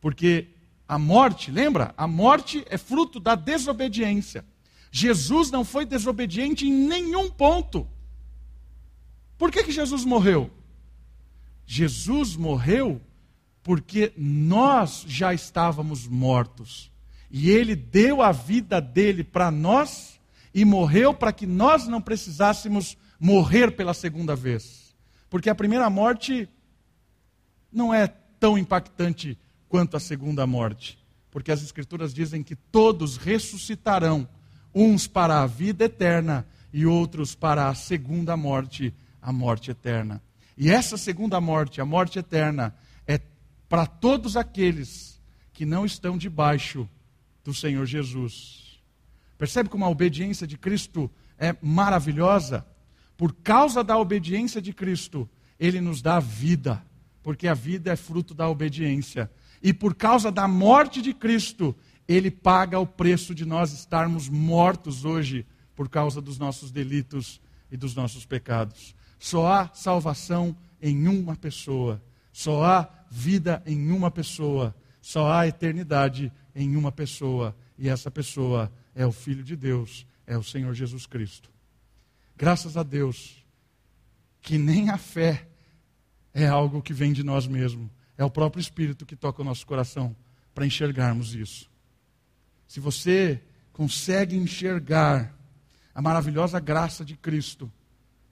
Porque 0.01 0.49
a 0.93 0.99
morte, 0.99 1.51
lembra? 1.51 1.95
A 1.97 2.07
morte 2.07 2.67
é 2.69 2.77
fruto 2.77 3.19
da 3.19 3.35
desobediência. 3.35 4.45
Jesus 4.91 5.51
não 5.51 5.65
foi 5.65 5.87
desobediente 5.87 6.69
em 6.69 6.71
nenhum 6.71 7.31
ponto. 7.31 7.89
Por 9.39 9.51
que, 9.51 9.65
que 9.65 9.73
Jesus 9.73 10.05
morreu? 10.05 10.51
Jesus 11.65 12.37
morreu 12.37 13.01
porque 13.63 14.13
nós 14.19 15.07
já 15.09 15.33
estávamos 15.33 16.07
mortos. 16.07 16.93
E 17.31 17.49
ele 17.49 17.75
deu 17.75 18.21
a 18.21 18.31
vida 18.31 18.79
dele 18.79 19.25
para 19.25 19.51
nós 19.51 20.21
e 20.53 20.63
morreu 20.63 21.15
para 21.15 21.33
que 21.33 21.47
nós 21.47 21.89
não 21.89 22.03
precisássemos 22.03 22.99
morrer 23.19 23.71
pela 23.71 23.95
segunda 23.95 24.37
vez. 24.37 24.95
Porque 25.31 25.49
a 25.49 25.55
primeira 25.55 25.89
morte 25.89 26.47
não 27.73 27.95
é 27.95 28.09
tão 28.39 28.59
impactante 28.59 29.39
quanto 29.73 29.97
a 29.97 30.01
segunda 30.01 30.47
morte. 30.47 30.99
Porque 31.31 31.51
as 31.51 31.63
Escrituras 31.63 32.13
dizem 32.13 32.43
que 32.43 32.55
todos 32.55 33.17
ressuscitarão, 33.17 34.29
uns 34.75 35.07
para 35.07 35.41
a 35.41 35.47
vida 35.47 35.87
eterna 35.87 36.47
e 36.71 36.85
outros 36.85 37.35
para 37.35 37.71
a 37.71 37.75
segunda 37.75 38.37
morte, 38.37 38.95
a 39.23 39.33
morte 39.33 39.71
eterna. 39.71 40.23
E 40.59 40.71
essa 40.71 40.99
segunda 40.99 41.41
morte, 41.41 41.81
a 41.81 41.87
morte 41.87 42.19
eterna, 42.19 42.77
é 43.07 43.19
para 43.67 43.87
todos 43.87 44.37
aqueles 44.37 45.19
que 45.55 45.65
não 45.65 45.87
estão 45.87 46.19
debaixo 46.19 46.87
do 47.43 47.55
Senhor 47.55 47.87
Jesus. 47.87 48.79
Percebe 49.39 49.71
como 49.71 49.87
a 49.87 49.89
obediência 49.89 50.47
de 50.47 50.59
Cristo 50.59 51.11
é 51.39 51.57
maravilhosa? 51.63 52.67
Por 53.17 53.33
causa 53.37 53.83
da 53.83 53.97
obediência 53.97 54.61
de 54.61 54.75
Cristo, 54.75 55.27
ele 55.59 55.81
nos 55.81 56.03
dá 56.03 56.21
vida, 56.21 56.85
porque 57.23 57.49
a 57.49 57.55
vida 57.55 57.91
é 57.91 57.97
fruto 57.97 58.35
da 58.35 58.51
obediência. 58.51 59.31
E 59.63 59.73
por 59.73 59.95
causa 59.95 60.31
da 60.31 60.49
morte 60.49 61.01
de 61.01 61.15
Cristo, 61.15 61.75
ele 62.09 62.31
paga 62.31 62.79
o 62.79 62.87
preço 62.87 63.35
de 63.35 63.45
nós 63.45 63.73
estarmos 63.73 64.29
mortos 64.29 65.05
hoje 65.05 65.47
por 65.75 65.89
causa 65.89 66.21
dos 66.21 66.39
nossos 66.39 66.71
delitos 66.71 67.41
e 67.71 67.77
dos 67.77 67.95
nossos 67.95 68.27
pecados. 68.27 68.95
Só 69.19 69.47
há 69.47 69.71
salvação 69.73 70.57
em 70.81 71.07
uma 71.07 71.37
pessoa, 71.37 72.03
só 72.33 72.65
há 72.65 72.89
vida 73.09 73.63
em 73.65 73.91
uma 73.93 74.11
pessoa, 74.11 74.75
só 75.01 75.33
há 75.33 75.47
eternidade 75.47 76.33
em 76.55 76.77
uma 76.77 76.91
pessoa, 76.91 77.57
e 77.79 77.89
essa 77.89 78.11
pessoa 78.11 78.71
é 78.95 79.07
o 79.07 79.13
Filho 79.13 79.45
de 79.45 79.55
Deus, 79.55 80.07
é 80.27 80.37
o 80.37 80.43
Senhor 80.43 80.75
Jesus 80.75 81.07
Cristo. 81.07 81.51
Graças 82.37 82.77
a 82.77 82.83
Deus, 82.83 83.45
que 84.41 84.59
nem 84.59 84.91
a 84.91 84.99
fé 84.99 85.47
é 86.35 86.47
algo 86.47 86.83
que 86.83 86.93
vem 86.93 87.13
de 87.13 87.23
nós 87.23 87.47
mesmos, 87.47 87.89
é 88.23 88.25
o 88.25 88.31
próprio 88.31 88.61
Espírito 88.61 89.05
que 89.05 89.17
toca 89.17 89.43
o 89.43 89.45
nosso 89.45 89.67
coração 89.67 90.15
para 90.55 90.65
enxergarmos 90.65 91.35
isso. 91.35 91.69
Se 92.69 92.79
você 92.79 93.43
consegue 93.73 94.37
enxergar 94.37 95.37
a 95.93 96.01
maravilhosa 96.01 96.61
graça 96.61 97.05
de 97.05 97.17
Cristo, 97.17 97.71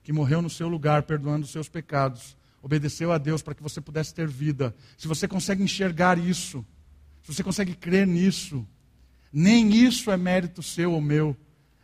que 0.01 0.13
morreu 0.13 0.41
no 0.41 0.49
seu 0.49 0.69
lugar, 0.69 1.03
perdoando 1.03 1.45
os 1.45 1.51
seus 1.51 1.67
pecados, 1.67 2.37
obedeceu 2.61 3.11
a 3.11 3.17
Deus 3.17 3.41
para 3.41 3.53
que 3.53 3.61
você 3.61 3.81
pudesse 3.81 4.13
ter 4.13 4.27
vida. 4.27 4.73
Se 4.97 5.09
você 5.09 5.27
consegue 5.27 5.61
enxergar 5.61 6.17
isso, 6.17 6.65
se 7.21 7.33
você 7.33 7.43
consegue 7.43 7.75
crer 7.75 8.07
nisso, 8.07 8.65
nem 9.31 9.75
isso 9.75 10.09
é 10.09 10.15
mérito 10.15 10.63
seu 10.63 10.93
ou 10.93 11.01
meu. 11.01 11.35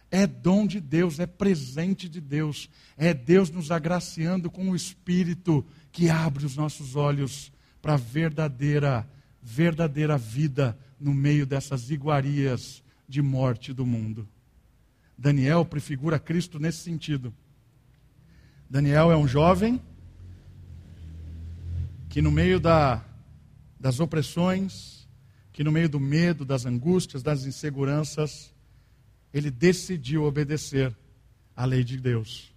É 0.10 0.26
dom 0.26 0.66
de 0.66 0.80
Deus, 0.80 1.20
é 1.20 1.28
presente 1.28 2.08
de 2.08 2.22
Deus. 2.22 2.70
É 2.96 3.14
Deus 3.14 3.50
nos 3.50 3.70
agraciando 3.70 4.50
com 4.50 4.70
o 4.70 4.76
Espírito 4.76 5.66
que 5.92 6.10
abre 6.10 6.46
os 6.46 6.56
nossos 6.56 6.96
olhos 6.96 7.52
para 7.88 7.94
a 7.94 7.98
verdadeira, 7.98 9.10
verdadeira 9.42 10.18
vida 10.18 10.78
no 11.00 11.14
meio 11.14 11.46
dessas 11.46 11.90
iguarias 11.90 12.84
de 13.08 13.22
morte 13.22 13.72
do 13.72 13.86
mundo. 13.86 14.28
Daniel 15.18 15.64
prefigura 15.64 16.20
Cristo 16.20 16.60
nesse 16.60 16.80
sentido. 16.80 17.34
Daniel 18.70 19.10
é 19.10 19.16
um 19.16 19.26
jovem 19.26 19.82
que, 22.10 22.22
no 22.22 22.30
meio 22.30 22.60
da, 22.60 23.02
das 23.80 24.02
opressões, 24.02 25.08
que 25.54 25.64
no 25.64 25.72
meio 25.72 25.88
do 25.88 25.98
medo, 25.98 26.44
das 26.44 26.66
angústias, 26.66 27.24
das 27.24 27.46
inseguranças, 27.46 28.54
ele 29.34 29.50
decidiu 29.50 30.26
obedecer 30.26 30.94
à 31.56 31.64
lei 31.64 31.86
de 31.86 31.96
Deus. 31.96 32.54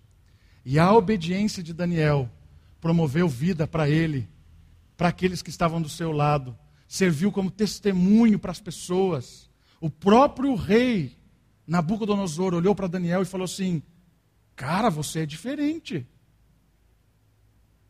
E 0.64 0.76
a 0.76 0.92
obediência 0.92 1.62
de 1.62 1.72
Daniel 1.72 2.28
promoveu 2.80 3.28
vida 3.28 3.64
para 3.64 3.88
ele, 3.88 4.28
para 5.00 5.08
aqueles 5.08 5.40
que 5.40 5.48
estavam 5.48 5.80
do 5.80 5.88
seu 5.88 6.12
lado, 6.12 6.54
serviu 6.86 7.32
como 7.32 7.50
testemunho 7.50 8.38
para 8.38 8.50
as 8.50 8.60
pessoas. 8.60 9.48
O 9.80 9.88
próprio 9.88 10.54
rei 10.54 11.16
Nabucodonosor 11.66 12.52
olhou 12.52 12.74
para 12.74 12.86
Daniel 12.86 13.22
e 13.22 13.24
falou 13.24 13.46
assim: 13.46 13.82
Cara, 14.54 14.90
você 14.90 15.20
é 15.20 15.26
diferente. 15.26 16.06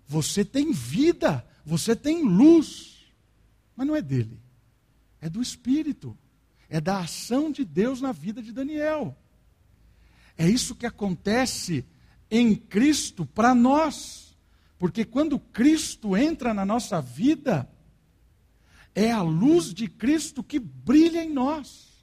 Você 0.07 0.45
tem 0.45 0.71
vida, 0.71 1.45
você 1.67 1.97
tem 1.97 2.23
luz. 2.23 3.01
Mas 3.75 3.89
não 3.89 3.97
é 3.97 4.03
dele, 4.03 4.39
é 5.21 5.29
do 5.29 5.43
Espírito, 5.43 6.17
é 6.69 6.81
da 6.81 7.01
ação 7.01 7.51
de 7.51 7.65
Deus 7.65 8.01
na 8.01 8.13
vida 8.13 8.41
de 8.41 8.53
Daniel. 8.53 9.19
É 10.39 10.49
isso 10.49 10.77
que 10.77 10.87
acontece 10.87 11.85
em 12.31 12.55
Cristo 12.55 13.27
para 13.27 13.53
nós. 13.53 14.30
Porque 14.81 15.05
quando 15.05 15.39
Cristo 15.39 16.17
entra 16.17 16.55
na 16.55 16.65
nossa 16.65 17.03
vida, 17.03 17.69
é 18.95 19.13
a 19.13 19.21
luz 19.21 19.75
de 19.75 19.87
Cristo 19.87 20.43
que 20.43 20.59
brilha 20.59 21.23
em 21.23 21.29
nós. 21.29 22.03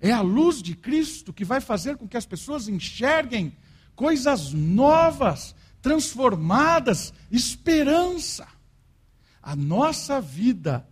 É 0.00 0.10
a 0.10 0.22
luz 0.22 0.62
de 0.62 0.74
Cristo 0.74 1.34
que 1.34 1.44
vai 1.44 1.60
fazer 1.60 1.98
com 1.98 2.08
que 2.08 2.16
as 2.16 2.24
pessoas 2.24 2.66
enxerguem 2.66 3.54
coisas 3.94 4.54
novas, 4.54 5.54
transformadas, 5.82 7.12
esperança. 7.30 8.48
A 9.42 9.54
nossa 9.54 10.18
vida, 10.18 10.88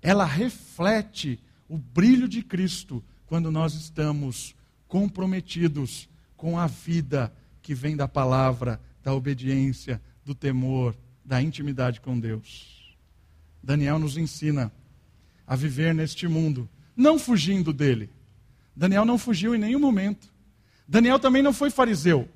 ela 0.00 0.24
reflete 0.24 1.40
o 1.68 1.76
brilho 1.76 2.28
de 2.28 2.40
Cristo 2.40 3.02
quando 3.26 3.50
nós 3.50 3.74
estamos 3.74 4.54
comprometidos 4.86 6.08
com 6.36 6.56
a 6.56 6.68
vida 6.68 7.34
que 7.60 7.74
vem 7.74 7.96
da 7.96 8.06
palavra, 8.06 8.80
da 9.02 9.12
obediência, 9.12 10.00
do 10.24 10.34
temor, 10.34 10.96
da 11.24 11.40
intimidade 11.40 12.00
com 12.00 12.18
Deus. 12.18 12.96
Daniel 13.62 13.98
nos 13.98 14.16
ensina 14.16 14.72
a 15.46 15.54
viver 15.54 15.94
neste 15.94 16.26
mundo, 16.26 16.68
não 16.96 17.18
fugindo 17.18 17.72
dele. 17.72 18.10
Daniel 18.74 19.04
não 19.04 19.18
fugiu 19.18 19.54
em 19.54 19.58
nenhum 19.58 19.78
momento. 19.78 20.32
Daniel 20.86 21.18
também 21.18 21.42
não 21.42 21.52
foi 21.52 21.70
fariseu. 21.70 22.28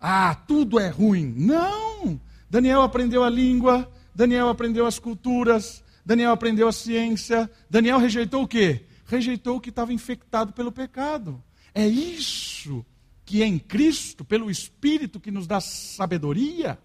Ah, 0.00 0.34
tudo 0.34 0.78
é 0.78 0.88
ruim. 0.88 1.34
Não! 1.36 2.20
Daniel 2.50 2.82
aprendeu 2.82 3.24
a 3.24 3.30
língua, 3.30 3.90
Daniel 4.14 4.48
aprendeu 4.48 4.86
as 4.86 4.98
culturas, 4.98 5.82
Daniel 6.04 6.32
aprendeu 6.32 6.68
a 6.68 6.72
ciência. 6.72 7.50
Daniel 7.68 7.98
rejeitou 7.98 8.42
o 8.42 8.48
quê? 8.48 8.84
Rejeitou 9.06 9.56
o 9.56 9.60
que 9.60 9.70
estava 9.70 9.92
infectado 9.92 10.52
pelo 10.52 10.70
pecado. 10.70 11.42
É 11.74 11.86
isso 11.86 12.84
que 13.24 13.42
em 13.42 13.58
Cristo, 13.58 14.24
pelo 14.24 14.50
Espírito 14.50 15.18
que 15.18 15.30
nos 15.30 15.46
dá 15.46 15.60
sabedoria, 15.60 16.78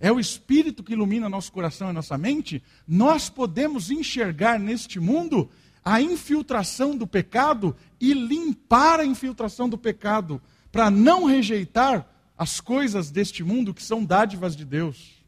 é 0.00 0.10
o 0.10 0.18
Espírito 0.18 0.82
que 0.82 0.94
ilumina 0.94 1.28
nosso 1.28 1.52
coração 1.52 1.90
e 1.90 1.92
nossa 1.92 2.16
mente, 2.16 2.62
nós 2.88 3.28
podemos 3.28 3.90
enxergar 3.90 4.58
neste 4.58 4.98
mundo 4.98 5.50
a 5.84 6.00
infiltração 6.00 6.96
do 6.96 7.06
pecado 7.06 7.76
e 8.00 8.14
limpar 8.14 8.98
a 8.98 9.04
infiltração 9.04 9.68
do 9.68 9.76
pecado, 9.76 10.40
para 10.72 10.90
não 10.90 11.26
rejeitar 11.26 12.08
as 12.36 12.60
coisas 12.60 13.10
deste 13.10 13.44
mundo 13.44 13.74
que 13.74 13.82
são 13.82 14.02
dádivas 14.02 14.56
de 14.56 14.64
Deus. 14.64 15.22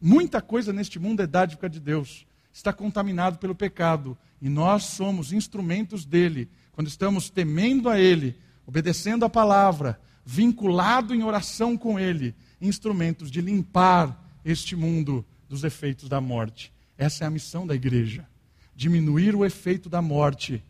Muita 0.00 0.40
coisa 0.40 0.72
neste 0.72 0.98
mundo 0.98 1.20
é 1.20 1.26
dádiva 1.26 1.68
de 1.68 1.80
Deus. 1.80 2.26
Está 2.52 2.72
contaminado 2.72 3.38
pelo 3.38 3.54
pecado. 3.54 4.16
E 4.40 4.48
nós 4.48 4.84
somos 4.84 5.32
instrumentos 5.32 6.04
dele. 6.04 6.48
Quando 6.72 6.86
estamos 6.86 7.28
temendo 7.28 7.88
a 7.88 7.98
ele, 7.98 8.38
obedecendo 8.66 9.24
a 9.24 9.30
palavra, 9.30 10.00
vinculado 10.24 11.14
em 11.14 11.22
oração 11.22 11.76
com 11.76 11.98
ele, 11.98 12.34
instrumentos 12.60 13.30
de 13.30 13.40
limpar 13.40 14.24
este 14.44 14.76
mundo 14.76 15.24
dos 15.48 15.64
efeitos 15.64 16.08
da 16.08 16.20
morte. 16.20 16.72
Essa 16.96 17.24
é 17.24 17.26
a 17.26 17.30
missão 17.30 17.66
da 17.66 17.74
igreja. 17.74 18.26
Diminuir 18.74 19.34
o 19.34 19.44
efeito 19.44 19.88
da 19.88 20.00
morte, 20.00 20.62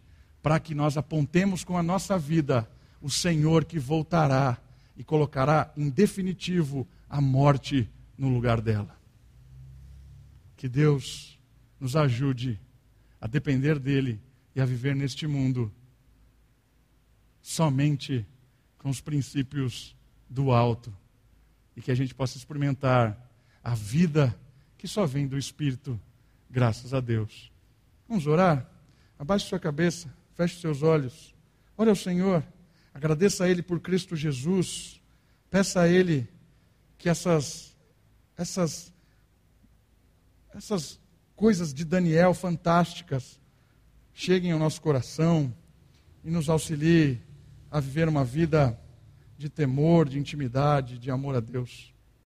para 0.43 0.61
que 0.61 0.75
nós 0.75 0.97
apontemos 0.97 1.65
com 1.65 1.77
a 1.77 1.83
nossa 1.83 2.19
vida 2.19 2.69
o 3.01 3.11
Senhor 3.11 3.65
que 3.65 3.79
voltará 3.79 4.59
e 4.97 5.05
colocará 5.05 5.73
em 5.77 5.89
definitivo 5.91 6.87
a 7.09 7.21
morte 7.21 7.89
no 8.17 8.29
lugar 8.29 8.61
dela. 8.61 8.97
Que 10.57 10.69
Deus 10.69 11.39
nos 11.79 11.95
ajude 11.95 12.59
a 13.21 13.27
depender 13.27 13.79
dEle 13.79 14.21
e 14.55 14.61
a 14.61 14.65
viver 14.65 14.97
neste 14.97 15.27
mundo 15.27 15.73
somente 17.43 18.27
com 18.79 18.89
os 18.89 19.01
princípios 19.01 19.95
do 20.29 20.51
alto 20.51 20.93
e 21.77 21.83
que 21.83 21.91
a 21.91 21.95
gente 21.95 22.15
possa 22.15 22.39
experimentar 22.39 23.31
a 23.63 23.75
vida 23.75 24.35
que 24.79 24.89
só 24.89 25.05
vem 25.05 25.27
do 25.27 25.37
Espírito, 25.37 26.01
graças 26.51 26.95
a 26.95 27.01
Deus. 27.01 27.53
Vamos 28.09 28.27
orar? 28.27 28.69
Abaixe 29.19 29.47
sua 29.47 29.59
cabeça, 29.59 30.13
feche 30.35 30.61
seus 30.61 30.83
olhos, 30.83 31.35
ore 31.77 31.91
ao 31.91 31.97
Senhor. 31.97 32.43
Agradeça 32.95 33.45
a 33.45 33.49
Ele 33.49 33.63
por 33.63 33.81
Cristo 33.81 34.17
Jesus. 34.17 35.03
Peça 35.51 35.83
a 35.83 35.89
Ele 35.89 36.27
que 36.97 37.09
essas, 37.09 37.77
essas, 38.37 38.93
essas 40.55 40.99
coisas 41.35 41.75
de 41.75 41.85
Daniel 41.85 42.33
fantásticas 42.33 43.39
cheguem 44.15 44.53
ao 44.53 44.59
nosso 44.59 44.81
coração 44.81 45.55
e 46.25 46.31
nos 46.31 46.49
auxilie 46.49 47.21
a 47.71 47.81
viver 47.81 48.09
uma 48.09 48.25
vida 48.25 48.81
de 49.37 49.49
temor, 49.49 50.09
de 50.09 50.19
intimidade, 50.19 50.99
de 50.99 51.11
amor 51.11 51.37
a 51.37 51.41
Deus. 51.41 51.93